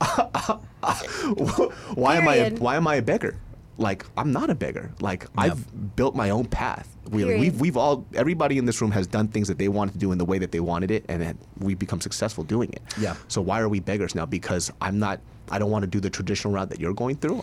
[1.94, 2.34] why am I?
[2.36, 3.36] A, why am I a beggar?
[3.76, 4.92] Like I'm not a beggar.
[5.00, 6.96] Like I've built my own path.
[7.10, 7.40] We, Period.
[7.40, 10.12] we've we've all everybody in this room has done things that they wanted to do
[10.12, 12.82] in the way that they wanted it, and then we become successful doing it.
[12.98, 13.16] Yeah.
[13.28, 14.26] So why are we beggars now?
[14.26, 15.20] Because I'm not.
[15.50, 17.42] I don't want to do the traditional route that you're going through.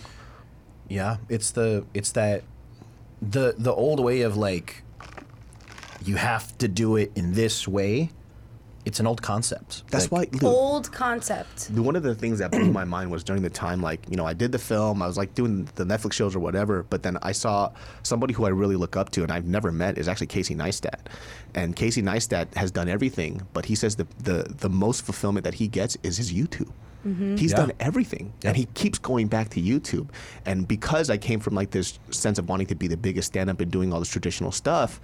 [0.87, 2.43] Yeah, it's the it's that
[3.21, 4.83] the the old way of like
[6.03, 8.11] you have to do it in this way.
[8.87, 9.83] It's an old concept.
[9.91, 10.39] That's Like, why.
[10.39, 11.75] Look, Old concept.
[11.75, 14.15] the- one of the things that blew my mind was during the time, like, you
[14.15, 17.03] know, I did the film, I was like doing the Netflix shows or whatever, but
[17.03, 17.71] then I saw
[18.03, 20.99] somebody who I really look up to and I've never met is actually Casey Neistat.
[21.53, 25.55] And Casey Neistat has done everything, but he says the, the, the most fulfillment that
[25.55, 26.71] he gets is his YouTube.
[27.05, 27.35] Mm-hmm.
[27.35, 27.57] He's Yeah.
[27.57, 30.07] done everything and he keeps going back to YouTube.
[30.45, 33.49] And because I came from like this sense of wanting to be the biggest stand
[33.49, 35.01] up and doing all this traditional stuff,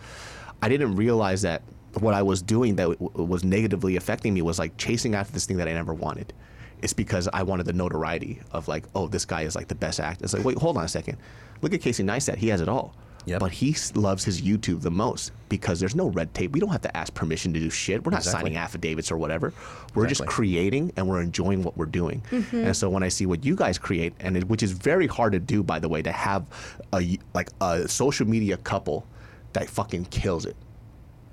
[0.61, 1.61] I didn't realize that
[2.01, 5.45] what I was doing that w- was negatively affecting me was like chasing after this
[5.45, 6.33] thing that I never wanted.
[6.81, 9.99] It's because I wanted the notoriety of like, oh, this guy is like the best
[9.99, 10.23] actor.
[10.25, 11.17] It's like, wait, hold on a second.
[11.61, 12.35] Look at Casey Neistat.
[12.37, 12.93] He has it all.
[13.25, 13.39] Yep.
[13.39, 16.51] But he loves his YouTube the most because there's no red tape.
[16.51, 18.03] We don't have to ask permission to do shit.
[18.03, 18.49] We're not Exactly.
[18.49, 19.53] signing affidavits or whatever.
[19.95, 22.21] We're just creating and we're enjoying what we're doing.
[22.31, 22.55] Mm-hmm.
[22.65, 25.31] And so when I see what you guys create, and it, which is very hard
[25.31, 26.43] to do, by the way, to have
[26.91, 29.07] a y- like a social media couple
[29.53, 30.57] that fucking kills it.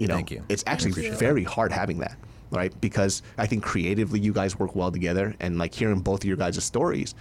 [0.00, 0.42] You know, Thank you.
[0.48, 2.16] it's actually very hard having that,
[2.50, 2.72] right?
[2.80, 6.38] Because I think creatively you guys work well together, and like hearing both of your
[6.38, 7.14] guys' stories,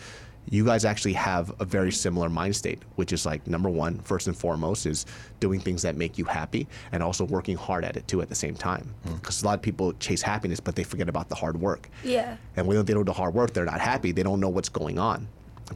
[0.49, 4.27] you guys actually have a very similar mind state, which is like number one, first
[4.27, 5.05] and foremost, is
[5.41, 8.33] doing things that make you happy, and also working hard at it too at the
[8.35, 8.95] same time.
[9.05, 9.15] Mm-hmm.
[9.17, 11.89] Because a lot of people chase happiness, but they forget about the hard work.
[12.05, 12.37] Yeah.
[12.55, 14.13] And when they don't do the hard work, they're not happy.
[14.13, 15.27] They don't know what's going on.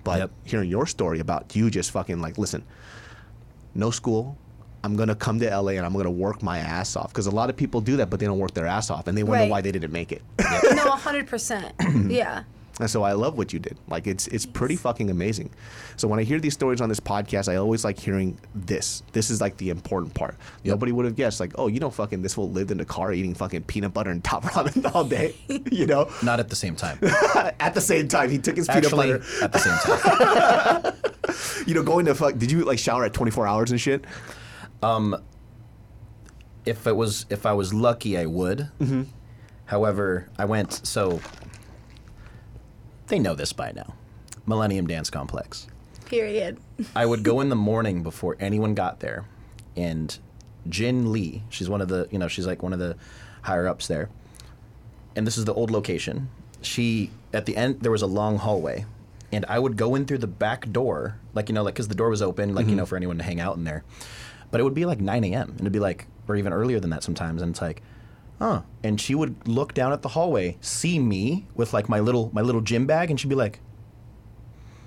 [0.05, 0.31] But Yep.
[0.45, 2.63] hearing your story about you just fucking like, listen,
[3.75, 4.37] no school.
[4.83, 7.49] I'm gonna come to LA and I'm gonna work my ass off because a lot
[7.49, 9.49] of people do that, but they don't work their ass off, and they wonder Right.
[9.51, 10.21] why they didn't make it.
[10.75, 11.73] No, hundred percent.
[12.09, 12.43] Yeah.
[12.79, 13.77] and so I love what you did.
[13.87, 15.51] Like it's it's pretty fucking amazing.
[15.95, 19.03] So when I hear these stories on this podcast, I always like hearing this.
[19.13, 20.35] This is like the important part.
[20.65, 21.39] Nobody would have guessed.
[21.39, 24.09] Like, oh, you know, fucking this fool lived in a car eating fucking peanut butter
[24.09, 25.35] and top ramen all day.
[25.71, 26.97] you know, not at the same time.
[27.59, 29.43] at the same time he took his Actually, peanut butter.
[29.45, 29.77] at the same
[30.97, 31.65] time.
[31.67, 32.37] You know, going to fuck.
[32.37, 34.03] Did you like shower at 24 hours and shit?
[36.65, 38.69] If it was if I was lucky, I would.
[38.79, 39.03] Mm-hmm.
[39.65, 41.21] However, I went so.
[43.07, 43.93] They know this by now.
[44.45, 45.67] Millennium Dance Complex.
[46.05, 46.57] Period.
[46.95, 49.25] I would go in the morning before anyone got there,
[49.75, 50.17] and
[50.67, 52.95] Jin Lee, she's one of the, you know, she's like one of the
[53.41, 54.09] higher ups there.
[55.15, 56.29] And this is the old location.
[56.61, 58.85] She, at the end, there was a long hallway,
[59.31, 61.95] and I would go in through the back door, like, you know, like, because the
[61.95, 63.83] door was open, like, you know, for anyone to hang out in there.
[64.53, 66.91] But it would be like 9 a.m., and it'd be like, or even earlier than
[66.91, 67.81] that sometimes, and it's like,
[68.39, 68.61] huh.
[68.83, 72.41] And she would look down at the hallway, see me with like my little my
[72.41, 73.59] little gym bag, and she'd be like,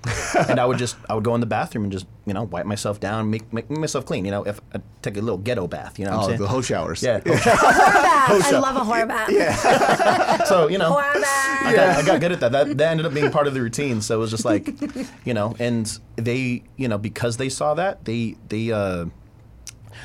[0.47, 2.65] and I would just I would go in the bathroom and just you know wipe
[2.65, 4.23] myself down, make make myself clean.
[4.25, 6.39] You know, if I take a little ghetto bath, you know what I'm Oh, saying?
[6.39, 7.03] the hoe showers.
[7.03, 7.19] yeah.
[7.25, 10.47] I love a horror bath.
[10.47, 11.65] so you know, Horror bath.
[11.65, 12.51] I got, I got good at that.
[12.53, 12.77] that.
[12.77, 13.99] That ended up being part of the routine.
[14.01, 14.69] So it was just like,
[15.25, 19.05] you know, and they, you know, because they saw that, they they uh,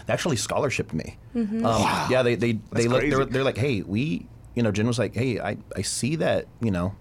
[0.06, 1.16] they actually scholarshiped me.
[1.34, 1.62] Um,
[2.10, 5.14] Yeah, they they they look, they're, they're like, hey, we, you know, Jen was like,
[5.14, 6.94] hey, I I see that, you know,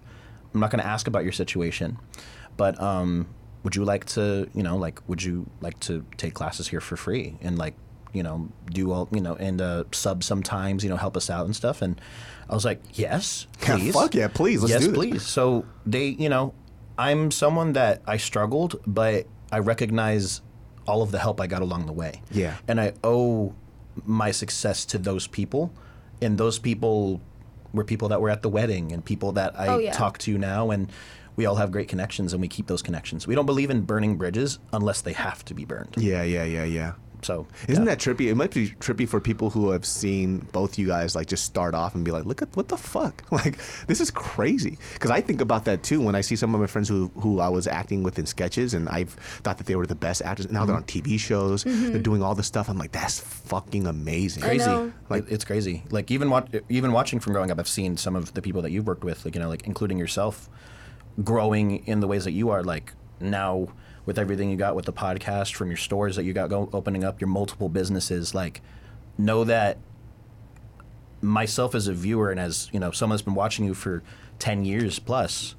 [0.54, 1.98] I'm not going to ask about your situation,
[2.56, 3.26] but um,
[3.64, 6.96] would you like to, you know, like, would you like to take classes here for
[6.96, 7.74] free and like,
[8.12, 11.46] you know, do all, you know, and uh, sub sometimes, you know, help us out
[11.46, 11.80] and stuff.
[11.80, 11.98] And
[12.50, 14.96] I was like, yes, Yeah, fuck yeah, please, let's yes, do this.
[14.96, 15.22] please.
[15.22, 16.52] So they, you know,
[16.98, 20.42] I'm someone that I struggled, but I recognize
[20.86, 22.22] all of the help I got along the way.
[22.30, 22.56] Yeah.
[22.68, 23.54] And I owe
[24.04, 25.72] my success to those people,
[26.20, 27.20] and those people
[27.72, 29.92] were people that were at the wedding and people that I Oh, yeah.
[29.92, 30.90] talk to now, and
[31.36, 33.26] we all have great connections, and we keep those connections.
[33.26, 35.94] We don't believe in burning bridges unless they have to be burned.
[35.96, 36.92] Yeah, yeah, yeah, yeah.
[37.22, 37.94] So Isn't yeah.
[37.94, 38.30] that trippy?
[38.30, 41.74] It might be trippy for people who have seen both you guys like just start
[41.74, 43.22] off and be like, "Look at what the fuck!
[43.32, 46.60] Like this is crazy." Because I think about that too when I see some of
[46.60, 49.10] my friends who who I was acting with in sketches, and I've
[49.42, 50.50] thought that they were the best actors.
[50.50, 50.82] Now they're mm-hmm.
[50.82, 51.64] on TV shows.
[51.64, 51.92] Mm-hmm.
[51.92, 52.68] They're doing all this stuff.
[52.68, 54.42] I'm like, that's fucking amazing.
[54.42, 54.66] I crazy.
[54.66, 54.92] know.
[55.08, 55.84] Like it's crazy.
[55.90, 58.70] Like even wat- even watching from growing up, I've seen some of the people that
[58.70, 60.50] you've worked with, like you know, like including yourself,
[61.22, 62.62] growing in the ways that you are.
[62.62, 63.68] Like now,
[64.06, 67.04] with everything you got with the podcast, from your stores that you got go- opening
[67.04, 68.60] up, your multiple businesses, like
[69.18, 69.78] know that
[71.20, 74.02] myself as a viewer and as you know someone that's been watching you for
[74.40, 75.54] 10 years plus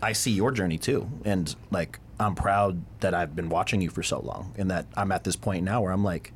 [0.00, 4.02] i see your journey too and like i'm proud that i've been watching you for
[4.02, 6.32] so long and that i'm at this point now where i'm like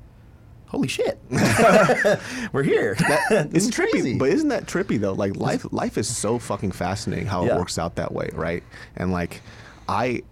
[0.67, 1.19] holy shit
[2.53, 2.95] we're here
[3.31, 4.19] It's It's trippy, crazy.
[4.19, 5.15] but isn't that trippy though?
[5.15, 7.55] Like life, life is so fucking fascinating how Yeah.
[7.55, 8.63] it works out that way, right?
[8.97, 9.41] And like,
[9.89, 10.23] I,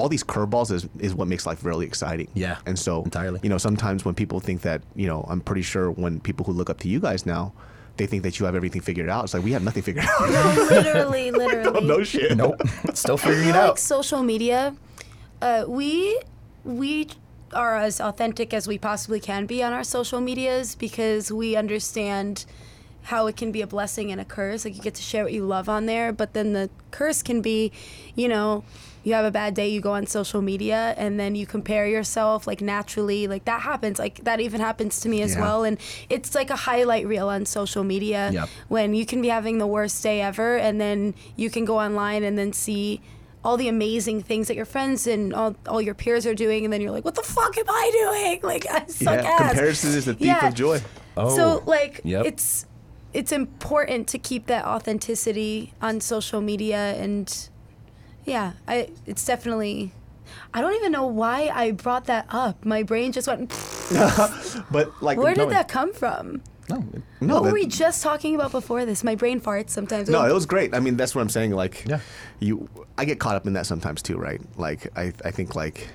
[0.00, 2.28] all these curveballs is is what makes life really exciting.
[2.34, 3.40] Yeah, and so entirely.
[3.42, 6.52] You know, sometimes when people think that, you know, I'm pretty sure when people who
[6.52, 7.52] look up to you guys now,
[7.96, 9.24] they think that you have everything figured out.
[9.24, 10.20] It's like we have nothing figured out.
[10.30, 11.86] No, literally, literally.
[11.86, 12.36] no shit.
[12.36, 12.60] nope
[12.94, 14.74] still figuring it feel like out social media,
[15.42, 16.20] uh, we
[16.64, 17.08] we
[17.52, 22.44] are as authentic as we possibly can be on our social medias because we understand
[23.02, 24.64] how it can be a blessing and a curse.
[24.64, 27.40] Like you get to share what you love on there, but then the curse can
[27.40, 27.72] be,
[28.14, 28.62] you know,
[29.02, 32.46] you have a bad day, you go on social media and then you compare yourself
[32.46, 33.26] like naturally.
[33.26, 33.98] Like that happens.
[33.98, 35.40] Like that even happens to me as Yeah.
[35.42, 35.64] well.
[35.64, 35.78] And
[36.08, 38.48] it's like a highlight reel on social media Yep.
[38.68, 42.22] when you can be having the worst day ever and then you can go online
[42.22, 43.00] and then see
[43.42, 46.70] all the amazing things that your friends and all, all your peers are doing and
[46.72, 49.90] then you're like what the fuck am i doing like i suck Yeah, ass comparison
[49.94, 50.48] is the thief Yeah.
[50.48, 50.82] of joy.
[51.16, 52.26] Oh, so like yep.
[52.26, 52.66] it's
[53.14, 57.48] it's important to keep that authenticity on social media and
[58.24, 59.92] yeah i it's definitely
[60.54, 63.50] i don't even know why i brought that up my brain just went
[64.70, 66.84] But like, where no, did that come from no
[67.20, 70.32] No, what were we just talking about before this my brain farts sometimes No, it
[70.32, 70.74] was great.
[70.74, 71.50] I mean, that's what I'm saying.
[71.52, 71.98] Like, Yeah.
[72.38, 74.40] you, I get caught up in that sometimes too, right?
[74.56, 75.88] Like, I, I think like.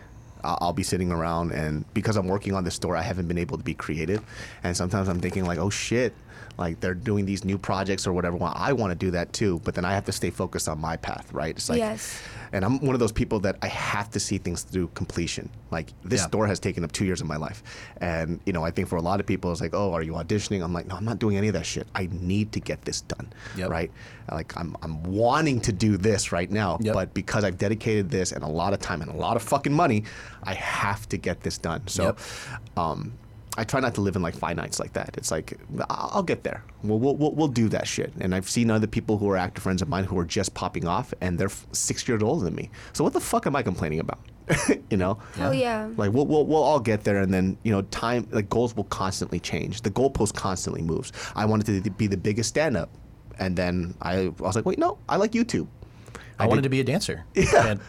[0.44, 3.40] I'll I'll be sitting around, and because I'm working on this store, I haven't been
[3.40, 4.22] able to be creative.
[4.64, 6.14] And sometimes I'm thinking, like, oh shit,
[6.58, 8.38] like they're doing these new projects or whatever.
[8.38, 10.80] Well, I want to do that too, but then I have to stay focused on
[10.80, 11.56] my path, right?
[11.56, 12.22] It's like, Yes.
[12.54, 15.50] and I'm one of those people that I have to see things through completion.
[15.72, 16.28] Like this Yeah.
[16.28, 17.62] store has taken up two years of my life,
[18.00, 20.14] and you know I think for a lot of people it's like, oh, are you
[20.14, 20.64] auditioning?
[20.64, 21.88] I'm like, no, I'm not doing any of that shit.
[21.94, 23.70] I need to get this done, Yep.
[23.70, 23.92] right?
[24.32, 26.94] Like I'm I'm wanting to do this right now, Yep.
[26.94, 29.74] but because I've dedicated this and a lot of time and a lot of fucking
[29.74, 30.06] money,
[30.44, 31.82] I have to get this done.
[31.88, 32.04] So.
[32.06, 32.20] Yep.
[32.78, 33.14] Um,
[33.58, 35.16] I try not to live in like finites like that.
[35.18, 35.58] It's like
[35.90, 36.64] I'll I'll get there.
[36.84, 38.14] We'll, we'll, we'll, we'll do that shit.
[38.20, 40.88] And I've seen other people who are actor friends of mine who are just popping
[40.88, 42.70] off, and they're six years older than me.
[42.94, 44.20] So what the fuck am I complaining about?
[44.92, 45.18] you know?
[45.40, 48.50] oh yeah Like we'll, we'll we'll all get there, and then you know time like
[48.50, 49.82] goals will constantly change.
[49.82, 51.12] The goalpost constantly moves.
[51.36, 52.90] I wanted to be the biggest stand up,
[53.40, 55.68] and then I, I was like, wait, no, I like YouTube.
[56.38, 57.24] I, wanted did- to be a dancer.
[57.36, 57.68] Yeah.
[57.68, 57.80] And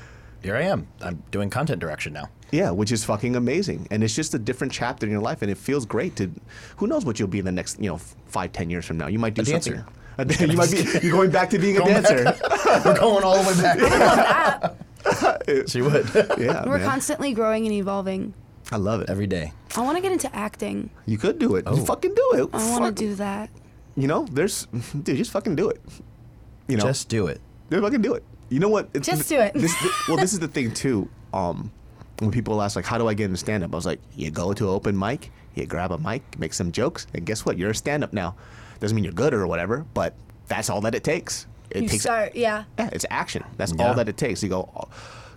[0.42, 0.86] here I am.
[1.00, 2.28] I'm doing content direction now.
[2.52, 5.50] Yeah, which is fucking amazing, and it's just a different chapter in your life, and
[5.50, 6.30] it feels great to.
[6.76, 9.08] Who knows what you'll be in the next, you know, five, ten years from now?
[9.08, 9.72] You might do A something.
[9.74, 9.88] dancer.
[10.18, 10.78] A dan- you might be.
[11.02, 12.04] You're going back to being a Going back.
[12.16, 12.38] dancer.
[12.84, 14.72] We're going all the way back.
[15.68, 16.08] she would.
[16.38, 16.88] yeah, We're man.
[16.88, 18.32] constantly growing and evolving.
[18.72, 19.10] I love it.
[19.10, 19.52] Every day.
[19.76, 20.90] I want to get into acting.
[21.04, 21.64] You could do it.
[21.66, 21.76] Oh.
[21.76, 22.48] You fucking do it.
[22.52, 22.94] I want Fuck.
[22.96, 23.50] to do that.
[23.96, 24.66] You know, there's,
[25.02, 25.80] dude, just fucking do it.
[26.68, 27.40] You know, Just do it.
[27.70, 28.24] Just fucking do it.
[28.48, 28.88] You know what?
[28.94, 29.54] It's- Just do it.
[29.54, 29.72] This,
[30.08, 31.08] well, this is the thing too.
[31.32, 31.70] Um,
[32.18, 34.30] when people ask like, "How do I get into stand up?" I was like, "You
[34.30, 37.58] go to an open mic, you grab a mic, make some jokes, and guess what?
[37.58, 38.34] You're a stand up now.
[38.80, 40.14] Doesn't mean you're good or whatever, but
[40.48, 41.46] that's all that it takes.
[41.70, 42.64] It You takes start, yeah.
[42.78, 43.42] yeah, it's action.
[43.56, 43.86] That's Yeah.
[43.88, 44.42] all that it takes.
[44.42, 44.88] You go,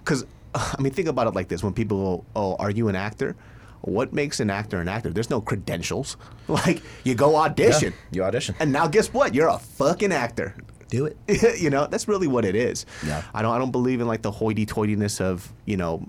[0.04, 0.26] because
[0.56, 3.36] I mean, think about it like this: when people go, "Oh, are you an actor?"
[3.82, 5.10] What makes an actor an actor?
[5.10, 6.18] There's no credentials.
[6.50, 8.56] Like you go audition, You audition.
[8.60, 9.34] and now guess what?
[9.36, 10.54] You're a fucking actor.
[10.90, 11.16] Do it.
[11.62, 12.86] you know, that's really what it is.
[13.06, 13.22] Yeah.
[13.34, 16.06] I don't I don't believe in like the hoity-toityness of, you know,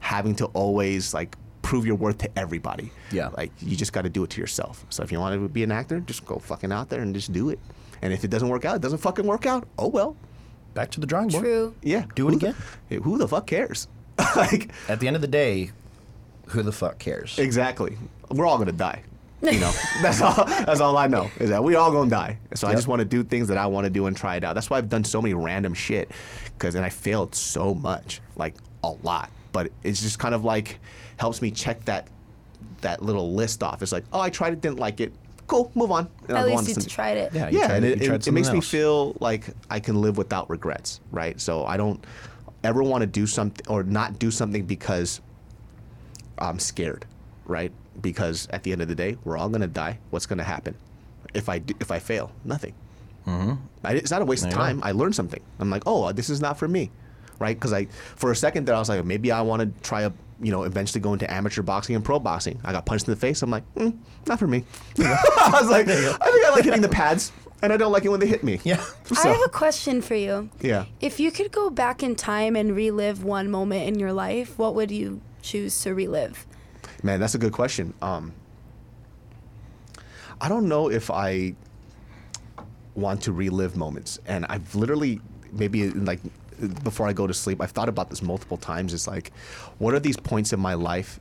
[0.00, 2.90] having to always like prove your worth to everybody.
[3.12, 3.28] Yeah.
[3.36, 4.84] Like you just got to do it to yourself.
[4.90, 7.32] So if you want to be an actor, just go fucking out there and just
[7.32, 7.58] do it.
[8.00, 9.66] And if it doesn't work out, it doesn't fucking work out.
[9.78, 10.16] Oh well.
[10.74, 11.44] Back to the drawing board.
[11.44, 11.74] True.
[11.82, 12.04] Yeah.
[12.14, 12.62] Do it Who the- again.
[12.88, 13.88] Hey, who the fuck cares?
[14.36, 15.70] like At the end of the day,
[16.48, 17.38] who the fuck cares?
[17.38, 17.96] exactly.
[18.30, 19.02] We're all gonna die.
[19.42, 19.70] You know,
[20.02, 20.44] that's all.
[20.44, 22.38] That's all I know is that we all gonna die.
[22.54, 24.42] So I just want to do things that I want to do and try it
[24.44, 24.54] out.
[24.54, 26.10] That's why I've done so many random shit,
[26.56, 29.30] because and I failed so much, like a lot.
[29.58, 30.78] But it's just kind of like
[31.16, 32.06] helps me check that
[32.82, 33.82] that little list off.
[33.82, 35.12] It's like, oh, I tried it, didn't like it.
[35.48, 36.08] cool, move on.
[36.28, 37.32] And At I'll go on least you something- tried it.
[37.34, 40.16] Yeah, yeah, tried, and it, it, it something makes me feel like I can live
[40.16, 41.40] without regrets, right?
[41.40, 42.04] So I don't
[42.62, 45.20] ever want to do something or not do something because
[46.38, 47.04] I'm scared,
[47.46, 47.72] right?
[48.00, 49.98] Because at the end of the day, we're all gonna die.
[50.10, 50.76] What's gonna happen
[51.34, 52.30] if I do, if I fail?
[52.44, 52.74] Nothing.
[53.26, 53.54] Mm-hmm.
[53.82, 54.80] I, it's not a waste of There you time.
[54.84, 55.42] I learned something.
[55.58, 56.92] I'm like, oh, this is not for me,
[57.38, 57.56] right?
[57.56, 57.86] Because I,
[58.16, 60.64] for a second there, I was like, maybe I want to try a, you know,
[60.64, 62.60] eventually go into amateur boxing and pro boxing.
[62.64, 63.42] I got punched in the face.
[63.42, 63.96] I'm like, mm,
[64.26, 64.64] not for me.
[64.98, 67.32] I was like, I think I like hitting the pads,
[67.62, 68.60] and I don't like it when they hit me.
[68.64, 68.84] Yeah.
[69.24, 70.50] I have a question for you.
[70.60, 70.86] Yeah.
[71.00, 74.74] If you could go back in time and relive one moment in your life, what
[74.74, 76.46] would you choose to relive?
[77.02, 77.94] Man, that's a good question.
[78.02, 78.32] Um,
[80.40, 81.54] I don't know if I
[82.94, 85.20] want to relive moments, and I've literally
[85.52, 86.20] maybe in, like
[86.84, 88.94] before I go to sleep, I've thought about this multiple times.
[88.94, 89.32] It's like,
[89.78, 91.20] what are these points in my life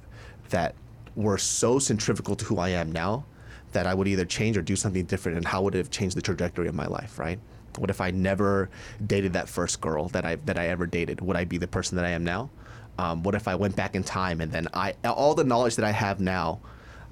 [0.49, 0.75] that
[1.15, 3.25] were so centrifugal to who I am now
[3.73, 6.15] that I would either change or do something different, and how would it have changed
[6.15, 7.19] the trajectory of my life?
[7.19, 7.39] Right?
[7.77, 8.69] What if I never
[9.05, 11.21] dated that first girl that I that I ever dated?
[11.21, 12.49] Would I be the person that I am now?
[12.97, 15.85] Um, what if I went back in time and then I all the knowledge that
[15.85, 16.59] I have now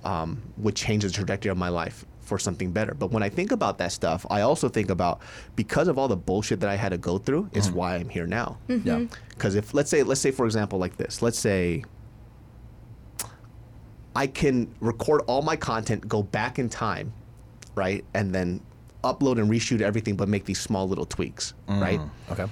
[0.04, 2.94] um, would change the trajectory of my life for something better.
[2.94, 5.22] But when I think about that stuff, I also think about
[5.56, 7.76] because of all the bullshit that I had to go through is mm-hmm.
[7.78, 8.58] why I'm here now.
[8.68, 8.88] Mm-hmm.
[8.88, 9.06] Yeah.
[9.30, 11.84] Because if let's say let's say for example like this, let's say
[14.16, 17.14] I can record all my content, go back in time,
[17.76, 18.62] right, and then
[19.04, 22.00] upload and reshoot everything, but make these small little tweaks, right?
[22.00, 22.46] Mm, okay.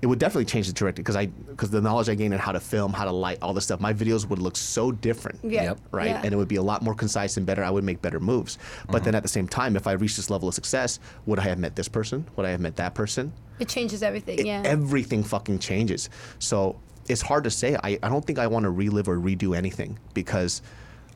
[0.00, 2.52] It would definitely change the trajectory because I because the knowledge I gained in how
[2.52, 5.40] to film, how to light, all this stuff, my videos would look so different.
[5.42, 5.64] Yeah.
[5.64, 5.80] Yep.
[5.90, 6.22] Right, Yeah.
[6.22, 7.64] and it would be a lot more concise and better.
[7.64, 8.58] I would make better moves.
[8.88, 11.42] But then at the same time, if I reach this level of success, would I
[11.42, 12.26] have met this person?
[12.36, 13.32] Would I have met that person?
[13.58, 14.38] It changes everything.
[14.38, 14.62] It- yeah.
[14.64, 16.10] Everything fucking changes.
[16.38, 17.74] So it's hard to say.
[17.82, 20.62] I, I don't think I want to relive or redo anything because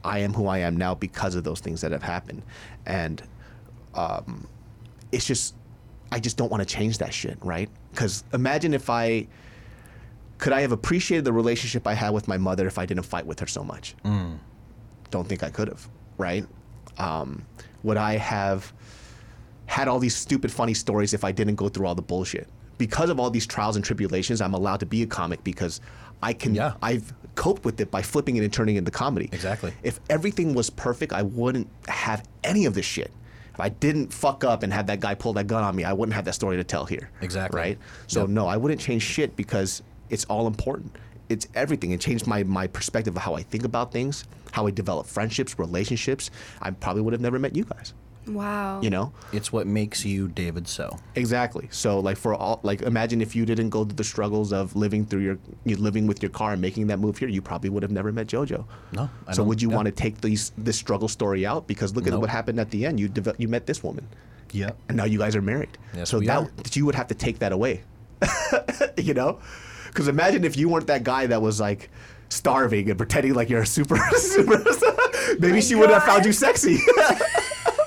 [0.02, 2.42] I am who I am now because of those things that have happened.
[2.84, 3.22] And
[3.94, 4.48] um,
[5.12, 5.54] it's just,
[6.12, 7.70] I just don't want to change that shit, right?
[7.90, 9.26] Because imagine if I,
[10.38, 13.24] could I have appreciated the relationship I had with my mother if I didn't fight
[13.26, 13.96] with her so much?
[15.10, 16.46] Don't think I could have, right?
[16.98, 17.46] Um,
[17.82, 18.72] would I have
[19.66, 22.46] had all these stupid funny stories if I didn't go through all the bullshit?
[22.76, 25.80] Because of all these trials and tribulations, I'm allowed to be a comic because
[26.22, 26.54] I can.
[26.54, 26.74] Yeah.
[26.82, 29.30] I've coped with it by flipping it and turning it into comedy.
[29.32, 29.72] Exactly.
[29.82, 33.10] If everything was perfect, I wouldn't have any of this shit.
[33.54, 35.92] If I didn't fuck up and have that guy pull that gun on me, I
[35.92, 37.10] wouldn't have that story to tell here.
[37.20, 37.58] Exactly.
[37.60, 37.78] Right.
[38.06, 38.28] So Yep.
[38.30, 40.96] no, I wouldn't change shit because it's all important.
[41.28, 41.92] It's everything.
[41.92, 45.58] It changed my my perspective of how I think about things, how I develop friendships,
[45.58, 46.30] relationships.
[46.60, 47.94] I probably would have never met you guys.
[48.26, 48.80] Wow.
[48.80, 49.12] You know.
[49.32, 50.98] It's what makes you David So.
[51.14, 51.68] Exactly.
[51.70, 55.04] So like for all like imagine if you didn't go through the struggles of living
[55.06, 57.82] through your you living with your car and making that move here, you probably would
[57.82, 58.64] have never met JoJo.
[58.92, 59.76] No, I So would you yeah.
[59.76, 62.20] want to take these this struggle story out because look at Nope.
[62.22, 63.00] what happened at the end.
[63.00, 64.06] You devel- you met this woman
[64.52, 64.70] Yeah.
[64.88, 65.76] and now you guys are married.
[65.96, 66.50] Yes, so we that are.
[66.72, 67.82] you would have to take that away.
[68.96, 69.38] you know?
[69.94, 71.90] Cuz imagine if you weren't that guy that was like
[72.28, 74.64] starving and pretending like you're a super super
[75.38, 76.78] maybe she would have found you sexy.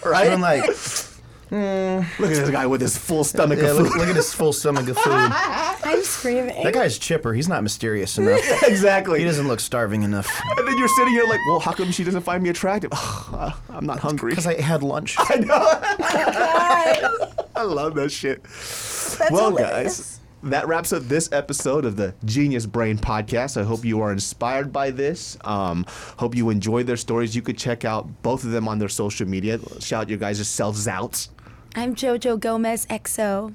[0.06, 0.32] Right?
[0.32, 0.64] I'm like,
[1.50, 2.02] hmm.
[2.22, 3.84] look at this guy with his full stomach yeah, of food.
[3.84, 5.14] look, look at his full stomach of food.
[5.14, 6.64] I'm screaming.
[6.64, 7.34] That guy's chipper.
[7.34, 8.64] He's not mysterious enough.
[8.64, 9.20] exactly.
[9.20, 10.30] He doesn't look starving enough.
[10.58, 12.92] And then you're sitting here like, well, how come she doesn't find me attractive?
[12.94, 14.32] I'm not hungry.
[14.32, 15.16] Because I had lunch.
[15.18, 15.56] I know.
[15.58, 18.44] Oh I love that shit.
[18.44, 19.98] That's well, hilarious.
[19.98, 23.60] guys, that wraps up this episode of the Genius Brain Podcast.
[23.60, 25.38] I hope you are inspired by this.
[25.44, 25.86] Um,
[26.18, 27.36] hope you enjoyed their stories.
[27.36, 29.60] You could check out both of them on their social media.
[29.80, 31.28] Shout your guys' selves out.
[31.76, 33.54] I'm Jojo Gomez XO.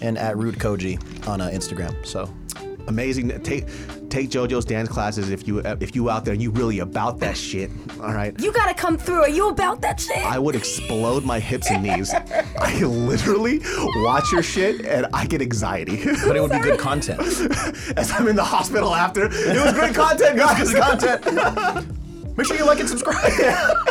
[0.00, 2.06] and at Root Koji on uh, Instagram.
[2.06, 2.32] So
[2.88, 3.40] Amazing.
[3.42, 3.66] Take
[4.08, 7.36] take JoJo's dance classes if you if you out there and you really about that
[7.36, 7.70] shit.
[8.00, 8.38] All right.
[8.40, 9.22] You gotta come through.
[9.22, 10.18] Are you about that shit?
[10.24, 12.12] I would explode my hips and knees.
[12.14, 13.60] I literally
[13.96, 15.96] watch your shit and I get anxiety.
[16.24, 17.20] but it would be good content.
[17.96, 19.26] As I'm in the hospital after.
[19.26, 20.72] It was great content, guys.
[20.72, 21.86] content.
[22.36, 23.32] Make sure you like and subscribe.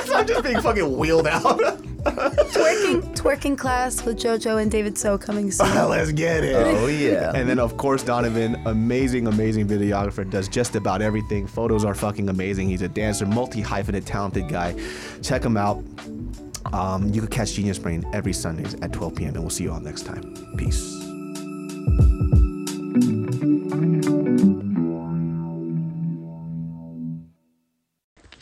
[0.06, 1.60] so I'm just being fucking wheeled out.
[2.06, 5.74] Twerking, twerking class with JoJo and David So coming soon.
[5.90, 6.56] Let's get it.
[6.56, 7.32] Oh, yeah.
[7.34, 11.48] And then of course Donovan, amazing, amazing videographer, does just about everything.
[11.48, 12.70] Photos are fucking amazing.
[12.70, 14.76] He's a dancer, multi hyphenate, talented guy.
[15.22, 15.84] Check him out.
[16.74, 19.30] Um, you can catch Genius Brain every Sundays at 12 p.m.
[19.36, 20.34] and we'll see you all next time.
[20.58, 20.96] Peace.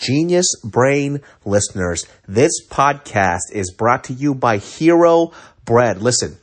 [0.04, 5.32] Genius Brain listeners, this podcast is brought to you by Hero
[5.64, 6.02] Bread.
[6.02, 6.38] Listen,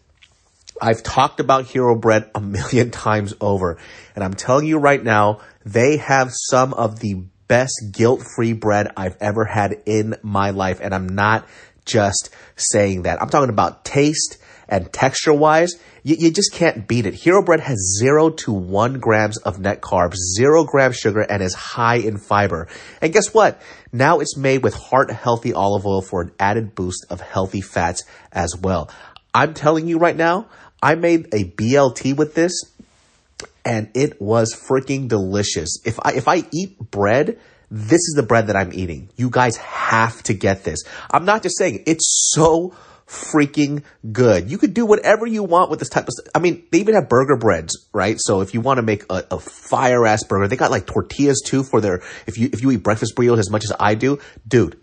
[0.81, 3.77] I've talked about Hero Bread a million times over,
[4.15, 8.93] and I'm telling you right now, they have some of the best guilt free bread
[8.97, 11.47] I've ever had in my life, and I'm not
[11.85, 13.20] just saying that.
[13.20, 14.39] I'm talking about taste
[14.71, 15.75] and texture wise.
[16.03, 17.15] You, you just can't beat it.
[17.15, 21.55] Hero Bread has zero to one grams of net carbs, zero grams sugar, and is
[21.55, 22.69] high in fiber.
[23.03, 23.61] And guess what?
[23.93, 28.05] Now it's made with heart healthy olive oil for an added boost of healthy fats
[28.33, 28.91] as well.
[29.35, 30.47] I'm telling you right now,
[30.83, 32.53] I made a BLT with this
[33.65, 35.81] and it was freaking delicious.
[35.85, 37.39] If I if I eat bread,
[37.71, 39.11] this is the bread that I'm eating.
[39.17, 40.83] You guys have to get this.
[41.11, 42.75] I'm not just saying it's so
[43.11, 43.82] freaking
[44.12, 44.51] good.
[44.51, 46.27] You could do whatever you want with this type of stuff.
[46.35, 48.16] I mean, they even have burger breads, right?
[48.20, 51.43] So if you want to make a, a fire ass burger, they got like tortillas
[51.45, 54.20] too for their if you if you eat breakfast burritos as much as I do,
[54.47, 54.81] dude,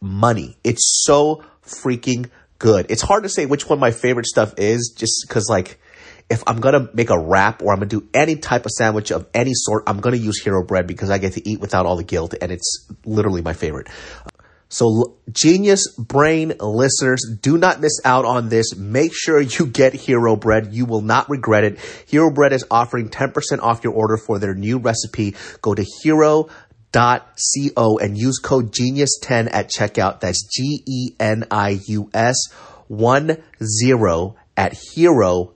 [0.00, 0.58] money.
[0.64, 2.28] It's so freaking
[2.58, 2.86] good.
[2.88, 5.78] It's hard to say which one my favorite stuff is just because like
[6.28, 9.26] if I'm gonna make a wrap or I'm gonna do any type of sandwich of
[9.32, 12.04] any sort, I'm gonna use Hero Bread because I get to eat without all the
[12.04, 13.88] guilt and it's literally my favorite.
[14.70, 18.76] So genius brain listeners, do not miss out on this.
[18.76, 20.72] Make sure you get Hero Bread.
[20.72, 21.78] You will not regret it.
[22.06, 25.34] Hero Bread is offering 10% off your order for their new recipe.
[25.60, 26.48] Go to hero
[26.92, 27.38] dot
[27.76, 30.20] co and use code genius10 at checkout.
[30.20, 32.36] That's G E N I U S
[32.86, 35.50] one zero at hero.co.